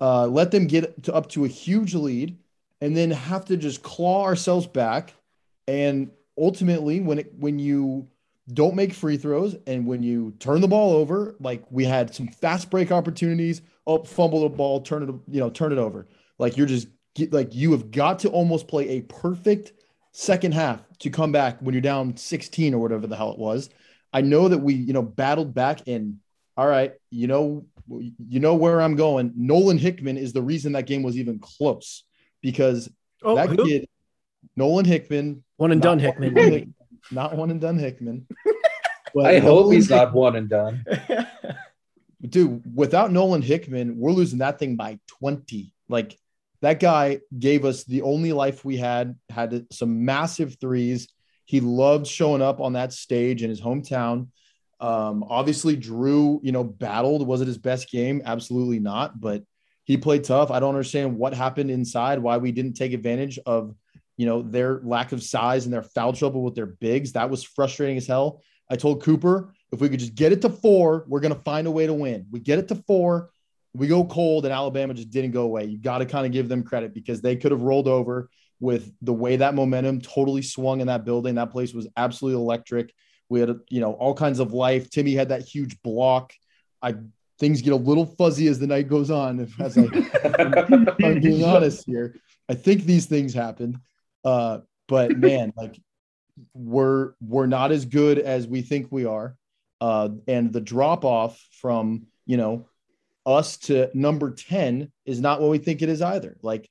uh, 0.00 0.26
let 0.26 0.50
them 0.50 0.66
get 0.66 1.02
to, 1.04 1.14
up 1.14 1.28
to 1.30 1.44
a 1.44 1.48
huge 1.48 1.94
lead, 1.94 2.38
and 2.80 2.96
then 2.96 3.10
have 3.10 3.44
to 3.46 3.56
just 3.56 3.82
claw 3.82 4.24
ourselves 4.24 4.66
back. 4.66 5.12
And 5.68 6.10
ultimately, 6.38 7.00
when 7.00 7.18
it 7.18 7.32
when 7.38 7.58
you 7.58 8.08
don't 8.52 8.74
make 8.74 8.92
free 8.92 9.16
throws 9.16 9.56
and 9.66 9.86
when 9.86 10.02
you 10.02 10.32
turn 10.40 10.60
the 10.60 10.68
ball 10.68 10.92
over, 10.92 11.36
like 11.40 11.62
we 11.70 11.84
had 11.84 12.14
some 12.14 12.28
fast 12.28 12.70
break 12.70 12.90
opportunities, 12.90 13.62
up 13.86 14.06
fumble 14.06 14.42
the 14.42 14.48
ball, 14.48 14.80
turn 14.80 15.02
it 15.02 15.14
you 15.28 15.40
know 15.40 15.50
turn 15.50 15.72
it 15.72 15.78
over. 15.78 16.06
Like 16.38 16.56
you're 16.56 16.66
just 16.66 16.88
like 17.30 17.54
you 17.54 17.72
have 17.72 17.90
got 17.90 18.18
to 18.20 18.30
almost 18.30 18.66
play 18.66 18.88
a 18.88 19.02
perfect 19.02 19.72
second 20.12 20.52
half 20.52 20.80
to 21.00 21.10
come 21.10 21.32
back 21.32 21.60
when 21.60 21.74
you're 21.74 21.80
down 21.82 22.16
16 22.16 22.74
or 22.74 22.78
whatever 22.80 23.06
the 23.06 23.16
hell 23.16 23.32
it 23.32 23.38
was. 23.38 23.70
I 24.12 24.22
know 24.22 24.48
that 24.48 24.58
we, 24.58 24.74
you 24.74 24.92
know, 24.92 25.02
battled 25.02 25.54
back 25.54 25.86
in. 25.86 26.20
all 26.56 26.66
right, 26.66 26.94
you 27.10 27.26
know, 27.28 27.64
you 27.88 28.40
know 28.40 28.54
where 28.54 28.80
I'm 28.80 28.96
going. 28.96 29.32
Nolan 29.36 29.78
Hickman 29.78 30.16
is 30.16 30.32
the 30.32 30.42
reason 30.42 30.72
that 30.72 30.86
game 30.86 31.02
was 31.02 31.16
even 31.16 31.38
close 31.38 32.04
because 32.40 32.88
Oh, 33.22 33.36
that 33.36 33.50
who? 33.50 33.64
kid, 33.66 33.86
Nolan 34.56 34.84
Hickman, 34.84 35.44
one 35.56 35.72
and 35.72 35.82
done 35.82 35.98
Hickman. 35.98 36.28
and 36.28 36.36
done 36.36 36.44
maybe. 36.44 36.56
Hickman, 36.58 36.74
not 37.10 37.36
one 37.36 37.50
and 37.50 37.60
done 37.60 37.78
Hickman. 37.78 38.26
But 39.14 39.26
I 39.26 39.38
hope 39.40 39.64
Nolan 39.64 39.74
he's 39.74 39.90
not 39.90 40.12
one 40.14 40.36
and 40.36 40.48
done. 40.48 40.84
dude, 42.26 42.62
without 42.74 43.12
Nolan 43.12 43.42
Hickman, 43.42 43.98
we're 43.98 44.12
losing 44.12 44.38
that 44.38 44.58
thing 44.58 44.76
by 44.76 44.98
20. 45.08 45.72
Like 45.88 46.18
that 46.62 46.80
guy 46.80 47.20
gave 47.38 47.64
us 47.64 47.84
the 47.84 48.02
only 48.02 48.32
life 48.32 48.64
we 48.64 48.76
had, 48.76 49.16
had 49.28 49.66
some 49.72 50.04
massive 50.04 50.56
threes. 50.60 51.08
He 51.46 51.60
loved 51.60 52.06
showing 52.06 52.42
up 52.42 52.60
on 52.60 52.74
that 52.74 52.92
stage 52.92 53.42
in 53.42 53.50
his 53.50 53.60
hometown. 53.60 54.28
Um, 54.78 55.24
obviously, 55.28 55.76
Drew, 55.76 56.40
you 56.42 56.52
know, 56.52 56.64
battled. 56.64 57.26
Was 57.26 57.40
it 57.40 57.48
his 57.48 57.58
best 57.58 57.90
game? 57.90 58.22
Absolutely 58.24 58.78
not. 58.78 59.20
But 59.20 59.42
he 59.84 59.96
played 59.96 60.24
tough. 60.24 60.50
I 60.50 60.60
don't 60.60 60.74
understand 60.74 61.18
what 61.18 61.34
happened 61.34 61.70
inside, 61.70 62.18
why 62.18 62.36
we 62.36 62.52
didn't 62.52 62.74
take 62.74 62.92
advantage 62.92 63.38
of, 63.46 63.74
you 64.16 64.26
know, 64.26 64.42
their 64.42 64.80
lack 64.84 65.12
of 65.12 65.22
size 65.22 65.64
and 65.64 65.72
their 65.72 65.82
foul 65.82 66.12
trouble 66.12 66.42
with 66.42 66.54
their 66.54 66.66
bigs. 66.66 67.12
That 67.12 67.30
was 67.30 67.42
frustrating 67.42 67.96
as 67.96 68.06
hell. 68.06 68.42
I 68.70 68.76
told 68.76 69.02
Cooper, 69.02 69.52
if 69.72 69.80
we 69.80 69.88
could 69.88 70.00
just 70.00 70.14
get 70.14 70.32
it 70.32 70.42
to 70.42 70.50
four, 70.50 71.04
we're 71.08 71.20
going 71.20 71.34
to 71.34 71.40
find 71.40 71.66
a 71.66 71.70
way 71.70 71.86
to 71.86 71.94
win. 71.94 72.26
We 72.30 72.38
get 72.38 72.58
it 72.58 72.68
to 72.68 72.76
four, 72.76 73.30
we 73.74 73.86
go 73.86 74.04
cold, 74.04 74.44
and 74.44 74.52
Alabama 74.52 74.94
just 74.94 75.10
didn't 75.10 75.30
go 75.30 75.42
away. 75.42 75.64
You 75.64 75.78
got 75.78 75.98
to 75.98 76.06
kind 76.06 76.26
of 76.26 76.32
give 76.32 76.48
them 76.48 76.62
credit 76.62 76.92
because 76.94 77.20
they 77.20 77.36
could 77.36 77.52
have 77.52 77.62
rolled 77.62 77.88
over 77.88 78.28
with 78.58 78.92
the 79.02 79.12
way 79.12 79.36
that 79.36 79.54
momentum 79.54 80.00
totally 80.00 80.42
swung 80.42 80.80
in 80.80 80.88
that 80.88 81.04
building. 81.04 81.36
That 81.36 81.50
place 81.50 81.72
was 81.72 81.86
absolutely 81.96 82.40
electric. 82.40 82.92
We 83.28 83.40
had, 83.40 83.56
you 83.68 83.80
know, 83.80 83.92
all 83.92 84.14
kinds 84.14 84.40
of 84.40 84.52
life. 84.52 84.90
Timme 84.90 85.14
had 85.14 85.28
that 85.28 85.42
huge 85.42 85.80
block. 85.82 86.32
I 86.82 86.96
things 87.38 87.62
get 87.62 87.72
a 87.72 87.76
little 87.76 88.04
fuzzy 88.04 88.48
as 88.48 88.58
the 88.58 88.66
night 88.66 88.88
goes 88.88 89.10
on. 89.10 89.40
If 89.40 89.58
as 89.60 89.78
I, 89.78 89.86
I'm 91.02 91.20
being 91.20 91.44
honest 91.44 91.86
here, 91.86 92.16
I 92.48 92.54
think 92.54 92.84
these 92.84 93.06
things 93.06 93.32
happen. 93.32 93.80
Uh, 94.24 94.58
but 94.88 95.16
man, 95.16 95.52
like 95.56 95.80
we're 96.54 97.12
we're 97.20 97.46
not 97.46 97.72
as 97.72 97.84
good 97.84 98.18
as 98.18 98.46
we 98.46 98.62
think 98.62 98.88
we 98.90 99.06
are. 99.06 99.36
Uh, 99.80 100.10
and 100.28 100.52
the 100.52 100.60
drop 100.60 101.04
off 101.04 101.40
from 101.52 102.06
you 102.26 102.36
know 102.36 102.68
us 103.30 103.56
to 103.56 103.88
number 103.94 104.32
10 104.32 104.90
is 105.06 105.20
not 105.20 105.40
what 105.40 105.50
we 105.50 105.58
think 105.58 105.82
it 105.82 105.88
is 105.88 106.02
either. 106.02 106.36
Like 106.42 106.68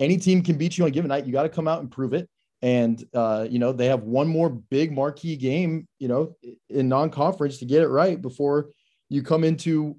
any 0.00 0.16
team 0.16 0.42
can 0.42 0.56
beat 0.56 0.76
you 0.76 0.84
on 0.84 0.88
a 0.88 0.90
given 0.90 1.08
night. 1.08 1.26
You 1.26 1.32
got 1.32 1.44
to 1.44 1.48
come 1.48 1.68
out 1.68 1.80
and 1.80 1.90
prove 1.90 2.14
it. 2.14 2.28
And 2.62 3.04
uh, 3.12 3.46
you 3.48 3.58
know, 3.58 3.72
they 3.72 3.86
have 3.86 4.04
one 4.04 4.26
more 4.26 4.48
big 4.48 4.90
marquee 4.90 5.36
game, 5.36 5.86
you 5.98 6.08
know, 6.08 6.34
in 6.70 6.88
non-conference 6.88 7.58
to 7.58 7.66
get 7.66 7.82
it 7.82 7.88
right 7.88 8.20
before 8.20 8.70
you 9.10 9.22
come 9.22 9.44
into 9.44 9.96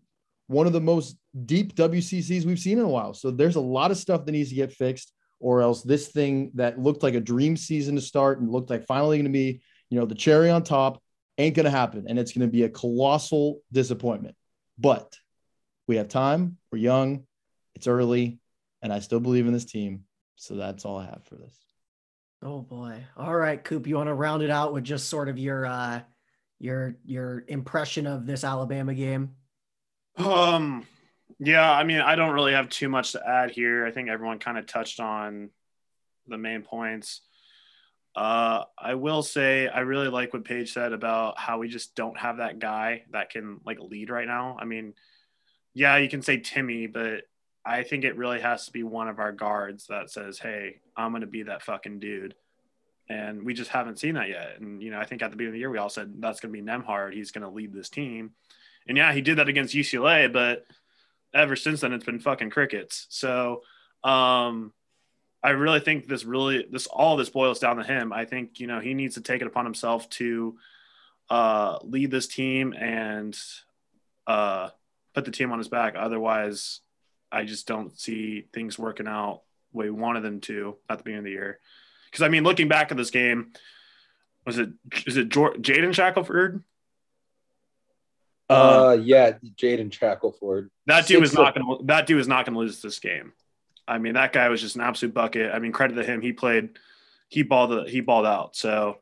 one 0.47 0.67
of 0.67 0.73
the 0.73 0.81
most 0.81 1.17
deep 1.45 1.75
WCCs 1.75 2.45
we've 2.45 2.59
seen 2.59 2.79
in 2.79 2.85
a 2.85 2.89
while. 2.89 3.13
So 3.13 3.31
there's 3.31 3.55
a 3.55 3.61
lot 3.61 3.91
of 3.91 3.97
stuff 3.97 4.25
that 4.25 4.31
needs 4.31 4.49
to 4.49 4.55
get 4.55 4.73
fixed, 4.73 5.13
or 5.39 5.61
else 5.61 5.83
this 5.83 6.07
thing 6.07 6.51
that 6.55 6.79
looked 6.79 7.03
like 7.03 7.13
a 7.13 7.19
dream 7.19 7.57
season 7.57 7.95
to 7.95 8.01
start 8.01 8.39
and 8.39 8.51
looked 8.51 8.69
like 8.69 8.85
finally 8.85 9.17
going 9.17 9.25
to 9.25 9.31
be, 9.31 9.61
you 9.89 9.99
know, 9.99 10.05
the 10.05 10.15
cherry 10.15 10.49
on 10.49 10.63
top 10.63 11.01
ain't 11.37 11.55
going 11.55 11.65
to 11.65 11.71
happen. 11.71 12.05
And 12.07 12.17
it's 12.17 12.31
going 12.31 12.47
to 12.47 12.51
be 12.51 12.63
a 12.63 12.69
colossal 12.69 13.59
disappointment. 13.71 14.35
But 14.77 15.15
we 15.87 15.97
have 15.97 16.07
time. 16.07 16.57
We're 16.71 16.79
young. 16.79 17.25
It's 17.75 17.87
early. 17.87 18.39
And 18.81 18.93
I 18.93 18.99
still 18.99 19.19
believe 19.19 19.47
in 19.47 19.53
this 19.53 19.65
team. 19.65 20.05
So 20.35 20.55
that's 20.55 20.85
all 20.85 20.97
I 20.97 21.05
have 21.05 21.23
for 21.25 21.35
this. 21.35 21.57
Oh 22.41 22.61
boy. 22.61 23.03
All 23.17 23.35
right, 23.35 23.63
Coop, 23.63 23.87
you 23.87 23.95
want 23.95 24.07
to 24.07 24.13
round 24.13 24.43
it 24.43 24.49
out 24.49 24.73
with 24.73 24.83
just 24.83 25.09
sort 25.09 25.29
of 25.29 25.39
your 25.39 25.65
uh 25.65 26.01
your 26.59 26.95
your 27.05 27.43
impression 27.47 28.07
of 28.07 28.25
this 28.25 28.43
Alabama 28.43 28.93
game? 28.93 29.31
Um, 30.17 30.85
yeah, 31.39 31.69
I 31.69 31.83
mean, 31.83 32.01
I 32.01 32.15
don't 32.15 32.33
really 32.33 32.53
have 32.53 32.69
too 32.69 32.89
much 32.89 33.13
to 33.13 33.27
add 33.27 33.51
here. 33.51 33.85
I 33.85 33.91
think 33.91 34.09
everyone 34.09 34.39
kind 34.39 34.57
of 34.57 34.65
touched 34.65 34.99
on 34.99 35.49
the 36.27 36.37
main 36.37 36.61
points. 36.61 37.21
Uh, 38.15 38.63
I 38.77 38.95
will 38.95 39.23
say 39.23 39.67
I 39.67 39.81
really 39.81 40.07
like 40.07 40.33
what 40.33 40.45
Paige 40.45 40.71
said 40.71 40.93
about 40.93 41.37
how 41.37 41.57
we 41.57 41.67
just 41.67 41.95
don't 41.95 42.17
have 42.17 42.37
that 42.37 42.59
guy 42.59 43.03
that 43.11 43.29
can 43.29 43.59
like 43.65 43.79
lead 43.79 44.09
right 44.09 44.27
now. 44.27 44.55
I 44.59 44.63
mean, 44.63 44.93
yeah, 45.75 45.97
you 45.97 46.09
can 46.09 46.23
say 46.23 46.39
Timme, 46.39 46.91
but 46.91 47.23
I 47.63 47.83
think 47.83 48.03
it 48.03 48.17
really 48.17 48.39
has 48.39 48.65
to 48.65 48.71
be 48.71 48.83
one 48.83 49.09
of 49.09 49.19
our 49.19 49.31
guards 49.31 49.87
that 49.87 50.09
says, 50.09 50.39
"Hey, 50.39 50.79
I'm 50.95 51.11
going 51.11 51.21
to 51.21 51.27
be 51.27 51.43
that 51.43 51.61
fucking 51.61 51.99
dude." 51.99 52.33
And 53.07 53.43
we 53.43 53.53
just 53.53 53.69
haven't 53.69 53.99
seen 53.99 54.15
that 54.15 54.29
yet. 54.29 54.59
And 54.59 54.81
you 54.81 54.89
know, 54.89 54.99
I 54.99 55.05
think 55.05 55.21
at 55.21 55.29
the 55.29 55.37
beginning 55.37 55.51
of 55.51 55.53
the 55.53 55.59
year 55.59 55.69
we 55.69 55.77
all 55.77 55.89
said 55.89 56.13
that's 56.19 56.39
going 56.39 56.51
to 56.53 56.59
be 56.59 56.65
Nembhard. 56.65 57.13
He's 57.13 57.31
going 57.31 57.43
to 57.43 57.49
lead 57.49 57.73
this 57.73 57.89
team. 57.89 58.31
And 58.87 58.97
yeah, 58.97 59.13
he 59.13 59.21
did 59.21 59.37
that 59.37 59.49
against 59.49 59.75
UCLA, 59.75 60.31
but 60.31 60.65
ever 61.33 61.55
since 61.55 61.81
then 61.81 61.93
it's 61.93 62.05
been 62.05 62.19
fucking 62.19 62.49
crickets. 62.49 63.05
So 63.09 63.61
um 64.03 64.73
I 65.43 65.49
really 65.49 65.81
think 65.81 66.07
this 66.07 66.23
really 66.23 66.65
this 66.71 66.87
all 66.87 67.17
this 67.17 67.29
boils 67.29 67.59
down 67.59 67.77
to 67.77 67.83
him. 67.83 68.13
I 68.13 68.25
think, 68.25 68.59
you 68.59 68.67
know, 68.67 68.79
he 68.79 68.93
needs 68.93 69.15
to 69.15 69.21
take 69.21 69.41
it 69.41 69.47
upon 69.47 69.65
himself 69.65 70.09
to 70.11 70.57
uh 71.29 71.79
lead 71.83 72.09
this 72.09 72.27
team 72.27 72.73
and 72.73 73.37
uh 74.25 74.69
put 75.15 75.25
the 75.25 75.31
team 75.31 75.51
on 75.51 75.57
his 75.57 75.69
back. 75.69 75.95
Otherwise, 75.97 76.81
I 77.31 77.45
just 77.45 77.67
don't 77.67 77.97
see 77.97 78.47
things 78.53 78.77
working 78.77 79.07
out 79.07 79.41
the 79.71 79.79
way 79.79 79.89
we 79.89 79.99
wanted 79.99 80.21
them 80.21 80.41
to 80.41 80.75
at 80.89 80.97
the 80.97 81.03
beginning 81.03 81.19
of 81.19 81.25
the 81.25 81.31
year. 81.31 81.59
Because 82.05 82.21
I 82.21 82.29
mean, 82.29 82.43
looking 82.43 82.67
back 82.67 82.91
at 82.91 82.97
this 82.97 83.11
game, 83.11 83.53
was 84.45 84.59
it 84.59 84.69
is 85.07 85.17
it 85.17 85.29
Jaden 85.29 85.93
Shackelford? 85.93 86.63
Uh, 88.47 88.97
yeah, 89.01 89.31
Jaden 89.55 89.91
Shackelford. 89.91 90.69
That 90.85 91.07
dude 91.07 91.21
was 91.21 91.33
not 91.33 91.55
going 91.55 91.79
to. 91.79 91.85
That 91.85 92.05
dude 92.05 92.17
was 92.17 92.27
not 92.27 92.45
going 92.45 92.53
to 92.53 92.59
lose 92.59 92.81
this 92.81 92.99
game. 92.99 93.33
I 93.87 93.97
mean, 93.97 94.13
that 94.13 94.33
guy 94.33 94.49
was 94.49 94.61
just 94.61 94.75
an 94.75 94.81
absolute 94.81 95.13
bucket. 95.13 95.51
I 95.53 95.59
mean, 95.59 95.71
credit 95.71 95.95
to 95.95 96.03
him. 96.03 96.21
He 96.21 96.33
played. 96.33 96.77
He 97.27 97.41
balled. 97.41 97.89
He 97.89 98.01
balled 98.01 98.25
out. 98.27 98.55
So, 98.55 98.99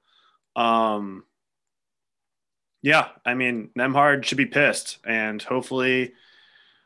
um, 0.55 1.25
yeah. 2.83 3.07
I 3.25 3.33
mean, 3.33 3.69
Nembhard 3.75 4.25
should 4.25 4.37
be 4.37 4.45
pissed, 4.45 4.99
and 5.05 5.41
hopefully, 5.41 6.13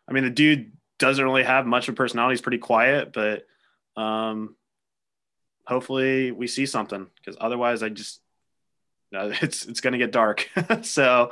I 0.08 0.14
mean, 0.14 0.24
the 0.24 0.30
dude 0.30 0.72
doesn't 1.00 1.24
really 1.24 1.44
have 1.44 1.66
much 1.66 1.90
of 1.90 1.96
a 1.96 1.98
personality. 1.98 2.34
He's 2.34 2.42
pretty 2.42 2.60
quiet, 2.60 3.12
but 3.12 3.46
um, 4.00 4.56
hopefully, 5.66 6.32
we 6.32 6.48
see 6.48 6.68
something 6.68 7.08
because 7.18 7.36
otherwise, 7.42 7.84
I 7.84 7.90
just 7.90 8.22
no, 9.12 9.32
it's 9.42 9.66
it's 9.66 9.82
going 9.82 9.94
to 9.94 9.98
get 9.98 10.12
dark. 10.12 10.48
so, 10.84 11.32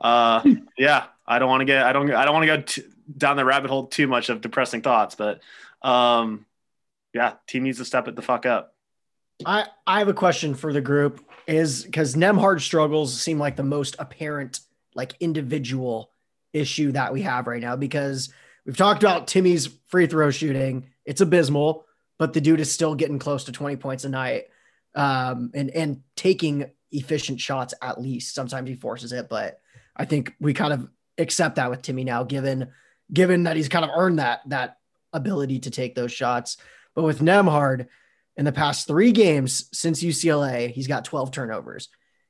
uh, 0.00 0.42
yeah, 0.78 1.04
I 1.26 1.38
don't 1.38 1.48
want 1.50 1.60
to 1.60 1.66
get. 1.66 1.84
I 1.84 1.92
don't. 1.92 2.10
I 2.10 2.24
don't 2.24 2.34
want 2.34 2.44
to 2.44 2.56
go 2.56 2.62
t- 2.62 2.82
down 3.16 3.36
the 3.36 3.44
rabbit 3.44 3.70
hole 3.70 3.86
too 3.86 4.06
much 4.06 4.30
of 4.30 4.40
depressing 4.40 4.80
thoughts, 4.80 5.14
but 5.14 5.40
um, 5.82 6.46
yeah, 7.12 7.34
team 7.46 7.64
needs 7.64 7.78
to 7.78 7.84
step 7.84 8.08
it 8.08 8.16
the 8.16 8.22
fuck 8.22 8.46
up. 8.46 8.74
I 9.44 9.66
I 9.86 9.98
have 9.98 10.08
a 10.08 10.14
question 10.14 10.54
for 10.54 10.72
the 10.72 10.80
group 10.80 11.27
is 11.48 11.82
because 11.82 12.14
Nembhard 12.14 12.60
struggles 12.60 13.18
seem 13.18 13.38
like 13.38 13.56
the 13.56 13.62
most 13.62 13.96
apparent 13.98 14.60
like 14.94 15.14
individual 15.18 16.10
issue 16.52 16.92
that 16.92 17.12
we 17.12 17.22
have 17.22 17.46
right 17.46 17.60
now 17.60 17.74
because 17.74 18.28
we've 18.66 18.76
talked 18.76 19.02
about 19.02 19.26
Timme's 19.26 19.68
free 19.86 20.06
throw 20.06 20.30
shooting. 20.30 20.90
It's 21.06 21.22
abysmal, 21.22 21.86
but 22.18 22.34
the 22.34 22.40
dude 22.40 22.60
is 22.60 22.70
still 22.70 22.94
getting 22.94 23.18
close 23.18 23.44
to 23.44 23.52
20 23.52 23.76
points 23.76 24.04
a 24.04 24.08
night. 24.10 24.44
Um, 24.94 25.50
and 25.54 25.70
and 25.70 26.02
taking 26.16 26.70
efficient 26.90 27.40
shots 27.40 27.74
at 27.80 28.00
least. 28.00 28.34
Sometimes 28.34 28.68
he 28.68 28.74
forces 28.74 29.12
it, 29.12 29.28
but 29.28 29.60
I 29.96 30.04
think 30.04 30.34
we 30.40 30.54
kind 30.54 30.72
of 30.72 30.88
accept 31.18 31.56
that 31.56 31.70
with 31.70 31.82
Timme 31.82 32.04
now, 32.04 32.24
given 32.24 32.68
given 33.12 33.44
that 33.44 33.56
he's 33.56 33.68
kind 33.68 33.84
of 33.84 33.90
earned 33.94 34.18
that 34.18 34.40
that 34.48 34.78
ability 35.12 35.60
to 35.60 35.70
take 35.70 35.94
those 35.94 36.12
shots. 36.12 36.56
But 36.94 37.04
with 37.04 37.20
Nembhard, 37.20 37.86
in 38.38 38.44
the 38.44 38.52
past 38.52 38.86
three 38.86 39.10
games 39.10 39.68
since 39.72 40.02
UCLA, 40.02 40.70
he's 40.70 40.86
got 40.86 41.04
12 41.04 41.32
turnovers. 41.32 41.88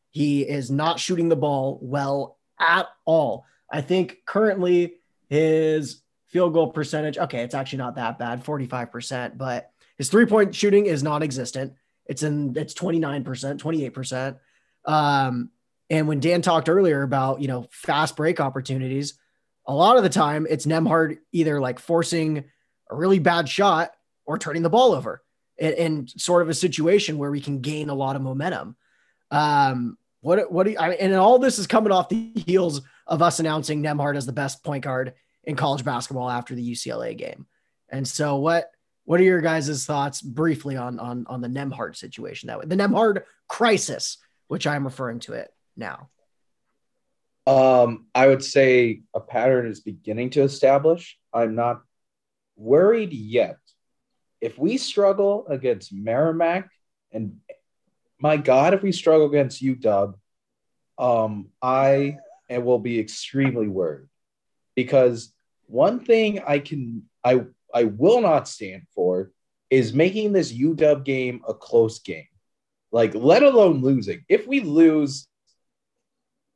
He 0.09 0.41
is 0.41 0.71
not 0.71 0.99
shooting 0.99 1.29
the 1.29 1.37
ball 1.37 1.79
well 1.83 2.39
at 2.59 2.89
all. 3.05 3.45
I 3.71 3.83
think 3.83 4.21
currently 4.25 4.95
his 5.29 6.01
field 6.29 6.55
goal 6.55 6.73
percentage, 6.73 7.19
okay, 7.19 7.43
it's 7.43 7.55
actually 7.55 7.81
not 7.81 7.97
that 7.97 8.19
bad, 8.19 8.43
45%, 8.43 9.37
but 9.37 9.71
his 9.99 10.09
three 10.09 10.25
point 10.25 10.55
shooting 10.55 10.87
is 10.87 11.03
non 11.03 11.23
existent. 11.23 11.75
It's 12.07 12.23
in 12.23 12.57
it's 12.57 12.73
29%, 12.73 13.59
28%. 13.59 14.39
Um, 14.87 15.51
and 15.91 16.09
when 16.09 16.21
Dan 16.21 16.41
talked 16.41 16.71
earlier 16.71 17.03
about, 17.03 17.43
you 17.43 17.49
know, 17.49 17.69
fast 17.71 18.17
break 18.17 18.41
opportunities, 18.41 19.19
a 19.67 19.75
lot 19.75 19.99
of 19.99 20.03
the 20.03 20.09
time 20.09 20.47
it's 20.49 20.65
Nembhard 20.65 21.19
either 21.33 21.61
like 21.61 21.79
forcing 21.79 22.45
a 22.91 22.97
really 22.97 23.19
bad 23.19 23.47
shot 23.47 23.91
or 24.25 24.39
turning 24.39 24.63
the 24.63 24.71
ball 24.71 24.95
over 24.95 25.23
in, 25.59 25.73
in 25.75 26.09
sort 26.09 26.43
of 26.43 26.49
a 26.49 26.55
situation 26.55 27.19
where 27.19 27.31
we 27.31 27.41
can 27.41 27.61
gain 27.61 27.91
a 27.91 27.95
lot 27.95 28.17
of 28.17 28.23
momentum. 28.23 28.77
Um, 29.31 29.99
what 30.21 30.51
what 30.51 30.65
do 30.65 30.73
you, 30.73 30.79
I 30.79 30.91
mean, 30.91 30.99
and 31.01 31.15
all 31.15 31.39
this 31.39 31.59
is 31.59 31.67
coming 31.67 31.93
off 31.93 32.09
the 32.09 32.33
heels 32.35 32.83
of 33.07 33.23
us 33.23 33.41
announcing 33.41 33.83
Nembhard 33.83 34.17
as 34.17 34.27
the 34.27 34.33
best 34.33 34.65
point 34.65 34.85
guard 34.85 35.15
in 35.45 35.57
college 35.57 35.85
basketball 35.85 36.29
after 36.29 36.55
the 36.55 36.73
UCLA 36.73 37.17
game. 37.17 37.47
And 37.89 38.07
so 38.07 38.37
what 38.37 38.71
what 39.05 39.21
are 39.21 39.25
your 39.25 39.41
guys' 39.41 39.87
thoughts 39.87 40.21
briefly 40.21 40.77
on 40.77 40.99
on 40.99 41.27
on 41.29 41.41
the 41.41 41.49
Nembhard 41.49 41.97
situation 41.97 42.49
that 42.49 42.59
way? 42.59 42.67
The 42.67 42.77
Nembhard 42.77 43.23
crisis, 43.49 44.19
which 44.49 44.67
I'm 44.67 44.85
referring 44.85 45.21
to 45.21 45.35
it 45.35 45.53
now. 45.77 46.11
Um, 47.47 48.07
I 48.15 48.27
would 48.27 48.45
say 48.45 49.03
a 49.15 49.21
pattern 49.21 49.71
is 49.71 49.81
beginning 49.81 50.31
to 50.31 50.43
establish. 50.43 51.17
I'm 51.33 51.55
not 51.55 51.81
worried 52.57 53.15
yet. 53.15 53.57
If 54.41 54.59
we 54.59 54.77
struggle 54.79 55.47
against 55.49 55.93
Merrimack 55.93 56.71
and 57.13 57.39
my 58.21 58.37
God, 58.37 58.75
if 58.75 58.83
we 58.83 58.93
struggle 58.93 59.27
against 59.27 59.63
UW, 59.63 60.15
um, 60.99 61.49
I 61.63 62.19
and 62.49 62.65
will 62.65 62.79
be 62.79 62.99
extremely 62.99 63.69
worried 63.69 64.09
because 64.75 65.33
one 65.67 66.01
thing 66.01 66.41
I 66.47 66.59
can 66.59 67.03
I 67.25 67.45
I 67.75 67.85
will 67.85 68.21
not 68.21 68.49
stand 68.49 68.83
for 68.95 69.31
is 69.71 69.93
making 69.93 70.33
this 70.33 70.53
UW 70.53 71.05
game 71.05 71.43
a 71.47 71.55
close 71.55 71.99
game. 71.99 72.27
Like, 72.91 73.15
let 73.15 73.43
alone 73.43 73.83
losing. 73.83 74.25
If 74.29 74.47
we 74.47 74.61
lose, 74.61 75.29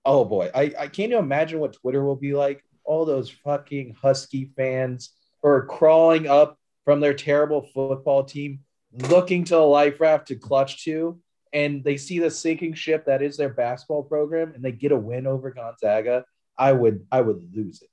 oh 0.05 0.25
boy, 0.25 0.51
I, 0.55 0.73
I 0.79 0.87
can't 0.87 1.13
even 1.13 1.19
imagine 1.19 1.61
what 1.61 1.75
Twitter 1.75 2.03
will 2.03 2.17
be 2.17 2.33
like. 2.33 2.65
All 2.85 3.05
those 3.05 3.29
fucking 3.29 3.97
Husky 4.01 4.51
fans 4.57 5.11
are 5.45 5.67
crawling 5.67 6.27
up 6.27 6.59
from 6.85 7.01
their 7.01 7.15
terrible 7.15 7.63
football 7.75 8.25
team, 8.25 8.61
looking 8.93 9.45
to 9.45 9.57
a 9.57 9.61
life 9.61 10.01
raft 10.01 10.29
to 10.29 10.37
clutch 10.37 10.85
to 10.85 11.19
and 11.53 11.85
they 11.85 11.97
see 11.97 12.19
the 12.19 12.31
sinking 12.31 12.75
ship 12.75 13.05
that 13.07 13.23
is 13.23 13.37
their 13.37 13.51
basketball 13.51 14.03
program 14.03 14.53
and 14.55 14.65
they 14.65 14.73
get 14.73 14.93
a 14.93 14.97
win 14.97 15.27
over 15.27 15.51
Gonzaga, 15.51 16.25
I 16.59 16.73
would 16.73 17.07
I 17.13 17.21
would 17.21 17.55
lose 17.55 17.83
it. 17.83 17.89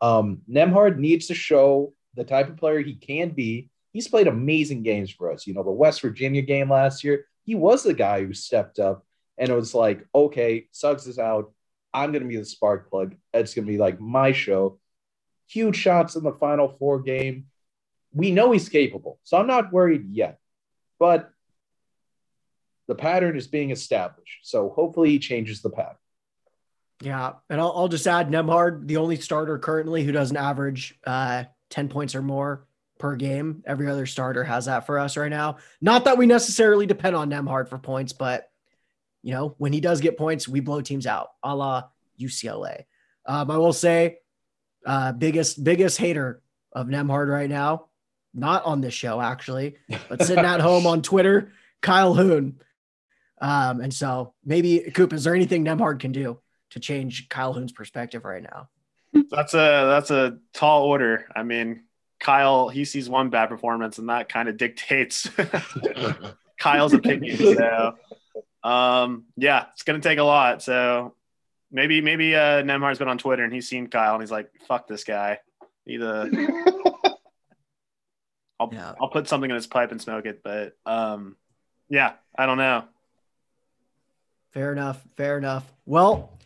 Um, 0.00 0.42
Nembhard 0.48 0.98
needs 0.98 1.26
to 1.26 1.34
show 1.34 1.92
the 2.14 2.24
type 2.24 2.48
of 2.48 2.56
player 2.56 2.80
he 2.80 2.94
can 2.94 3.30
be. 3.30 3.70
He's 3.92 4.08
played 4.08 4.28
amazing 4.28 4.82
games 4.82 5.10
for 5.10 5.32
us. 5.32 5.46
You 5.46 5.54
know, 5.54 5.62
the 5.62 5.70
West 5.70 6.00
Virginia 6.00 6.42
game 6.42 6.70
last 6.70 7.02
year, 7.02 7.26
he 7.44 7.54
was 7.54 7.82
the 7.82 7.94
guy 7.94 8.24
who 8.24 8.32
stepped 8.32 8.78
up 8.78 9.04
and 9.36 9.48
it 9.48 9.54
was 9.54 9.74
like, 9.74 10.06
okay, 10.14 10.68
Suggs 10.70 11.06
is 11.06 11.18
out. 11.18 11.52
I'm 11.92 12.12
going 12.12 12.22
to 12.22 12.28
be 12.28 12.36
the 12.36 12.44
spark 12.44 12.88
plug. 12.88 13.16
It's 13.34 13.54
going 13.54 13.66
to 13.66 13.72
be 13.72 13.78
like 13.78 14.00
my 14.00 14.30
show. 14.32 14.78
Huge 15.48 15.76
shots 15.76 16.14
in 16.14 16.22
the 16.22 16.32
final 16.32 16.68
four 16.78 17.00
game. 17.00 17.46
We 18.12 18.30
know 18.30 18.52
he's 18.52 18.68
capable. 18.68 19.18
So 19.24 19.36
I'm 19.36 19.46
not 19.46 19.72
worried 19.72 20.06
yet. 20.10 20.38
But 20.98 21.30
the 22.88 22.94
pattern 22.94 23.36
is 23.36 23.46
being 23.46 23.70
established. 23.70 24.40
So 24.42 24.70
hopefully 24.70 25.10
he 25.10 25.18
changes 25.18 25.62
the 25.62 25.70
pattern. 25.70 25.96
Yeah. 27.00 27.34
And 27.48 27.60
I'll, 27.60 27.72
I'll 27.74 27.88
just 27.88 28.06
add 28.06 28.30
Nembhard, 28.30 28.86
the 28.86 28.98
only 28.98 29.16
starter 29.16 29.58
currently 29.58 30.04
who 30.04 30.12
doesn't 30.12 30.36
average 30.36 30.98
uh, 31.06 31.44
10 31.70 31.88
points 31.88 32.14
or 32.14 32.22
more 32.22 32.66
per 32.98 33.16
game. 33.16 33.62
Every 33.66 33.88
other 33.88 34.06
starter 34.06 34.44
has 34.44 34.66
that 34.66 34.86
for 34.86 34.98
us 34.98 35.16
right 35.16 35.30
now. 35.30 35.56
Not 35.80 36.04
that 36.04 36.18
we 36.18 36.26
necessarily 36.26 36.86
depend 36.86 37.16
on 37.16 37.30
Nembhard 37.30 37.68
for 37.68 37.78
points, 37.78 38.12
but 38.12 38.50
you 39.22 39.32
know, 39.32 39.54
when 39.58 39.72
he 39.72 39.80
does 39.80 40.00
get 40.00 40.18
points, 40.18 40.48
we 40.48 40.60
blow 40.60 40.80
teams 40.80 41.06
out 41.06 41.28
a 41.42 41.54
la 41.54 41.84
UCLA. 42.20 42.84
Um, 43.26 43.50
I 43.50 43.56
will 43.58 43.72
say, 43.72 44.18
uh, 44.86 45.12
biggest, 45.12 45.62
biggest 45.62 45.98
hater 45.98 46.42
of 46.72 46.86
Nembhard 46.88 47.28
right 47.28 47.50
now, 47.50 47.86
not 48.34 48.64
on 48.64 48.80
this 48.80 48.94
show 48.94 49.20
actually, 49.20 49.76
but 50.08 50.22
sitting 50.22 50.44
at 50.44 50.60
home 50.60 50.86
on 50.86 51.02
Twitter, 51.02 51.52
Kyle 51.80 52.14
Hoon. 52.14 52.60
Um, 53.40 53.80
and 53.80 53.92
so 53.92 54.34
maybe 54.44 54.90
Coop, 54.94 55.12
is 55.12 55.24
there 55.24 55.34
anything 55.34 55.64
Nembhard 55.64 56.00
can 56.00 56.12
do 56.12 56.38
to 56.70 56.80
change 56.80 57.28
Kyle 57.28 57.52
Hoon's 57.52 57.72
perspective 57.72 58.24
right 58.24 58.42
now? 58.42 58.68
That's 59.30 59.54
a 59.54 59.86
that's 59.88 60.10
a 60.10 60.38
tall 60.52 60.84
order. 60.84 61.26
I 61.34 61.42
mean, 61.42 61.84
Kyle 62.20 62.68
he 62.68 62.84
sees 62.84 63.08
one 63.08 63.30
bad 63.30 63.48
performance 63.48 63.98
and 63.98 64.08
that 64.08 64.28
kind 64.28 64.48
of 64.48 64.56
dictates 64.56 65.28
Kyle's 66.58 66.92
opinion. 66.92 67.36
So 67.36 67.96
um, 68.62 69.24
yeah, 69.36 69.66
it's 69.72 69.82
gonna 69.82 70.00
take 70.00 70.18
a 70.18 70.24
lot. 70.24 70.62
So 70.62 71.14
maybe 71.72 72.00
maybe 72.00 72.36
uh 72.36 72.62
Nembhard's 72.62 72.98
been 72.98 73.08
on 73.08 73.18
Twitter 73.18 73.42
and 73.42 73.52
he's 73.52 73.68
seen 73.68 73.88
Kyle 73.88 74.14
and 74.14 74.22
he's 74.22 74.30
like, 74.30 74.50
fuck 74.68 74.86
this 74.86 75.02
guy. 75.02 75.38
Either 75.86 76.30
I'll 78.60 78.68
yeah. 78.70 78.94
I'll 79.00 79.08
put 79.08 79.26
something 79.26 79.50
in 79.50 79.56
his 79.56 79.66
pipe 79.66 79.90
and 79.90 80.00
smoke 80.00 80.26
it. 80.26 80.42
But 80.44 80.76
um 80.84 81.36
yeah, 81.88 82.12
I 82.38 82.46
don't 82.46 82.58
know. 82.58 82.84
Fair 84.52 84.72
enough. 84.72 85.02
Fair 85.16 85.38
enough. 85.38 85.72
Well, 85.86 86.38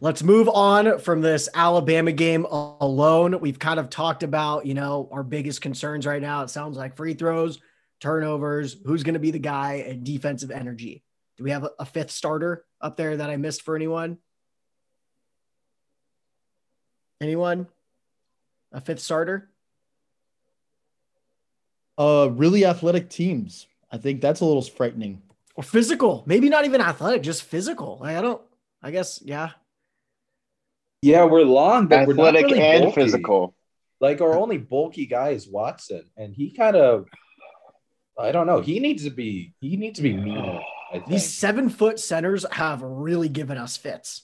let's 0.00 0.22
move 0.22 0.48
on 0.48 0.98
from 0.98 1.20
this 1.20 1.48
Alabama 1.54 2.12
game 2.12 2.44
alone. 2.44 3.38
We've 3.40 3.58
kind 3.58 3.78
of 3.78 3.88
talked 3.88 4.22
about, 4.22 4.66
you 4.66 4.74
know, 4.74 5.08
our 5.12 5.22
biggest 5.22 5.60
concerns 5.60 6.06
right 6.06 6.20
now. 6.20 6.42
It 6.42 6.50
sounds 6.50 6.76
like 6.76 6.96
free 6.96 7.14
throws, 7.14 7.60
turnovers, 8.00 8.76
who's 8.84 9.02
going 9.02 9.14
to 9.14 9.20
be 9.20 9.30
the 9.30 9.38
guy, 9.38 9.84
and 9.86 10.04
defensive 10.04 10.50
energy. 10.50 11.02
Do 11.36 11.44
we 11.44 11.50
have 11.50 11.64
a, 11.64 11.70
a 11.78 11.86
fifth 11.86 12.10
starter 12.10 12.64
up 12.80 12.96
there 12.96 13.16
that 13.16 13.30
I 13.30 13.36
missed 13.36 13.62
for 13.62 13.76
anyone? 13.76 14.18
Anyone? 17.20 17.68
A 18.72 18.80
fifth 18.80 19.00
starter? 19.00 19.49
Uh, 22.00 22.28
really 22.28 22.64
athletic 22.64 23.10
teams. 23.10 23.66
I 23.92 23.98
think 23.98 24.22
that's 24.22 24.40
a 24.40 24.46
little 24.46 24.62
frightening 24.62 25.20
or 25.54 25.62
physical. 25.62 26.22
Maybe 26.24 26.48
not 26.48 26.64
even 26.64 26.80
athletic, 26.80 27.22
just 27.22 27.42
physical. 27.42 27.98
Like, 28.00 28.16
I 28.16 28.22
don't. 28.22 28.40
I 28.82 28.90
guess 28.90 29.20
yeah. 29.22 29.50
Yeah, 31.02 31.24
we're 31.24 31.42
long, 31.42 31.88
but 31.88 32.00
athletic 32.08 32.16
we're 32.16 32.24
not 32.24 32.42
really 32.42 32.60
and 32.62 32.84
bulky. 32.84 33.02
physical. 33.02 33.54
Like 34.00 34.22
our 34.22 34.34
only 34.38 34.56
bulky 34.56 35.04
guy 35.04 35.30
is 35.30 35.46
Watson, 35.46 36.04
and 36.16 36.34
he 36.34 36.52
kind 36.52 36.74
of. 36.74 37.04
I 38.18 38.32
don't 38.32 38.46
know. 38.46 38.62
He 38.62 38.80
needs 38.80 39.04
to 39.04 39.10
be. 39.10 39.52
He 39.60 39.76
needs 39.76 39.98
to 39.98 40.02
be 40.02 40.16
meaner. 40.16 40.60
These 41.06 41.28
seven 41.28 41.68
foot 41.68 42.00
centers 42.00 42.46
have 42.50 42.80
really 42.80 43.28
given 43.28 43.58
us 43.58 43.76
fits. 43.76 44.22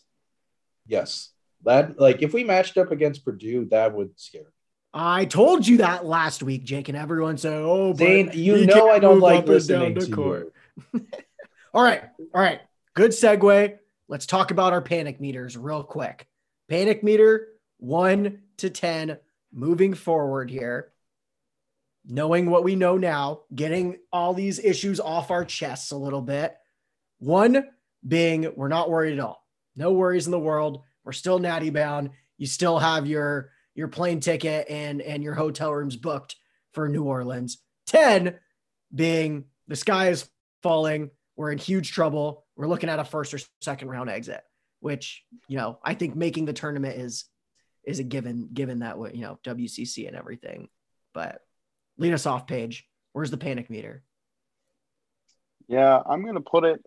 Yes, 0.86 1.28
that 1.64 2.00
like 2.00 2.22
if 2.22 2.32
we 2.32 2.42
matched 2.42 2.78
up 2.78 2.90
against 2.90 3.22
Purdue, 3.22 3.66
that 3.66 3.92
would 3.92 4.18
scare. 4.18 4.52
I 4.98 5.26
told 5.26 5.66
you 5.66 5.76
that 5.78 6.06
last 6.06 6.42
week, 6.42 6.64
Jake, 6.64 6.88
and 6.88 6.96
everyone 6.96 7.36
said, 7.36 7.52
"Oh, 7.52 7.94
Zane, 7.94 8.30
you 8.32 8.64
know 8.64 8.88
I 8.88 8.98
don't 8.98 9.20
like 9.20 9.46
listening 9.46 9.94
to 9.94 10.10
court. 10.10 10.54
all 11.74 11.82
right. 11.82 12.02
All 12.34 12.40
right. 12.40 12.62
Good 12.94 13.10
segue. 13.10 13.76
Let's 14.08 14.24
talk 14.24 14.52
about 14.52 14.72
our 14.72 14.80
panic 14.80 15.20
meters 15.20 15.54
real 15.54 15.82
quick. 15.82 16.26
Panic 16.70 17.04
meter 17.04 17.48
one 17.76 18.38
to 18.56 18.70
10 18.70 19.18
moving 19.52 19.92
forward 19.92 20.50
here. 20.50 20.92
Knowing 22.06 22.48
what 22.48 22.64
we 22.64 22.74
know 22.74 22.96
now, 22.96 23.40
getting 23.54 23.98
all 24.10 24.32
these 24.32 24.58
issues 24.58 24.98
off 24.98 25.30
our 25.30 25.44
chests 25.44 25.90
a 25.90 25.96
little 25.96 26.22
bit. 26.22 26.56
One 27.18 27.66
being 28.06 28.50
we're 28.56 28.68
not 28.68 28.88
worried 28.88 29.18
at 29.18 29.24
all. 29.24 29.46
No 29.74 29.92
worries 29.92 30.24
in 30.26 30.30
the 30.30 30.38
world. 30.38 30.84
We're 31.04 31.12
still 31.12 31.38
natty 31.38 31.68
bound. 31.68 32.10
You 32.38 32.46
still 32.46 32.78
have 32.78 33.06
your 33.06 33.50
your 33.76 33.88
plane 33.88 34.18
ticket 34.18 34.68
and 34.68 35.00
and 35.00 35.22
your 35.22 35.34
hotel 35.34 35.72
rooms 35.72 35.96
booked 35.96 36.34
for 36.72 36.88
New 36.88 37.04
Orleans. 37.04 37.58
10 37.86 38.36
being 38.92 39.44
the 39.68 39.76
sky 39.76 40.08
is 40.08 40.28
falling. 40.62 41.10
We're 41.36 41.52
in 41.52 41.58
huge 41.58 41.92
trouble. 41.92 42.44
We're 42.56 42.66
looking 42.66 42.88
at 42.88 42.98
a 42.98 43.04
first 43.04 43.34
or 43.34 43.38
second 43.60 43.88
round 43.88 44.10
exit, 44.10 44.40
which, 44.80 45.22
you 45.46 45.58
know, 45.58 45.78
I 45.84 45.94
think 45.94 46.16
making 46.16 46.46
the 46.46 46.52
tournament 46.52 46.98
is 46.98 47.26
is 47.84 48.00
a 48.00 48.04
given 48.04 48.48
given 48.52 48.80
that 48.80 48.96
you 49.14 49.20
know, 49.20 49.38
WCC 49.44 50.08
and 50.08 50.16
everything. 50.16 50.68
But 51.12 51.40
lead 51.98 52.14
us 52.14 52.26
off 52.26 52.46
Paige. 52.46 52.88
Where's 53.12 53.30
the 53.30 53.36
panic 53.36 53.70
meter? 53.70 54.02
Yeah, 55.68 56.00
I'm 56.04 56.22
going 56.22 56.34
to 56.34 56.40
put 56.40 56.64
it 56.64 56.84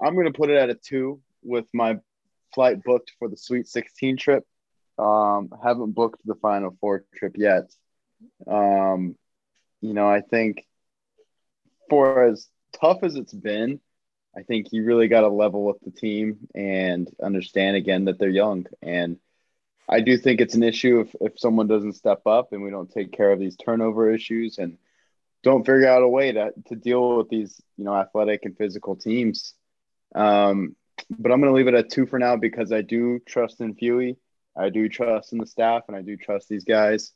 I'm 0.00 0.14
going 0.14 0.30
to 0.30 0.38
put 0.38 0.50
it 0.50 0.58
at 0.58 0.68
a 0.68 0.74
2 0.74 1.18
with 1.42 1.66
my 1.72 1.98
flight 2.56 2.82
booked 2.82 3.12
for 3.20 3.28
the 3.28 3.36
Sweet 3.36 3.68
16 3.68 4.16
trip. 4.16 4.44
Um, 4.98 5.50
haven't 5.62 5.92
booked 5.92 6.22
the 6.24 6.34
Final 6.36 6.76
Four 6.80 7.04
trip 7.14 7.34
yet. 7.36 7.70
Um, 8.48 9.14
you 9.82 9.92
know, 9.92 10.08
I 10.08 10.22
think 10.22 10.64
for 11.88 12.24
as 12.24 12.48
tough 12.80 13.00
as 13.02 13.14
it's 13.14 13.34
been, 13.34 13.78
I 14.36 14.42
think 14.42 14.72
you 14.72 14.84
really 14.84 15.08
got 15.08 15.20
to 15.20 15.28
level 15.28 15.64
with 15.64 15.76
the 15.82 15.90
team 15.90 16.38
and 16.54 17.08
understand 17.22 17.76
again 17.76 18.06
that 18.06 18.18
they're 18.18 18.28
young. 18.30 18.66
And 18.82 19.18
I 19.88 20.00
do 20.00 20.16
think 20.16 20.40
it's 20.40 20.54
an 20.54 20.62
issue 20.62 21.00
if, 21.00 21.14
if 21.20 21.38
someone 21.38 21.68
doesn't 21.68 21.92
step 21.92 22.26
up 22.26 22.52
and 22.52 22.62
we 22.62 22.70
don't 22.70 22.90
take 22.90 23.12
care 23.12 23.30
of 23.32 23.38
these 23.38 23.56
turnover 23.56 24.12
issues 24.12 24.58
and 24.58 24.78
don't 25.42 25.64
figure 25.64 25.88
out 25.88 26.02
a 26.02 26.08
way 26.08 26.32
to 26.32 26.52
to 26.66 26.74
deal 26.74 27.18
with 27.18 27.28
these 27.28 27.60
you 27.76 27.84
know 27.84 27.94
athletic 27.94 28.44
and 28.44 28.56
physical 28.56 28.96
teams. 28.96 29.54
Um, 30.14 30.74
but 31.10 31.32
I'm 31.32 31.40
going 31.40 31.52
to 31.52 31.56
leave 31.56 31.68
it 31.68 31.74
at 31.74 31.90
two 31.90 32.06
for 32.06 32.18
now 32.18 32.36
because 32.36 32.72
I 32.72 32.82
do 32.82 33.18
trust 33.26 33.60
in 33.60 33.74
Few. 33.74 34.16
I 34.56 34.70
do 34.70 34.88
trust 34.88 35.32
in 35.32 35.38
the 35.38 35.46
staff, 35.46 35.84
and 35.88 35.96
I 35.96 36.02
do 36.02 36.16
trust 36.16 36.48
these 36.48 36.64
guys. 36.64 37.12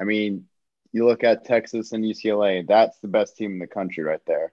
I 0.00 0.04
mean, 0.04 0.46
you 0.92 1.06
look 1.06 1.22
at 1.22 1.44
Texas 1.44 1.92
and 1.92 2.04
UCLA, 2.04 2.66
that's 2.66 2.98
the 2.98 3.08
best 3.08 3.36
team 3.36 3.52
in 3.52 3.58
the 3.58 3.66
country 3.66 4.02
right 4.02 4.20
there, 4.26 4.52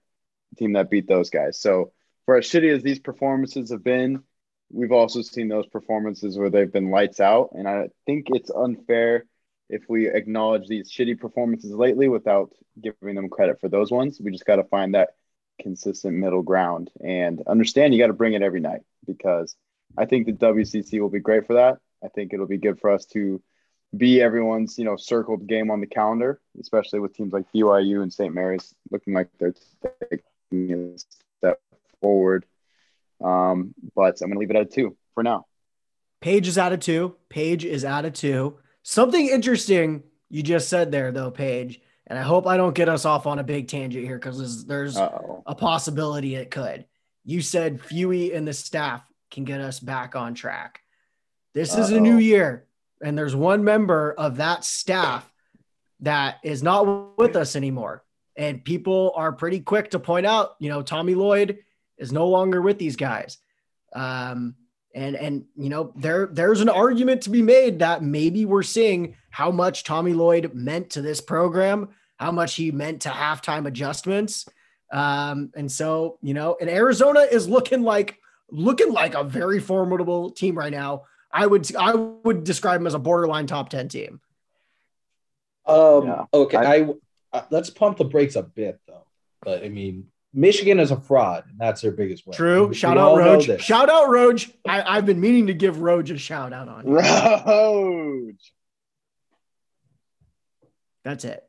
the 0.51 0.57
team 0.57 0.73
that 0.73 0.89
beat 0.89 1.07
those 1.07 1.29
guys. 1.29 1.59
So, 1.59 1.93
for 2.25 2.37
as 2.37 2.45
shitty 2.45 2.73
as 2.75 2.83
these 2.83 2.99
performances 2.99 3.71
have 3.71 3.83
been, 3.83 4.23
we've 4.69 4.91
also 4.91 5.21
seen 5.21 5.47
those 5.47 5.67
performances 5.67 6.37
where 6.37 6.49
they've 6.49 6.71
been 6.71 6.91
lights 6.91 7.19
out. 7.19 7.49
And 7.53 7.67
I 7.67 7.89
think 8.05 8.27
it's 8.29 8.51
unfair 8.51 9.25
if 9.69 9.83
we 9.87 10.09
acknowledge 10.09 10.67
these 10.67 10.91
shitty 10.91 11.19
performances 11.19 11.71
lately 11.71 12.07
without 12.07 12.51
giving 12.81 13.15
them 13.15 13.29
credit 13.29 13.59
for 13.59 13.69
those 13.69 13.91
ones. 13.91 14.19
We 14.21 14.31
just 14.31 14.45
got 14.45 14.57
to 14.57 14.63
find 14.65 14.95
that 14.95 15.09
consistent 15.61 16.15
middle 16.15 16.41
ground 16.41 16.91
and 17.03 17.41
understand 17.47 17.93
you 17.93 17.99
got 17.99 18.07
to 18.07 18.13
bring 18.13 18.33
it 18.33 18.41
every 18.41 18.59
night 18.59 18.81
because 19.05 19.55
I 19.97 20.05
think 20.05 20.25
the 20.25 20.33
WCC 20.33 20.99
will 20.99 21.09
be 21.09 21.19
great 21.19 21.47
for 21.47 21.53
that. 21.53 21.79
I 22.03 22.09
think 22.09 22.33
it'll 22.33 22.47
be 22.47 22.57
good 22.57 22.79
for 22.79 22.91
us 22.91 23.05
to 23.07 23.41
be 23.95 24.21
everyone's, 24.21 24.77
you 24.77 24.85
know, 24.85 24.97
circled 24.97 25.47
game 25.47 25.71
on 25.71 25.79
the 25.79 25.87
calendar, 25.87 26.39
especially 26.59 26.99
with 26.99 27.15
teams 27.15 27.33
like 27.33 27.45
BYU 27.53 28.01
and 28.01 28.11
St. 28.11 28.33
Mary's 28.33 28.75
looking 28.91 29.13
like 29.13 29.29
they're 29.39 29.53
taking 30.09 30.95
a 30.95 30.97
step 31.39 31.59
forward. 32.01 32.45
Um, 33.23 33.73
but 33.95 34.21
I'm 34.21 34.29
going 34.29 34.33
to 34.33 34.39
leave 34.39 34.51
it 34.51 34.55
at 34.55 34.63
a 34.63 34.65
two 34.65 34.95
for 35.13 35.23
now. 35.23 35.45
Paige 36.21 36.47
is 36.47 36.57
out 36.57 36.73
of 36.73 36.79
two. 36.79 37.15
Paige 37.29 37.65
is 37.65 37.85
out 37.85 38.05
of 38.05 38.13
two. 38.13 38.57
Something 38.83 39.27
interesting 39.27 40.03
you 40.29 40.43
just 40.43 40.69
said 40.69 40.91
there, 40.91 41.11
though, 41.11 41.31
Paige, 41.31 41.81
and 42.07 42.17
I 42.17 42.21
hope 42.21 42.47
I 42.47 42.57
don't 42.57 42.75
get 42.75 42.89
us 42.89 43.05
off 43.05 43.27
on 43.27 43.39
a 43.39 43.43
big 43.43 43.67
tangent 43.67 44.05
here 44.05 44.17
because 44.17 44.65
there's 44.65 44.97
a 44.97 45.55
possibility 45.55 46.35
it 46.35 46.49
could. 46.49 46.85
You 47.23 47.41
said 47.41 47.81
Few 47.81 48.11
and 48.33 48.47
the 48.47 48.53
staff 48.53 49.03
can 49.29 49.43
get 49.43 49.59
us 49.61 49.79
back 49.79 50.15
on 50.15 50.33
track. 50.33 50.81
This 51.53 51.73
Uh-oh. 51.73 51.81
is 51.81 51.91
a 51.91 51.99
new 51.99 52.17
year, 52.17 52.65
and 53.03 53.17
there's 53.17 53.35
one 53.35 53.63
member 53.63 54.13
of 54.17 54.37
that 54.37 54.63
staff 54.63 55.29
that 55.99 56.37
is 56.43 56.63
not 56.63 57.17
with 57.17 57.35
us 57.35 57.55
anymore. 57.55 58.03
And 58.35 58.63
people 58.63 59.11
are 59.15 59.31
pretty 59.31 59.59
quick 59.59 59.91
to 59.91 59.99
point 59.99 60.25
out, 60.25 60.55
you 60.59 60.69
know, 60.69 60.81
Tommy 60.81 61.15
Lloyd 61.15 61.59
is 61.97 62.11
no 62.11 62.27
longer 62.27 62.61
with 62.61 62.77
these 62.77 62.95
guys. 62.95 63.39
Um, 63.93 64.55
and 64.97 65.15
and 65.15 65.45
you 65.55 65.69
know 65.69 65.93
there 65.95 66.27
there's 66.27 66.59
an 66.59 66.69
argument 66.69 67.21
to 67.21 67.29
be 67.29 67.41
made 67.41 67.79
that 67.79 68.03
maybe 68.03 68.45
we're 68.45 68.63
seeing 68.63 69.15
how 69.29 69.51
much 69.51 69.83
Tommy 69.83 70.13
Lloyd 70.13 70.53
meant 70.55 70.89
to 70.91 71.01
this 71.01 71.21
program, 71.21 71.89
how 72.17 72.31
much 72.31 72.55
he 72.55 72.71
meant 72.71 73.03
to 73.03 73.09
halftime 73.09 73.67
adjustments. 73.67 74.47
Um, 74.91 75.51
and 75.55 75.71
so, 75.71 76.17
you 76.23 76.33
know, 76.33 76.57
and 76.59 76.69
Arizona 76.69 77.19
is 77.19 77.47
looking 77.47 77.83
like 77.83 78.19
looking 78.49 78.91
like 78.91 79.13
a 79.13 79.23
very 79.23 79.59
formidable 79.59 80.31
team 80.31 80.57
right 80.57 80.71
now. 80.71 81.03
I 81.31 81.45
would 81.45 81.73
I 81.75 81.93
would 81.93 82.43
describe 82.43 82.79
them 82.79 82.87
as 82.87 82.95
a 82.95 82.99
borderline 82.99 83.45
top 83.45 83.69
10 83.69 83.89
team. 83.89 84.21
Um 85.67 86.07
yeah. 86.07 86.25
okay, 86.33 86.57
I, 86.57 86.75
I 86.75 86.93
uh, 87.33 87.41
let's 87.51 87.69
pump 87.69 87.97
the 87.97 88.05
brakes 88.05 88.35
a 88.35 88.43
bit 88.43 88.79
though. 88.87 89.05
But 89.43 89.63
I 89.63 89.69
mean, 89.69 90.07
Michigan 90.37 90.79
is 90.79 90.91
a 90.91 91.01
fraud, 91.01 91.45
and 91.49 91.57
that's 91.57 91.81
their 91.81 91.91
biggest 91.91 92.27
win. 92.27 92.37
True. 92.37 92.71
shout 92.71 92.95
out 92.95 93.17
Roach. 93.17 93.59
Shout 93.59 93.89
out 93.89 94.07
Roach. 94.07 94.51
I, 94.67 94.93
have 94.93 95.07
been 95.07 95.19
meaning 95.19 95.47
to 95.47 95.55
give 95.55 95.81
Roach 95.81 96.11
a 96.11 96.17
shout 96.19 96.53
out 96.53 96.67
on. 96.67 96.85
Roach. 96.85 98.53
That's 101.03 101.25
it. 101.25 101.43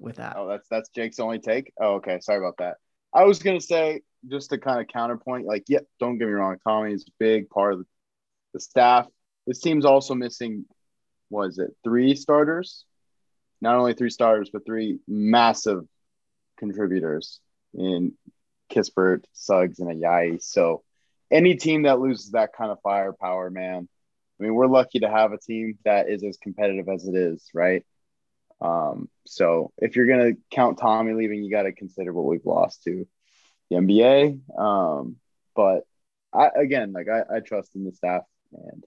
With 0.00 0.16
that. 0.16 0.34
Oh, 0.36 0.48
that's 0.48 0.66
that's 0.68 0.88
Jake's 0.88 1.20
only 1.20 1.38
take. 1.38 1.72
Oh, 1.80 1.94
okay. 1.94 2.18
Sorry 2.20 2.38
about 2.38 2.56
that. 2.58 2.78
I 3.14 3.22
was 3.22 3.38
gonna 3.38 3.60
say 3.60 4.00
just 4.26 4.50
to 4.50 4.58
kind 4.58 4.80
of 4.80 4.88
counterpoint, 4.88 5.46
like, 5.46 5.66
yep, 5.68 5.82
yeah, 5.82 5.86
don't 6.04 6.18
get 6.18 6.26
me 6.26 6.34
wrong, 6.34 6.56
Tommy 6.66 6.92
is 6.92 7.04
a 7.04 7.12
big 7.20 7.48
part 7.50 7.74
of 7.74 7.78
the, 7.78 7.86
the 8.54 8.60
staff. 8.60 9.06
This 9.46 9.60
team's 9.60 9.84
also 9.84 10.14
missing, 10.14 10.64
was 11.30 11.58
it 11.58 11.70
three 11.84 12.16
starters? 12.16 12.84
Not 13.60 13.76
only 13.76 13.94
three 13.94 14.10
starters, 14.10 14.50
but 14.52 14.66
three 14.66 14.98
massive 15.06 15.84
contributors 16.58 17.40
in 17.74 18.12
Kispert, 18.70 19.24
Suggs, 19.32 19.78
and 19.78 19.90
Ayayi. 19.90 20.42
So 20.42 20.82
any 21.30 21.56
team 21.56 21.82
that 21.82 22.00
loses 22.00 22.32
that 22.32 22.52
kind 22.52 22.70
of 22.70 22.80
firepower, 22.82 23.50
man, 23.50 23.88
I 24.38 24.42
mean, 24.42 24.54
we're 24.54 24.66
lucky 24.66 25.00
to 25.00 25.08
have 25.08 25.32
a 25.32 25.38
team 25.38 25.78
that 25.84 26.08
is 26.08 26.24
as 26.24 26.36
competitive 26.36 26.88
as 26.88 27.06
it 27.06 27.14
is, 27.14 27.48
right? 27.54 27.84
Um, 28.60 29.08
so 29.26 29.72
if 29.78 29.96
you're 29.96 30.06
gonna 30.06 30.32
count 30.50 30.78
Tommy 30.78 31.12
leaving, 31.12 31.42
you 31.42 31.50
got 31.50 31.64
to 31.64 31.72
consider 31.72 32.12
what 32.12 32.24
we've 32.24 32.46
lost 32.46 32.84
to 32.84 33.06
the 33.70 33.76
NBA. 33.76 34.40
Um, 34.58 35.16
but 35.54 35.86
I 36.32 36.50
again, 36.56 36.92
like 36.92 37.08
I, 37.08 37.36
I 37.36 37.40
trust 37.40 37.74
in 37.74 37.84
the 37.84 37.92
staff, 37.92 38.22
and 38.52 38.84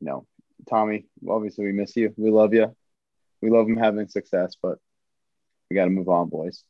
you 0.00 0.06
know, 0.06 0.26
Tommy, 0.68 1.06
obviously 1.28 1.64
we 1.64 1.72
miss 1.72 1.96
you, 1.96 2.12
we 2.16 2.30
love 2.30 2.54
you, 2.54 2.74
we 3.40 3.50
love 3.50 3.68
him 3.68 3.76
having 3.76 4.08
success, 4.08 4.56
but 4.60 4.78
we 5.68 5.74
got 5.74 5.84
to 5.84 5.90
move 5.90 6.08
on, 6.08 6.28
boys. 6.28 6.64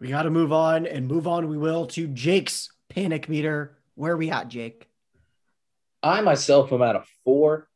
We 0.00 0.08
got 0.08 0.22
to 0.22 0.30
move 0.30 0.52
on 0.52 0.86
and 0.86 1.06
move 1.06 1.26
on. 1.26 1.48
We 1.48 1.56
will 1.56 1.86
to 1.88 2.06
Jake's 2.06 2.70
panic 2.90 3.28
meter. 3.28 3.78
Where 3.94 4.12
are 4.12 4.16
we 4.16 4.30
at, 4.30 4.48
Jake? 4.48 4.88
I 6.02 6.20
myself 6.20 6.72
am 6.72 6.82
at 6.82 6.96
a 6.96 7.04
four. 7.24 7.68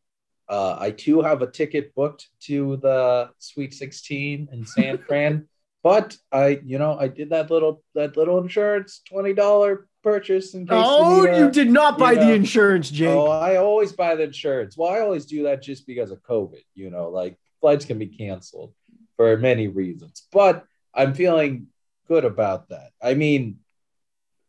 Uh, 0.48 0.76
I 0.78 0.90
too 0.90 1.22
have 1.22 1.42
a 1.42 1.50
ticket 1.50 1.94
booked 1.94 2.28
to 2.40 2.76
the 2.78 3.30
Sweet 3.38 3.72
16 3.72 4.48
in 4.52 4.66
San 4.66 4.98
Fran, 5.06 5.48
but 5.82 6.16
I, 6.30 6.60
you 6.64 6.78
know, 6.78 6.98
I 6.98 7.08
did 7.08 7.30
that 7.30 7.50
little 7.50 7.82
that 7.94 8.16
little 8.16 8.38
insurance 8.38 9.00
twenty 9.08 9.32
dollar 9.32 9.86
purchase 10.02 10.54
in 10.54 10.66
case. 10.66 10.76
Oh, 10.76 11.24
you, 11.24 11.44
you 11.44 11.50
did 11.50 11.70
not 11.70 11.98
buy 11.98 12.12
you 12.12 12.18
know, 12.18 12.26
the 12.26 12.32
insurance, 12.34 12.90
Jake. 12.90 13.08
Oh, 13.08 13.28
I 13.28 13.56
always 13.56 13.92
buy 13.92 14.16
the 14.16 14.24
insurance. 14.24 14.76
Well, 14.76 14.90
I 14.90 15.00
always 15.00 15.24
do 15.24 15.44
that 15.44 15.62
just 15.62 15.86
because 15.86 16.10
of 16.10 16.22
COVID. 16.22 16.64
You 16.74 16.90
know, 16.90 17.08
like 17.08 17.38
flights 17.60 17.84
can 17.84 17.98
be 17.98 18.08
canceled 18.08 18.74
for 19.16 19.36
many 19.38 19.68
reasons, 19.68 20.26
but 20.32 20.64
I'm 20.92 21.14
feeling 21.14 21.68
good 22.10 22.24
about 22.24 22.70
that. 22.70 22.90
I 23.00 23.14
mean, 23.14 23.60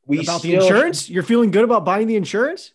we 0.07 0.21
about 0.21 0.39
still, 0.39 0.59
the 0.59 0.65
insurance. 0.65 1.09
You're 1.09 1.21
feeling 1.21 1.51
good 1.51 1.63
about 1.63 1.85
buying 1.85 2.07
the 2.07 2.15
insurance. 2.15 2.73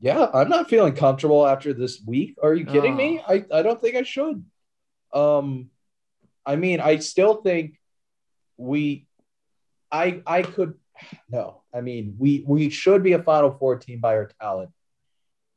Yeah, 0.00 0.26
I'm 0.32 0.48
not 0.48 0.70
feeling 0.70 0.94
comfortable 0.94 1.46
after 1.46 1.74
this 1.74 2.00
week. 2.04 2.36
Are 2.42 2.54
you 2.54 2.64
kidding 2.64 2.94
oh. 2.94 2.96
me? 2.96 3.22
I, 3.28 3.44
I 3.52 3.62
don't 3.62 3.78
think 3.78 3.94
I 3.94 4.04
should. 4.04 4.42
Um, 5.12 5.70
I 6.46 6.56
mean, 6.56 6.80
I 6.80 6.98
still 6.98 7.42
think 7.42 7.78
we, 8.56 9.06
I 9.92 10.22
I 10.26 10.42
could 10.42 10.74
no. 11.28 11.62
I 11.74 11.82
mean, 11.82 12.16
we 12.18 12.42
we 12.46 12.70
should 12.70 13.02
be 13.02 13.12
a 13.12 13.22
Final 13.22 13.50
Four 13.50 13.76
team 13.76 14.00
by 14.00 14.14
our 14.14 14.30
talent. 14.40 14.70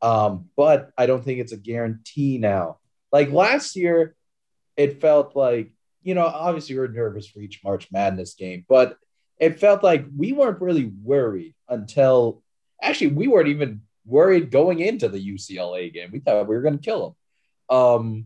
Um, 0.01 0.49
but 0.57 0.91
I 0.97 1.05
don't 1.05 1.23
think 1.23 1.39
it's 1.39 1.53
a 1.53 1.57
guarantee 1.57 2.39
now. 2.39 2.79
Like 3.11 3.31
last 3.31 3.77
year, 3.77 4.15
it 4.75 4.99
felt 4.99 5.35
like 5.35 5.71
you 6.03 6.15
know, 6.15 6.25
obviously 6.25 6.75
we 6.75 6.81
are 6.81 6.87
nervous 6.87 7.27
for 7.27 7.39
each 7.39 7.61
March 7.63 7.87
Madness 7.91 8.33
game, 8.35 8.65
but 8.67 8.97
it 9.39 9.59
felt 9.59 9.83
like 9.83 10.05
we 10.15 10.33
weren't 10.33 10.61
really 10.61 10.91
worried 11.03 11.55
until 11.67 12.43
actually 12.81 13.07
we 13.07 13.27
weren't 13.27 13.47
even 13.47 13.81
worried 14.05 14.51
going 14.51 14.79
into 14.79 15.09
the 15.09 15.33
UCLA 15.33 15.93
game. 15.93 16.09
We 16.11 16.19
thought 16.19 16.47
we 16.47 16.55
were 16.55 16.61
going 16.61 16.77
to 16.77 16.83
kill 16.83 17.15
them. 17.69 17.77
Um, 17.77 18.25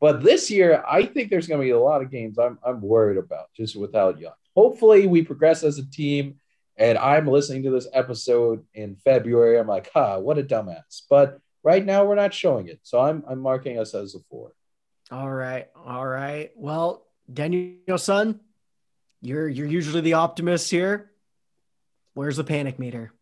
but 0.00 0.22
this 0.22 0.50
year, 0.50 0.82
I 0.88 1.04
think 1.04 1.30
there's 1.30 1.46
going 1.46 1.60
to 1.60 1.64
be 1.64 1.70
a 1.70 1.78
lot 1.78 2.02
of 2.02 2.10
games 2.10 2.38
I'm, 2.38 2.58
I'm 2.64 2.80
worried 2.80 3.18
about 3.18 3.52
just 3.54 3.76
without 3.76 4.18
Young. 4.18 4.32
Hopefully, 4.56 5.06
we 5.06 5.22
progress 5.22 5.62
as 5.62 5.78
a 5.78 5.90
team. 5.90 6.36
And 6.76 6.96
I'm 6.96 7.26
listening 7.26 7.64
to 7.64 7.70
this 7.70 7.88
episode 7.92 8.64
in 8.72 8.96
February. 8.96 9.58
I'm 9.58 9.66
like, 9.66 9.90
huh, 9.92 10.18
what 10.18 10.38
a 10.38 10.42
dumbass. 10.42 11.02
But 11.10 11.38
right 11.62 11.84
now, 11.84 12.06
we're 12.06 12.14
not 12.14 12.32
showing 12.32 12.68
it. 12.68 12.80
So 12.82 12.98
I'm, 12.98 13.22
I'm 13.28 13.38
marking 13.38 13.78
us 13.78 13.94
as 13.94 14.14
a 14.14 14.20
four. 14.30 14.52
All 15.10 15.30
right. 15.30 15.68
All 15.74 16.06
right. 16.06 16.52
Well, 16.56 17.06
Daniel 17.32 17.98
son, 17.98 18.40
you're 19.20 19.48
you're 19.48 19.66
usually 19.66 20.00
the 20.02 20.14
optimist 20.14 20.70
here. 20.70 21.10
Where's 22.14 22.36
the 22.36 22.44
panic 22.44 22.78
meter? 22.78 23.12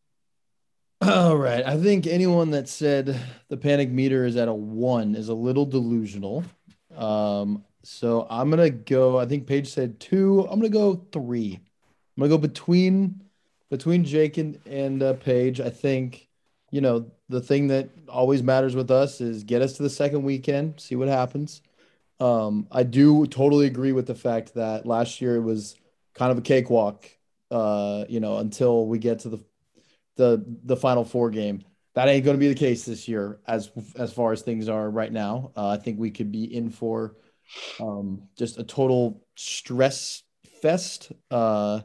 All 1.01 1.37
right. 1.37 1.65
I 1.65 1.79
think 1.79 2.07
anyone 2.07 2.51
that 2.51 2.69
said 2.69 3.19
the 3.49 3.57
panic 3.57 3.91
meter 3.91 4.25
is 4.27 4.37
at 4.37 4.49
a 4.49 4.53
one 4.53 5.15
is 5.15 5.29
a 5.29 5.35
little 5.35 5.65
delusional. 5.65 6.45
Um, 6.95 7.65
so 7.85 8.27
I'm 8.29 8.51
gonna 8.51 8.71
go. 8.71 9.19
I 9.19 9.25
think 9.25 9.47
Paige 9.47 9.69
said 9.69 9.99
two. 9.99 10.41
I'm 10.51 10.61
gonna 10.61 10.69
go 10.69 11.07
three. 11.13 11.55
I'm 11.55 12.21
gonna 12.21 12.29
go 12.29 12.39
between 12.39 13.23
between 13.71 14.05
Jake 14.05 14.37
and, 14.37 14.59
and 14.67 15.03
uh, 15.03 15.15
Paige. 15.15 15.61
I 15.61 15.71
think 15.71 16.29
you 16.71 16.83
know 16.83 17.11
the 17.29 17.41
thing 17.41 17.69
that 17.69 17.89
always 18.09 18.43
matters 18.43 18.75
with 18.75 18.91
us 18.91 19.21
is 19.21 19.45
get 19.45 19.63
us 19.63 19.75
to 19.75 19.83
the 19.83 19.91
second 19.91 20.23
weekend, 20.23 20.81
see 20.81 20.97
what 20.97 21.09
happens. 21.09 21.63
Um, 22.21 22.67
I 22.73 22.83
do 22.83 23.27
totally 23.27 23.67
agree 23.67 23.93
with 23.93 24.07
the 24.07 24.15
fact 24.15 24.55
that 24.55 24.87
last 24.87 25.21
year 25.21 25.37
it 25.37 25.43
was 25.43 25.77
kind 26.15 26.33
of 26.33 26.39
a 26.39 26.43
cakewalk, 26.43 27.09
uh, 27.51 28.05
you 28.09 28.21
know, 28.21 28.39
until 28.39 28.87
we 28.87 28.99
get 28.99 29.21
to 29.21 29.29
the 29.29 29.45
the 30.17 30.45
the 30.65 30.77
final 30.77 31.05
four 31.05 31.31
game. 31.31 31.63
That 31.95 32.09
ain't 32.09 32.25
going 32.25 32.37
to 32.37 32.41
be 32.41 32.49
the 32.49 32.55
case 32.55 32.85
this 32.85 33.09
year, 33.09 33.41
as 33.47 33.71
as 33.97 34.13
far 34.13 34.33
as 34.33 34.43
things 34.43 34.69
are 34.69 34.91
right 34.91 35.13
now. 35.13 35.53
Uh, 35.57 35.69
I 35.69 35.77
think 35.79 35.99
we 35.99 36.11
could 36.11 36.33
be 36.33 36.45
in 36.45 36.71
for 36.71 37.17
Um, 37.81 38.29
just 38.37 38.59
a 38.59 38.65
total 38.65 39.25
stress 39.37 40.23
fest. 40.63 41.13
Uh, 41.31 41.83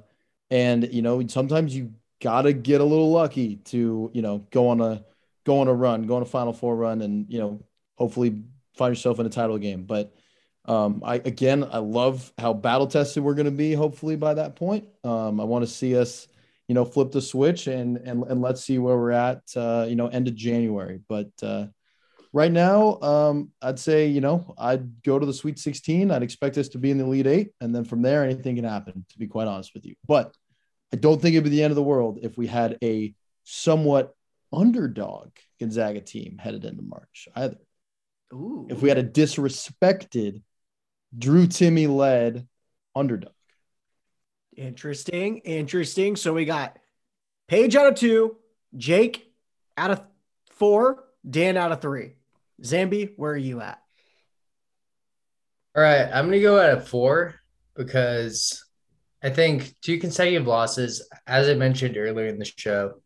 and 0.49 0.91
you 0.93 1.01
know, 1.01 1.25
sometimes 1.27 1.75
you 1.75 1.93
gotta 2.21 2.53
get 2.53 2.81
a 2.81 2.83
little 2.85 3.11
lucky 3.11 3.57
to 3.57 4.11
you 4.13 4.21
know 4.21 4.47
go 4.51 4.69
on 4.69 4.81
a 4.81 5.03
go 5.45 5.59
on 5.59 5.67
a 5.67 5.73
run, 5.73 6.03
go 6.03 6.15
on 6.17 6.21
a 6.21 6.25
Final 6.25 6.53
Four 6.53 6.75
run, 6.75 7.01
and 7.01 7.25
you 7.29 7.39
know 7.39 7.63
hopefully 7.97 8.43
find 8.75 8.91
yourself 8.91 9.19
in 9.19 9.25
a 9.25 9.29
title 9.29 9.57
game. 9.57 9.85
But 9.85 10.13
um, 10.65 11.01
I 11.05 11.15
again, 11.15 11.67
I 11.69 11.79
love 11.79 12.31
how 12.37 12.53
battle 12.53 12.87
tested 12.87 13.23
we're 13.23 13.33
going 13.33 13.45
to 13.45 13.51
be. 13.51 13.73
Hopefully 13.73 14.15
by 14.15 14.35
that 14.35 14.55
point, 14.55 14.87
um, 15.03 15.41
I 15.41 15.43
want 15.43 15.65
to 15.65 15.71
see 15.71 15.97
us, 15.97 16.27
you 16.67 16.75
know, 16.75 16.85
flip 16.85 17.11
the 17.11 17.21
switch 17.21 17.67
and 17.67 17.97
and 17.97 18.23
and 18.23 18.41
let's 18.41 18.63
see 18.63 18.79
where 18.79 18.97
we're 18.97 19.11
at. 19.11 19.41
Uh, 19.55 19.85
you 19.87 19.95
know, 19.95 20.07
end 20.07 20.27
of 20.27 20.35
January. 20.35 21.01
But 21.09 21.31
uh, 21.41 21.67
right 22.31 22.51
now, 22.51 22.99
um, 23.01 23.51
I'd 23.61 23.79
say 23.79 24.07
you 24.07 24.21
know 24.21 24.55
I'd 24.57 25.03
go 25.03 25.19
to 25.19 25.25
the 25.25 25.33
Sweet 25.33 25.59
16. 25.59 26.11
I'd 26.11 26.23
expect 26.23 26.57
us 26.57 26.69
to 26.69 26.77
be 26.77 26.91
in 26.91 26.97
the 26.97 27.03
Elite 27.03 27.27
Eight, 27.27 27.51
and 27.59 27.75
then 27.75 27.83
from 27.83 28.01
there, 28.01 28.23
anything 28.23 28.55
can 28.55 28.65
happen. 28.65 29.05
To 29.09 29.19
be 29.19 29.27
quite 29.27 29.47
honest 29.47 29.73
with 29.73 29.85
you, 29.85 29.95
but 30.07 30.33
I 30.93 30.95
don't 30.95 31.21
think 31.21 31.33
it'd 31.33 31.43
be 31.43 31.49
the 31.49 31.63
end 31.63 31.71
of 31.71 31.75
the 31.75 31.83
world 31.83 32.19
if 32.21 32.37
we 32.37 32.47
had 32.47 32.77
a 32.81 33.13
somewhat 33.43 34.15
underdog 34.53 35.31
Gonzaga 35.59 35.99
team 35.99 36.37
headed 36.37 36.63
into 36.63 36.83
March 36.83 37.27
either. 37.35 37.57
Ooh. 38.33 38.67
If 38.69 38.81
we 38.81 38.89
had 38.89 38.97
a 38.97 39.03
disrespected 39.03 40.41
Drew 41.17 41.47
Timme 41.47 41.95
led 41.95 42.47
underdog. 42.95 43.33
Interesting. 44.55 45.39
Interesting. 45.39 46.15
So 46.15 46.33
we 46.33 46.45
got 46.45 46.77
Paige 47.47 47.75
out 47.75 47.87
of 47.87 47.95
two, 47.95 48.37
Jake 48.75 49.31
out 49.77 49.91
of 49.91 50.01
four, 50.51 51.03
Dan 51.27 51.57
out 51.57 51.71
of 51.71 51.81
three. 51.81 52.13
Zambi, 52.61 53.13
where 53.15 53.31
are 53.31 53.37
you 53.37 53.61
at? 53.61 53.79
All 55.75 55.81
right, 55.81 56.07
I'm 56.13 56.25
gonna 56.25 56.39
go 56.39 56.59
at 56.59 56.77
a 56.77 56.81
four 56.81 57.35
because 57.75 58.63
I 59.23 59.31
think 59.31 59.73
two 59.81 59.99
consecutive 59.99 60.47
losses, 60.47 61.07
as 61.25 61.49
I 61.49 61.55
mentioned 61.55 61.97
earlier 61.97 62.27
in 62.27 62.37
the 62.37 62.45
show, 62.45 63.01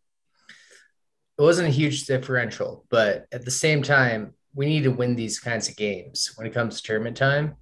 it 1.38 1.41
wasn't 1.41 1.70
a 1.70 1.72
huge 1.72 2.05
differential, 2.05 2.86
but 2.89 3.28
at 3.32 3.45
the 3.45 3.51
same 3.51 3.84
time, 3.84 4.34
we 4.53 4.66
need 4.66 4.84
to 4.84 4.91
win 4.91 5.16
these 5.16 5.39
kinds 5.39 5.70
of 5.70 5.78
games 5.78 6.34
when 6.36 6.47
it 6.47 6.53
comes 6.53 6.82
to 6.82 6.88
tournament 6.88 7.16
time. 7.16 7.55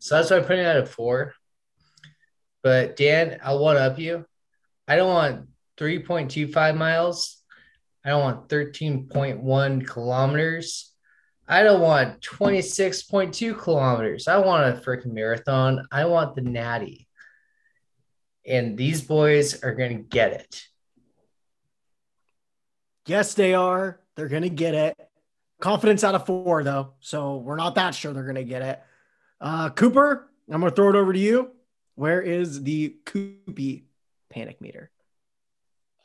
So 0.00 0.16
that's 0.16 0.30
why 0.30 0.38
I'm 0.38 0.44
putting 0.44 0.64
it 0.64 0.68
at 0.68 0.78
a 0.78 0.86
four. 0.86 1.34
But 2.62 2.96
Dan, 2.96 3.38
I'll 3.42 3.60
one 3.60 3.76
up 3.76 3.98
you. 3.98 4.26
I 4.88 4.96
don't 4.96 5.08
want 5.08 5.46
3.25 5.78 6.76
miles. 6.76 7.36
I 8.04 8.10
don't 8.10 8.22
want 8.22 8.48
13.1 8.48 9.86
kilometers. 9.86 10.92
I 11.46 11.62
don't 11.62 11.80
want 11.80 12.20
26.2 12.22 13.58
kilometers. 13.58 14.26
I 14.26 14.38
want 14.38 14.74
a 14.74 14.80
freaking 14.80 15.12
marathon. 15.12 15.86
I 15.90 16.06
want 16.06 16.34
the 16.34 16.42
natty. 16.42 17.08
And 18.46 18.76
these 18.76 19.02
boys 19.02 19.62
are 19.62 19.74
going 19.74 19.96
to 19.96 20.02
get 20.02 20.32
it. 20.32 20.62
Yes, 23.06 23.34
they 23.34 23.54
are. 23.54 24.00
They're 24.16 24.28
going 24.28 24.42
to 24.42 24.48
get 24.48 24.74
it. 24.74 24.96
Confidence 25.60 26.04
out 26.04 26.14
of 26.14 26.24
four, 26.24 26.62
though. 26.64 26.94
So 27.00 27.36
we're 27.36 27.56
not 27.56 27.74
that 27.74 27.94
sure 27.94 28.12
they're 28.12 28.22
going 28.22 28.36
to 28.36 28.44
get 28.44 28.62
it. 28.62 28.80
Uh, 29.40 29.70
Cooper, 29.70 30.28
I'm 30.50 30.60
going 30.60 30.70
to 30.70 30.76
throw 30.76 30.90
it 30.90 30.96
over 30.96 31.12
to 31.12 31.18
you. 31.18 31.50
Where 31.94 32.20
is 32.20 32.62
the 32.62 32.96
Koopy 33.04 33.84
panic 34.30 34.60
meter? 34.60 34.90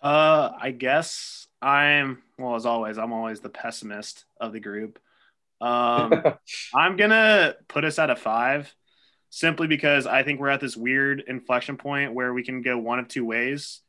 Uh, 0.01 0.51
I 0.61 0.71
guess 0.71 1.47
I'm 1.61 2.21
well 2.37 2.55
as 2.55 2.65
always. 2.65 2.97
I'm 2.97 3.11
always 3.11 3.39
the 3.39 3.49
pessimist 3.49 4.25
of 4.39 4.53
the 4.53 4.59
group. 4.59 4.99
Um, 5.61 6.23
I'm 6.75 6.95
gonna 6.95 7.55
put 7.67 7.85
us 7.85 7.97
at 7.97 8.11
a 8.11 8.15
five, 8.15 8.71
simply 9.31 9.65
because 9.65 10.05
I 10.05 10.21
think 10.21 10.39
we're 10.39 10.49
at 10.49 10.59
this 10.59 10.77
weird 10.77 11.23
inflection 11.25 11.77
point 11.77 12.13
where 12.13 12.33
we 12.33 12.43
can 12.43 12.61
go 12.61 12.77
one 12.77 12.99
of 12.99 13.07
two 13.07 13.25
ways. 13.25 13.81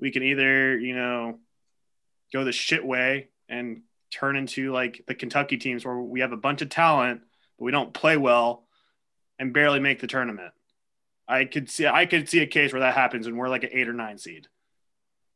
We 0.00 0.10
can 0.10 0.24
either, 0.24 0.76
you 0.76 0.96
know, 0.96 1.38
go 2.32 2.42
the 2.42 2.50
shit 2.50 2.84
way 2.84 3.28
and 3.48 3.82
turn 4.10 4.34
into 4.34 4.72
like 4.72 5.04
the 5.06 5.14
Kentucky 5.14 5.56
teams 5.56 5.84
where 5.84 5.98
we 5.98 6.20
have 6.20 6.32
a 6.32 6.36
bunch 6.36 6.62
of 6.62 6.68
talent, 6.68 7.20
but 7.58 7.64
we 7.64 7.70
don't 7.70 7.94
play 7.94 8.16
well 8.16 8.64
and 9.38 9.52
barely 9.52 9.80
make 9.80 10.00
the 10.00 10.06
tournament. 10.06 10.52
I 11.26 11.44
could 11.44 11.70
see 11.70 11.86
I 11.86 12.06
could 12.06 12.28
see 12.28 12.40
a 12.40 12.46
case 12.46 12.72
where 12.72 12.80
that 12.80 12.94
happens 12.94 13.26
and 13.26 13.38
we're 13.38 13.48
like 13.48 13.64
an 13.64 13.70
eight 13.72 13.88
or 13.88 13.92
nine 13.92 14.18
seed. 14.18 14.48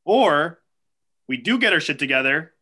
Or 0.04 0.60
we 1.26 1.36
do 1.36 1.58
get 1.58 1.72
our 1.72 1.80
shit 1.80 1.98
together, 1.98 2.52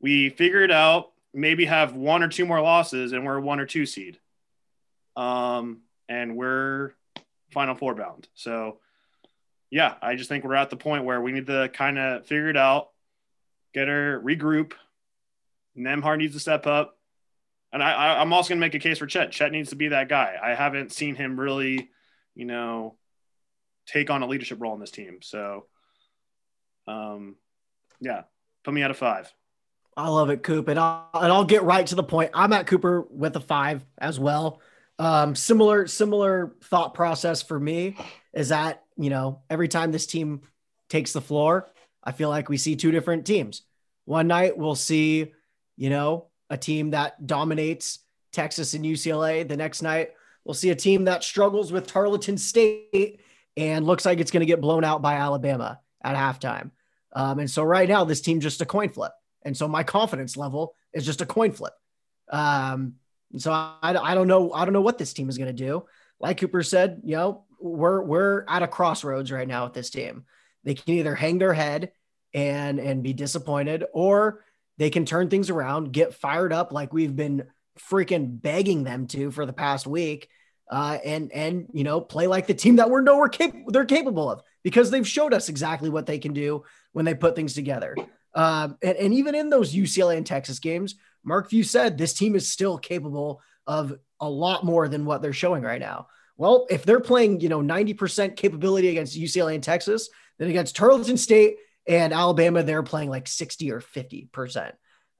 we 0.00 0.30
figure 0.30 0.62
it 0.62 0.70
out, 0.70 1.12
maybe 1.32 1.64
have 1.64 1.94
one 1.94 2.22
or 2.22 2.28
two 2.28 2.46
more 2.46 2.60
losses, 2.60 3.12
and 3.12 3.24
we're 3.24 3.40
one 3.40 3.60
or 3.60 3.66
two 3.66 3.86
seed. 3.86 4.18
Um, 5.16 5.82
and 6.08 6.36
we're 6.36 6.92
final 7.50 7.74
four 7.74 7.94
bound. 7.94 8.28
So 8.34 8.78
yeah, 9.70 9.94
I 10.00 10.16
just 10.16 10.28
think 10.28 10.44
we're 10.44 10.54
at 10.54 10.70
the 10.70 10.76
point 10.76 11.04
where 11.04 11.20
we 11.20 11.32
need 11.32 11.46
to 11.46 11.68
kind 11.72 11.98
of 11.98 12.26
figure 12.26 12.48
it 12.48 12.56
out, 12.56 12.90
get 13.74 13.88
her 13.88 14.20
regroup. 14.20 14.72
Nembhard 15.76 16.18
needs 16.18 16.34
to 16.34 16.40
step 16.40 16.66
up. 16.66 16.97
And 17.72 17.82
I, 17.82 18.20
I'm 18.20 18.32
also 18.32 18.48
going 18.50 18.60
to 18.60 18.66
make 18.66 18.74
a 18.74 18.78
case 18.78 18.98
for 18.98 19.06
Chet. 19.06 19.30
Chet 19.30 19.52
needs 19.52 19.70
to 19.70 19.76
be 19.76 19.88
that 19.88 20.08
guy. 20.08 20.36
I 20.42 20.54
haven't 20.54 20.92
seen 20.92 21.14
him 21.14 21.38
really, 21.38 21.90
you 22.34 22.46
know, 22.46 22.96
take 23.86 24.10
on 24.10 24.22
a 24.22 24.26
leadership 24.26 24.60
role 24.60 24.74
in 24.74 24.80
this 24.80 24.90
team. 24.90 25.18
So, 25.20 25.66
um, 26.86 27.36
yeah, 28.00 28.22
put 28.64 28.72
me 28.72 28.82
at 28.82 28.90
a 28.90 28.94
five. 28.94 29.30
I 29.96 30.08
love 30.08 30.30
it, 30.30 30.42
Coop. 30.42 30.68
And 30.68 30.78
I'll, 30.78 31.10
and 31.12 31.32
I'll 31.32 31.44
get 31.44 31.62
right 31.64 31.86
to 31.86 31.94
the 31.94 32.02
point. 32.02 32.30
I'm 32.32 32.52
at 32.52 32.66
Cooper 32.66 33.06
with 33.10 33.36
a 33.36 33.40
five 33.40 33.84
as 33.98 34.18
well. 34.18 34.60
Um, 34.98 35.34
similar, 35.34 35.86
similar 35.86 36.54
thought 36.64 36.94
process 36.94 37.42
for 37.42 37.58
me 37.58 37.96
is 38.32 38.48
that, 38.48 38.84
you 38.96 39.10
know, 39.10 39.42
every 39.50 39.68
time 39.68 39.92
this 39.92 40.06
team 40.06 40.42
takes 40.88 41.12
the 41.12 41.20
floor, 41.20 41.68
I 42.02 42.12
feel 42.12 42.30
like 42.30 42.48
we 42.48 42.56
see 42.56 42.76
two 42.76 42.92
different 42.92 43.26
teams. 43.26 43.62
One 44.06 44.26
night 44.26 44.56
we'll 44.56 44.74
see, 44.74 45.32
you 45.76 45.90
know, 45.90 46.27
a 46.50 46.56
team 46.56 46.90
that 46.90 47.26
dominates 47.26 48.00
Texas 48.32 48.74
and 48.74 48.84
UCLA. 48.84 49.46
The 49.46 49.56
next 49.56 49.82
night 49.82 50.10
we'll 50.44 50.54
see 50.54 50.70
a 50.70 50.74
team 50.74 51.04
that 51.04 51.24
struggles 51.24 51.72
with 51.72 51.86
Tarleton 51.86 52.38
State 52.38 53.20
and 53.56 53.86
looks 53.86 54.06
like 54.06 54.18
it's 54.20 54.30
going 54.30 54.40
to 54.40 54.46
get 54.46 54.60
blown 54.60 54.84
out 54.84 55.02
by 55.02 55.14
Alabama 55.14 55.80
at 56.02 56.16
halftime. 56.16 56.70
Um, 57.12 57.38
and 57.38 57.50
so 57.50 57.62
right 57.62 57.88
now, 57.88 58.04
this 58.04 58.20
team 58.20 58.40
just 58.40 58.60
a 58.60 58.66
coin 58.66 58.90
flip. 58.90 59.12
And 59.44 59.56
so 59.56 59.66
my 59.66 59.82
confidence 59.82 60.36
level 60.36 60.74
is 60.92 61.04
just 61.04 61.20
a 61.20 61.26
coin 61.26 61.52
flip. 61.52 61.72
Um, 62.30 62.94
so 63.36 63.52
I, 63.52 63.76
I 63.82 64.14
don't 64.14 64.28
know. 64.28 64.52
I 64.52 64.64
don't 64.64 64.74
know 64.74 64.80
what 64.80 64.98
this 64.98 65.12
team 65.12 65.28
is 65.28 65.38
going 65.38 65.54
to 65.54 65.64
do. 65.64 65.86
Like 66.20 66.38
Cooper 66.38 66.62
said, 66.62 67.00
you 67.04 67.16
know, 67.16 67.44
we're, 67.60 68.02
we're 68.02 68.44
at 68.48 68.62
a 68.62 68.68
crossroads 68.68 69.32
right 69.32 69.48
now 69.48 69.64
with 69.64 69.74
this 69.74 69.90
team. 69.90 70.24
They 70.64 70.74
can 70.74 70.94
either 70.94 71.14
hang 71.14 71.38
their 71.38 71.54
head 71.54 71.92
and, 72.34 72.78
and 72.78 73.02
be 73.02 73.12
disappointed, 73.12 73.84
or 73.92 74.44
they 74.78 74.90
can 74.90 75.04
turn 75.04 75.28
things 75.28 75.50
around, 75.50 75.92
get 75.92 76.14
fired 76.14 76.52
up 76.52 76.72
like 76.72 76.92
we've 76.92 77.14
been 77.14 77.44
freaking 77.78 78.40
begging 78.40 78.84
them 78.84 79.06
to 79.08 79.30
for 79.30 79.44
the 79.46 79.52
past 79.52 79.86
week. 79.86 80.28
Uh, 80.70 80.98
and 81.02 81.32
and 81.32 81.66
you 81.72 81.82
know 81.82 81.98
play 81.98 82.26
like 82.26 82.46
the 82.46 82.52
team 82.52 82.76
that 82.76 82.90
we're 82.90 83.00
nowhere 83.00 83.28
cap- 83.28 83.54
they're 83.68 83.86
capable 83.86 84.30
of 84.30 84.42
because 84.62 84.90
they've 84.90 85.08
showed 85.08 85.32
us 85.32 85.48
exactly 85.48 85.88
what 85.88 86.04
they 86.04 86.18
can 86.18 86.34
do 86.34 86.62
when 86.92 87.06
they 87.06 87.14
put 87.14 87.34
things 87.34 87.54
together. 87.54 87.96
Um, 88.34 88.76
and, 88.82 88.96
and 88.98 89.14
even 89.14 89.34
in 89.34 89.48
those 89.48 89.74
UCLA 89.74 90.18
and 90.18 90.26
Texas 90.26 90.58
games, 90.58 90.96
Mark 91.24 91.48
Few 91.48 91.64
said 91.64 91.96
this 91.96 92.12
team 92.12 92.34
is 92.34 92.52
still 92.52 92.76
capable 92.76 93.40
of 93.66 93.94
a 94.20 94.28
lot 94.28 94.64
more 94.64 94.88
than 94.88 95.06
what 95.06 95.22
they're 95.22 95.32
showing 95.32 95.62
right 95.62 95.80
now. 95.80 96.08
Well, 96.36 96.66
if 96.70 96.84
they're 96.84 97.00
playing, 97.00 97.40
you 97.40 97.48
know, 97.48 97.60
90% 97.60 98.36
capability 98.36 98.88
against 98.88 99.18
UCLA 99.18 99.54
and 99.54 99.62
Texas, 99.62 100.08
then 100.38 100.48
against 100.48 100.76
Tarleton 100.76 101.16
State 101.16 101.56
and 101.88 102.12
Alabama, 102.12 102.62
they're 102.62 102.82
playing 102.82 103.08
like 103.08 103.26
60 103.26 103.72
or 103.72 103.80
50%. 103.80 104.72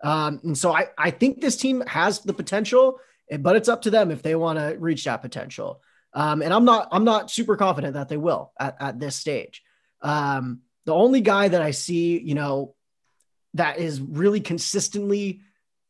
Um, 0.05 0.41
and 0.45 0.57
so 0.57 0.73
I, 0.73 0.89
I 0.97 1.11
think 1.11 1.41
this 1.41 1.57
team 1.57 1.83
has 1.87 2.21
the 2.21 2.35
potential, 2.35 3.01
but 3.41 3.57
it's 3.57 3.69
up 3.69 3.83
to 3.83 3.91
them 3.91 4.11
if 4.11 4.23
they 4.23 4.35
want 4.35 4.59
to 4.59 4.77
reach 4.79 5.05
that 5.05 5.23
potential. 5.23 5.81
Um, 6.13 6.43
and 6.43 6.53
I'm 6.53 6.65
not, 6.65 6.89
I'm 6.93 7.05
not 7.05 7.31
super 7.31 7.57
confident 7.57 7.95
that 7.95 8.09
they 8.09 8.17
will 8.17 8.53
at, 8.61 8.77
at 8.81 9.01
this 9.01 9.17
stage. 9.17 9.63
Um, 10.03 10.61
the 10.85 10.95
only 10.95 11.21
guy 11.21 11.49
that 11.49 11.63
I 11.63 11.73
see, 11.73 12.19
you 12.19 12.35
know, 12.35 12.75
that 13.55 13.79
is 13.79 14.01
really 14.01 14.41
consistently 14.41 15.41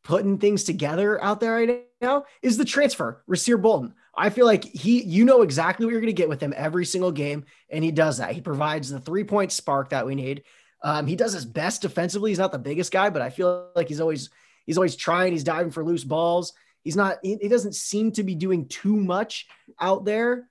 putting 0.04 0.38
things 0.38 0.64
together 0.64 1.22
out 1.22 1.40
there 1.40 1.52
right 1.52 1.84
now 2.00 2.24
is 2.40 2.56
the 2.56 2.64
transfer, 2.64 3.22
Rasir 3.28 3.60
Bolton. 3.60 3.94
I 4.16 4.30
feel 4.30 4.46
like 4.46 4.64
he, 4.64 5.02
you 5.02 5.24
know 5.24 5.42
exactly 5.42 5.86
what 5.86 5.92
you're 5.92 6.00
going 6.00 6.14
to 6.14 6.20
get 6.20 6.28
with 6.28 6.40
him 6.40 6.52
every 6.56 6.84
single 6.84 7.12
game, 7.12 7.44
and 7.70 7.84
he 7.84 7.92
does 7.92 8.18
that. 8.18 8.32
He 8.32 8.40
provides 8.40 8.90
the 8.90 8.98
three 8.98 9.22
point 9.22 9.52
spark 9.52 9.90
that 9.90 10.06
we 10.06 10.16
need. 10.16 10.42
Um, 10.82 11.06
he 11.06 11.16
does 11.16 11.32
his 11.32 11.44
best 11.44 11.82
defensively. 11.82 12.30
He's 12.30 12.38
not 12.38 12.52
the 12.52 12.58
biggest 12.58 12.92
guy, 12.92 13.10
but 13.10 13.22
I 13.22 13.30
feel 13.30 13.68
like 13.74 13.88
he's 13.88 14.00
always 14.00 14.30
he's 14.66 14.78
always 14.78 14.96
trying. 14.96 15.32
He's 15.32 15.44
diving 15.44 15.72
for 15.72 15.84
loose 15.84 16.04
balls. 16.04 16.52
He's 16.84 16.96
not. 16.96 17.18
He, 17.22 17.36
he 17.40 17.48
doesn't 17.48 17.74
seem 17.74 18.12
to 18.12 18.22
be 18.22 18.34
doing 18.34 18.68
too 18.68 18.96
much 18.96 19.46
out 19.80 20.04
there. 20.04 20.48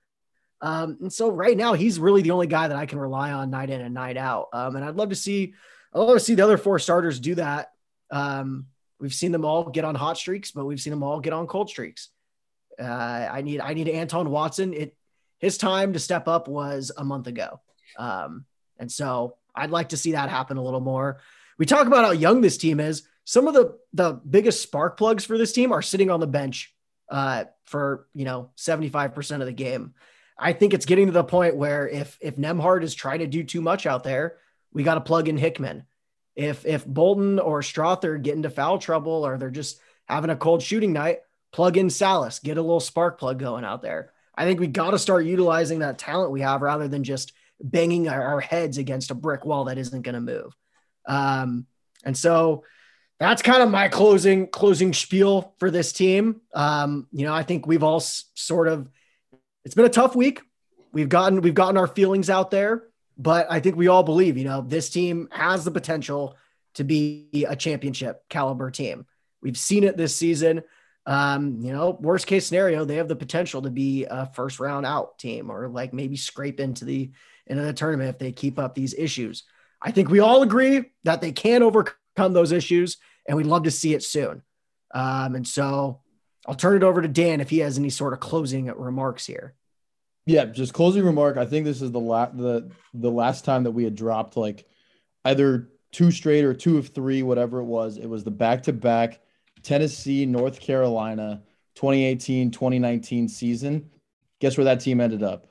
Um, 0.60 0.98
and 1.00 1.12
so 1.12 1.30
right 1.30 1.56
now 1.56 1.74
he's 1.74 2.00
really 2.00 2.22
the 2.22 2.32
only 2.32 2.46
guy 2.46 2.68
that 2.68 2.76
I 2.76 2.86
can 2.86 2.98
rely 2.98 3.32
on 3.32 3.50
night 3.50 3.70
in 3.70 3.80
and 3.80 3.94
night 3.94 4.16
out. 4.16 4.48
Um, 4.52 4.76
and 4.76 4.84
I'd 4.84 4.96
love 4.96 5.10
to 5.10 5.14
see, 5.14 5.54
I'd 5.94 5.98
love 5.98 6.16
to 6.16 6.20
see 6.20 6.34
the 6.34 6.42
other 6.44 6.58
four 6.58 6.78
starters 6.78 7.20
do 7.20 7.36
that. 7.36 7.70
Um, 8.10 8.66
we've 8.98 9.14
seen 9.14 9.32
them 9.32 9.44
all 9.44 9.70
get 9.70 9.84
on 9.84 9.94
hot 9.94 10.18
streaks, 10.18 10.50
but 10.50 10.64
we've 10.64 10.80
seen 10.80 10.90
them 10.90 11.02
all 11.02 11.20
get 11.20 11.32
on 11.32 11.46
cold 11.46 11.70
streaks. 11.70 12.08
Uh, 12.78 13.28
I 13.30 13.42
need 13.42 13.60
I 13.60 13.74
need 13.74 13.88
Anton 13.88 14.30
Watson. 14.30 14.72
It 14.72 14.96
his 15.38 15.58
time 15.58 15.92
to 15.92 15.98
step 15.98 16.28
up 16.28 16.48
was 16.48 16.92
a 16.96 17.04
month 17.04 17.26
ago, 17.26 17.60
um, 17.98 18.44
and 18.78 18.90
so 18.90 19.36
I'd 19.58 19.70
like 19.70 19.90
to 19.90 19.96
see 19.96 20.12
that 20.12 20.30
happen 20.30 20.56
a 20.56 20.62
little 20.62 20.80
more. 20.80 21.20
We 21.58 21.66
talk 21.66 21.86
about 21.86 22.04
how 22.04 22.12
young 22.12 22.40
this 22.40 22.56
team 22.56 22.80
is. 22.80 23.02
Some 23.24 23.46
of 23.48 23.54
the 23.54 23.78
the 23.92 24.12
biggest 24.12 24.62
spark 24.62 24.96
plugs 24.96 25.24
for 25.24 25.36
this 25.36 25.52
team 25.52 25.72
are 25.72 25.82
sitting 25.82 26.10
on 26.10 26.20
the 26.20 26.26
bench 26.26 26.74
uh, 27.10 27.44
for 27.64 28.06
you 28.14 28.24
know 28.24 28.50
seventy 28.56 28.88
five 28.88 29.14
percent 29.14 29.42
of 29.42 29.46
the 29.46 29.52
game. 29.52 29.94
I 30.38 30.52
think 30.52 30.72
it's 30.72 30.86
getting 30.86 31.06
to 31.06 31.12
the 31.12 31.24
point 31.24 31.56
where 31.56 31.88
if 31.88 32.16
if 32.20 32.36
Nembhard 32.36 32.82
is 32.82 32.94
trying 32.94 33.18
to 33.18 33.26
do 33.26 33.42
too 33.44 33.60
much 33.60 33.86
out 33.86 34.04
there, 34.04 34.36
we 34.72 34.82
got 34.82 34.94
to 34.94 35.00
plug 35.00 35.28
in 35.28 35.36
Hickman. 35.36 35.84
If 36.36 36.64
if 36.64 36.86
Bolton 36.86 37.38
or 37.38 37.60
Strawther 37.60 38.22
get 38.22 38.36
into 38.36 38.50
foul 38.50 38.78
trouble 38.78 39.26
or 39.26 39.36
they're 39.36 39.50
just 39.50 39.80
having 40.06 40.30
a 40.30 40.36
cold 40.36 40.62
shooting 40.62 40.92
night, 40.92 41.18
plug 41.52 41.76
in 41.76 41.88
Sallis, 41.88 42.42
get 42.42 42.56
a 42.56 42.62
little 42.62 42.80
spark 42.80 43.18
plug 43.18 43.38
going 43.38 43.64
out 43.64 43.82
there. 43.82 44.12
I 44.34 44.44
think 44.44 44.60
we 44.60 44.68
got 44.68 44.92
to 44.92 44.98
start 44.98 45.26
utilizing 45.26 45.80
that 45.80 45.98
talent 45.98 46.30
we 46.30 46.42
have 46.42 46.62
rather 46.62 46.86
than 46.86 47.02
just 47.02 47.32
banging 47.60 48.08
our, 48.08 48.22
our 48.22 48.40
heads 48.40 48.78
against 48.78 49.10
a 49.10 49.14
brick 49.14 49.44
wall 49.44 49.64
that 49.64 49.78
isn't 49.78 50.02
going 50.02 50.14
to 50.14 50.20
move. 50.20 50.56
Um, 51.06 51.66
and 52.04 52.16
so 52.16 52.64
that's 53.18 53.42
kind 53.42 53.62
of 53.62 53.70
my 53.70 53.88
closing 53.88 54.46
closing 54.46 54.92
spiel 54.92 55.54
for 55.58 55.70
this 55.70 55.92
team. 55.92 56.40
Um, 56.54 57.08
you 57.12 57.26
know, 57.26 57.34
I 57.34 57.42
think 57.42 57.66
we've 57.66 57.82
all 57.82 57.96
s- 57.96 58.26
sort 58.34 58.68
of 58.68 58.88
it's 59.64 59.74
been 59.74 59.84
a 59.84 59.90
tough 59.90 60.14
week. 60.14 60.40
We've 60.92 61.08
gotten 61.08 61.40
we've 61.40 61.54
gotten 61.54 61.76
our 61.76 61.88
feelings 61.88 62.30
out 62.30 62.50
there, 62.50 62.84
but 63.16 63.50
I 63.50 63.60
think 63.60 63.76
we 63.76 63.88
all 63.88 64.02
believe, 64.02 64.36
you 64.38 64.44
know, 64.44 64.60
this 64.60 64.88
team 64.90 65.28
has 65.32 65.64
the 65.64 65.70
potential 65.70 66.36
to 66.74 66.84
be 66.84 67.44
a 67.48 67.56
championship 67.56 68.22
caliber 68.28 68.70
team. 68.70 69.04
We've 69.42 69.58
seen 69.58 69.84
it 69.84 69.96
this 69.96 70.14
season. 70.14 70.62
Um, 71.08 71.62
you 71.62 71.72
know, 71.72 71.96
worst 72.02 72.26
case 72.26 72.46
scenario, 72.46 72.84
they 72.84 72.96
have 72.96 73.08
the 73.08 73.16
potential 73.16 73.62
to 73.62 73.70
be 73.70 74.04
a 74.04 74.26
first 74.26 74.60
round 74.60 74.84
out 74.84 75.18
team 75.18 75.50
or 75.50 75.66
like 75.66 75.94
maybe 75.94 76.18
scrape 76.18 76.60
into 76.60 76.84
the 76.84 77.10
into 77.46 77.62
the 77.62 77.72
tournament 77.72 78.10
if 78.10 78.18
they 78.18 78.30
keep 78.30 78.58
up 78.58 78.74
these 78.74 78.92
issues. 78.92 79.44
I 79.80 79.90
think 79.90 80.10
we 80.10 80.20
all 80.20 80.42
agree 80.42 80.84
that 81.04 81.22
they 81.22 81.32
can 81.32 81.62
overcome 81.62 82.34
those 82.34 82.52
issues, 82.52 82.98
and 83.26 83.38
we'd 83.38 83.46
love 83.46 83.62
to 83.62 83.70
see 83.70 83.94
it 83.94 84.02
soon. 84.02 84.42
Um, 84.94 85.34
and 85.34 85.48
so 85.48 86.02
I'll 86.46 86.54
turn 86.54 86.76
it 86.76 86.82
over 86.82 87.00
to 87.00 87.08
Dan 87.08 87.40
if 87.40 87.48
he 87.48 87.60
has 87.60 87.78
any 87.78 87.88
sort 87.88 88.12
of 88.12 88.20
closing 88.20 88.66
remarks 88.66 89.24
here. 89.24 89.54
Yeah, 90.26 90.44
just 90.44 90.74
closing 90.74 91.04
remark. 91.04 91.38
I 91.38 91.46
think 91.46 91.64
this 91.64 91.80
is 91.80 91.90
the 91.90 91.98
last 91.98 92.36
the 92.36 92.70
the 92.92 93.10
last 93.10 93.46
time 93.46 93.64
that 93.64 93.70
we 93.70 93.84
had 93.84 93.94
dropped 93.94 94.36
like 94.36 94.66
either 95.24 95.70
two 95.90 96.10
straight 96.10 96.44
or 96.44 96.52
two 96.52 96.76
of 96.76 96.88
three, 96.88 97.22
whatever 97.22 97.60
it 97.60 97.64
was. 97.64 97.96
It 97.96 98.10
was 98.10 98.24
the 98.24 98.30
back 98.30 98.64
to 98.64 98.74
back 98.74 99.22
Tennessee, 99.68 100.24
North 100.24 100.60
Carolina 100.60 101.42
2018 101.74 102.50
2019 102.50 103.28
season. 103.28 103.90
Guess 104.40 104.56
where 104.56 104.64
that 104.64 104.80
team 104.80 104.98
ended 104.98 105.22
up? 105.22 105.46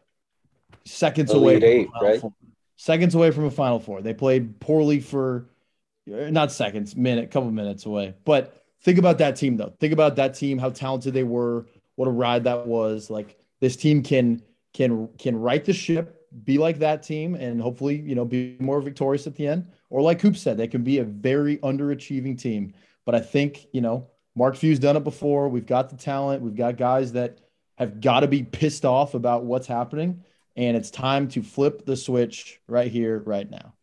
Seconds 0.85 1.31
away. 1.31 1.57
Elite 1.57 1.61
from 1.61 1.69
a 1.69 1.71
Eight, 1.71 1.87
Final 1.91 2.07
right? 2.07 2.21
Four. 2.21 2.33
Seconds 2.77 3.15
away 3.15 3.29
from 3.29 3.45
a 3.45 3.51
Final 3.51 3.79
Four. 3.79 4.01
They 4.01 4.15
played 4.15 4.59
poorly 4.59 4.99
for 4.99 5.49
uh, 6.11 6.31
not 6.31 6.51
seconds, 6.51 6.95
minute, 6.95 7.29
couple 7.29 7.51
minutes 7.51 7.85
away. 7.85 8.15
But 8.25 8.65
think 8.81 8.97
about 8.97 9.19
that 9.19 9.35
team 9.35 9.55
though. 9.55 9.73
Think 9.79 9.93
about 9.93 10.15
that 10.15 10.33
team, 10.33 10.57
how 10.57 10.71
talented 10.71 11.13
they 11.13 11.23
were, 11.23 11.67
what 11.95 12.07
a 12.07 12.11
ride 12.11 12.45
that 12.45 12.65
was. 12.65 13.11
Like 13.11 13.37
this 13.59 13.75
team 13.75 14.01
can 14.01 14.41
can 14.73 15.09
can 15.19 15.35
right 15.39 15.63
the 15.63 15.73
ship, 15.73 16.27
be 16.43 16.57
like 16.57 16.79
that 16.79 17.03
team, 17.03 17.35
and 17.35 17.61
hopefully, 17.61 17.97
you 17.97 18.15
know, 18.15 18.25
be 18.25 18.57
more 18.59 18.81
victorious 18.81 19.27
at 19.27 19.35
the 19.35 19.45
end. 19.45 19.67
Or 19.91 20.01
like 20.01 20.19
Coop 20.19 20.37
said, 20.37 20.57
they 20.57 20.67
can 20.67 20.83
be 20.83 20.97
a 20.97 21.03
very 21.03 21.57
underachieving 21.57 22.39
team. 22.39 22.73
But 23.07 23.15
I 23.15 23.21
think, 23.21 23.67
you 23.71 23.79
know, 23.79 24.09
Mark 24.35 24.57
Few's 24.57 24.79
done 24.79 24.97
it 24.97 25.05
before. 25.05 25.47
We've 25.47 25.65
got 25.65 25.89
the 25.89 25.95
talent. 25.95 26.41
We've 26.41 26.53
got 26.57 26.75
guys 26.75 27.13
that 27.13 27.39
have 27.77 28.01
got 28.01 28.19
to 28.19 28.27
be 28.27 28.43
pissed 28.43 28.83
off 28.83 29.13
about 29.13 29.45
what's 29.45 29.65
happening. 29.65 30.25
And 30.57 30.75
it's 30.75 30.91
time 30.91 31.29
to 31.29 31.41
flip 31.41 31.85
the 31.85 31.95
switch 31.95 32.59
right 32.67 32.91
here, 32.91 33.19
right 33.19 33.49
now. 33.49 33.73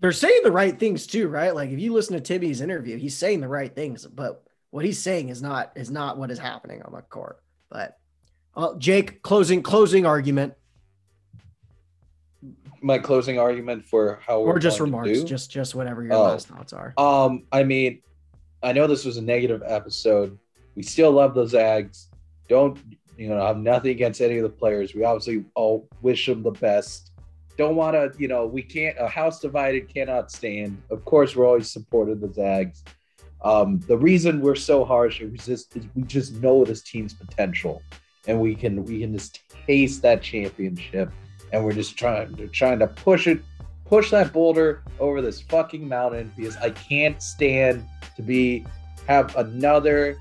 They're 0.00 0.10
saying 0.10 0.40
the 0.42 0.50
right 0.50 0.76
things 0.76 1.06
too, 1.06 1.28
right? 1.28 1.54
Like 1.54 1.70
if 1.70 1.78
you 1.78 1.92
listen 1.92 2.20
to 2.20 2.20
Timme's 2.20 2.60
interview, 2.60 2.96
he's 2.98 3.16
saying 3.16 3.42
the 3.42 3.46
right 3.48 3.72
things, 3.72 4.04
but 4.08 4.42
what 4.70 4.84
he's 4.84 4.98
saying 4.98 5.28
is 5.28 5.40
not 5.40 5.70
is 5.76 5.88
not 5.92 6.18
what 6.18 6.32
is 6.32 6.38
happening 6.40 6.82
on 6.82 6.92
the 6.92 7.02
court. 7.02 7.40
But 7.70 7.96
uh, 8.56 8.74
Jake, 8.76 9.22
closing 9.22 9.62
closing 9.62 10.04
argument 10.04 10.54
My 12.80 12.98
closing 12.98 13.38
argument 13.38 13.84
for 13.84 14.18
how 14.26 14.40
we're 14.40 14.54
or 14.56 14.58
just 14.58 14.80
going 14.80 14.90
to 14.90 14.96
remarks, 14.98 15.20
do? 15.20 15.24
just 15.28 15.48
just 15.48 15.76
whatever 15.76 16.02
your 16.02 16.14
Oh. 16.14 16.22
last 16.24 16.48
thoughts 16.48 16.72
are. 16.72 16.92
Um, 16.98 17.44
I 17.52 17.62
mean, 17.62 18.02
I 18.62 18.72
know 18.72 18.86
this 18.86 19.04
was 19.04 19.16
a 19.16 19.22
negative 19.22 19.62
episode. 19.66 20.38
We 20.74 20.82
still 20.82 21.12
love 21.12 21.34
the 21.34 21.46
Zags. 21.46 22.08
Don't 22.48 22.78
you 23.16 23.28
know? 23.28 23.42
I 23.42 23.48
Have 23.48 23.58
nothing 23.58 23.90
against 23.90 24.20
any 24.20 24.38
of 24.38 24.42
the 24.42 24.48
players. 24.48 24.94
We 24.94 25.04
obviously 25.04 25.44
all 25.54 25.88
wish 26.00 26.26
them 26.26 26.42
the 26.42 26.52
best. 26.52 27.10
Don't 27.58 27.76
want 27.76 27.94
to, 27.94 28.12
you 28.18 28.28
know, 28.28 28.46
we 28.46 28.62
can't. 28.62 28.96
A 28.98 29.08
house 29.08 29.40
divided 29.40 29.92
cannot 29.92 30.30
stand. 30.30 30.80
Of 30.90 31.04
course, 31.04 31.36
we're 31.36 31.46
always 31.46 31.70
supportive 31.70 32.22
of 32.22 32.28
the 32.28 32.34
Zags. 32.34 32.82
Um, 33.44 33.80
the 33.88 33.98
reason 33.98 34.40
we're 34.40 34.54
so 34.54 34.84
harsh 34.84 35.20
is 35.20 35.44
just 35.44 35.76
is 35.76 35.84
we 35.94 36.02
just 36.02 36.34
know 36.34 36.64
this 36.64 36.82
team's 36.82 37.12
potential, 37.12 37.82
and 38.26 38.40
we 38.40 38.54
can 38.54 38.84
we 38.84 39.00
can 39.00 39.12
just 39.12 39.40
taste 39.66 40.02
that 40.02 40.22
championship, 40.22 41.10
and 41.52 41.64
we're 41.64 41.72
just 41.72 41.98
trying 41.98 42.34
to 42.36 42.46
trying 42.48 42.78
to 42.78 42.86
push 42.86 43.26
it 43.26 43.42
push 43.84 44.10
that 44.10 44.32
boulder 44.32 44.82
over 45.00 45.20
this 45.20 45.42
fucking 45.42 45.86
mountain 45.86 46.32
because 46.36 46.56
I 46.56 46.70
can't 46.70 47.20
stand 47.20 47.84
to 48.22 48.26
be 48.26 48.64
have 49.06 49.34
another 49.36 50.16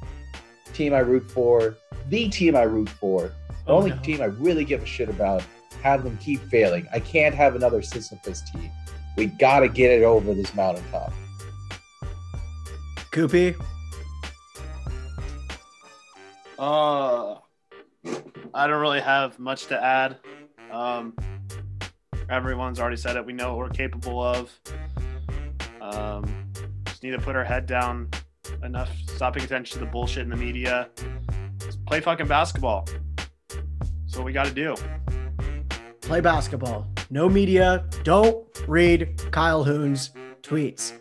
team 0.74 0.94
I 0.94 1.00
root 1.00 1.30
for, 1.32 1.76
the 2.10 2.30
team 2.30 2.56
I 2.56 2.64
root 2.64 2.90
for, 2.90 3.32
the 3.48 3.54
Oh, 3.68 3.78
only 3.78 3.92
no. 3.92 3.98
team 3.98 4.22
I 4.22 4.26
really 4.26 4.66
give 4.66 4.82
a 4.82 4.86
shit 4.86 5.08
about, 5.10 5.44
have 5.84 6.04
them 6.04 6.18
keep 6.18 6.42
failing. 6.50 6.88
I 6.92 7.00
can't 7.00 7.36
have 7.36 7.56
another 7.56 7.82
Sisyphus 7.82 8.42
team. 8.52 8.70
We 9.18 9.28
gotta 9.28 9.68
get 9.68 9.92
it 9.92 10.04
over 10.04 10.34
this 10.34 10.54
mountaintop. 10.56 11.14
Koopy, 13.12 13.56
Uh, 16.58 17.36
I 18.54 18.68
don't 18.68 18.80
really 18.82 19.02
have 19.02 19.38
much 19.40 19.66
to 19.68 19.84
add. 19.84 20.18
Um, 20.72 21.16
everyone's 22.30 22.80
already 22.80 22.98
said 22.98 23.16
it. 23.16 23.26
We 23.26 23.34
know 23.34 23.50
what 23.56 23.58
we're 23.58 23.70
capable 23.70 24.22
of. 24.24 24.52
Um, 25.82 26.41
just 27.02 27.12
need 27.12 27.18
to 27.20 27.26
put 27.26 27.36
our 27.36 27.44
head 27.44 27.66
down 27.66 28.08
enough, 28.64 28.92
stop 29.08 29.34
paying 29.34 29.44
attention 29.46 29.80
to 29.80 29.84
the 29.86 29.90
bullshit 29.92 30.22
in 30.24 30.30
the 30.30 30.36
media. 30.36 30.88
Just 31.58 31.84
play 31.86 32.00
fucking 32.00 32.28
basketball. 32.28 32.88
That's 33.50 34.16
what 34.18 34.24
we 34.26 34.34
got 34.34 34.46
to 34.46 34.54
do. 34.54 34.76
play 36.02 36.22
basketball. 36.22 36.88
No 37.10 37.28
media. 37.28 37.86
Don't 38.04 38.46
read 38.68 39.20
Kyle 39.32 39.64
Hoon's 39.64 40.12
tweets. 40.44 40.94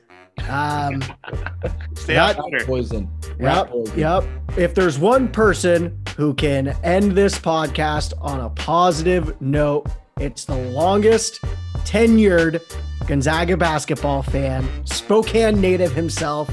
Um, 0.48 1.02
Stay 1.94 2.14
That- 2.14 2.38
out 2.38 2.48
Twitter. 2.48 2.64
Poison. 2.64 3.10
Yep. 3.38 3.70
Yep. 3.94 4.24
If 4.56 4.74
there's 4.74 4.98
one 4.98 5.28
person 5.28 5.98
who 6.16 6.32
can 6.32 6.68
end 6.82 7.12
this 7.12 7.38
podcast 7.38 8.14
on 8.22 8.40
a 8.40 8.48
positive 8.50 9.38
note, 9.42 9.86
it's 10.18 10.46
the 10.46 10.56
longest 10.56 11.40
tenured 11.84 12.62
Gonzaga 13.10 13.56
basketball 13.56 14.22
fan, 14.22 14.68
Spokane 14.86 15.60
native 15.60 15.90
himself. 15.90 16.48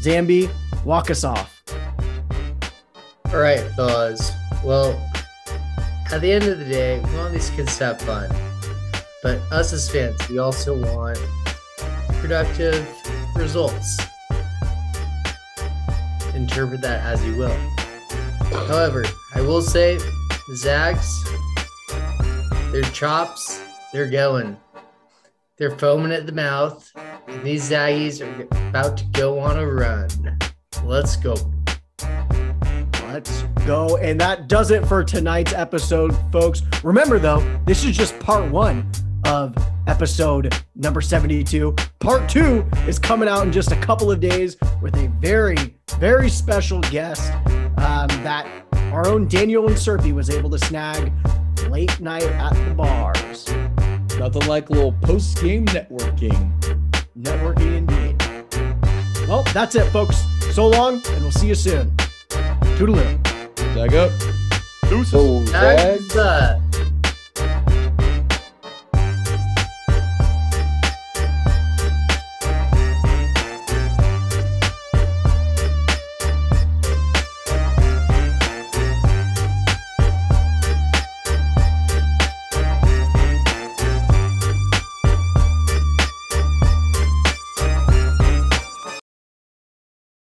Zambi, 0.00 0.50
walk 0.86 1.10
us 1.10 1.22
off. 1.22 1.62
All 3.26 3.36
right, 3.36 3.60
fellas. 3.76 4.32
Well, 4.64 4.98
at 6.10 6.22
the 6.22 6.32
end 6.32 6.44
of 6.44 6.58
the 6.58 6.64
day, 6.64 6.98
we 7.00 7.16
want 7.16 7.34
these 7.34 7.50
kids 7.50 7.76
to 7.76 7.84
have 7.84 8.00
fun. 8.00 8.34
But 9.22 9.36
us 9.52 9.74
as 9.74 9.90
fans, 9.90 10.26
we 10.30 10.38
also 10.38 10.74
want 10.82 11.18
productive 12.20 12.88
results. 13.36 13.98
Interpret 16.34 16.80
that 16.80 17.04
as 17.04 17.22
you 17.22 17.36
will. 17.36 17.58
However, 18.66 19.04
I 19.34 19.42
will 19.42 19.60
say, 19.60 19.98
Zags, 20.54 21.22
their 22.72 22.82
chops, 22.94 23.60
they're 23.92 24.08
going. 24.08 24.56
They're 25.58 25.76
foaming 25.78 26.12
at 26.12 26.26
the 26.26 26.32
mouth. 26.32 26.90
And 27.28 27.42
these 27.42 27.70
Zaggies 27.70 28.20
are 28.20 28.68
about 28.68 28.98
to 28.98 29.04
go 29.12 29.38
on 29.38 29.58
a 29.58 29.66
run. 29.66 30.08
Let's 30.84 31.16
go. 31.16 31.34
Let's 33.04 33.42
go. 33.64 33.96
And 33.96 34.20
that 34.20 34.48
does 34.48 34.70
it 34.70 34.86
for 34.86 35.02
tonight's 35.02 35.54
episode, 35.54 36.14
folks. 36.30 36.62
Remember, 36.84 37.18
though, 37.18 37.40
this 37.64 37.84
is 37.84 37.96
just 37.96 38.18
part 38.20 38.50
one 38.50 38.90
of 39.24 39.56
episode 39.86 40.54
number 40.74 41.00
72. 41.00 41.74
Part 42.00 42.28
two 42.28 42.66
is 42.86 42.98
coming 42.98 43.28
out 43.28 43.46
in 43.46 43.50
just 43.50 43.72
a 43.72 43.76
couple 43.76 44.10
of 44.10 44.20
days 44.20 44.58
with 44.82 44.94
a 44.96 45.08
very, 45.20 45.56
very 45.98 46.28
special 46.28 46.80
guest 46.82 47.32
um, 47.78 48.08
that 48.22 48.46
our 48.92 49.08
own 49.08 49.26
Daniel 49.26 49.64
Inserpi 49.64 50.12
was 50.12 50.28
able 50.28 50.50
to 50.50 50.58
snag 50.58 51.10
late 51.68 51.98
night 51.98 52.24
at 52.24 52.52
the 52.68 52.74
bars. 52.74 53.48
Nothing 54.18 54.46
like 54.46 54.70
a 54.70 54.72
little 54.72 54.92
post 55.02 55.40
game 55.42 55.66
networking. 55.66 56.52
Networking 57.18 57.76
indeed. 57.76 58.16
Well, 59.28 59.42
that's 59.52 59.74
it, 59.74 59.90
folks. 59.90 60.24
So 60.54 60.68
long, 60.68 61.02
and 61.10 61.22
we'll 61.22 61.30
see 61.30 61.48
you 61.48 61.54
soon. 61.54 61.90
Toodaloo. 62.76 63.18
Zag 63.74 63.94
up. 63.94 64.10
Deuces. 64.88 65.10
So 65.10 65.44
Zags. 65.46 66.12
Zags, 66.12 66.16
uh, 66.16 66.60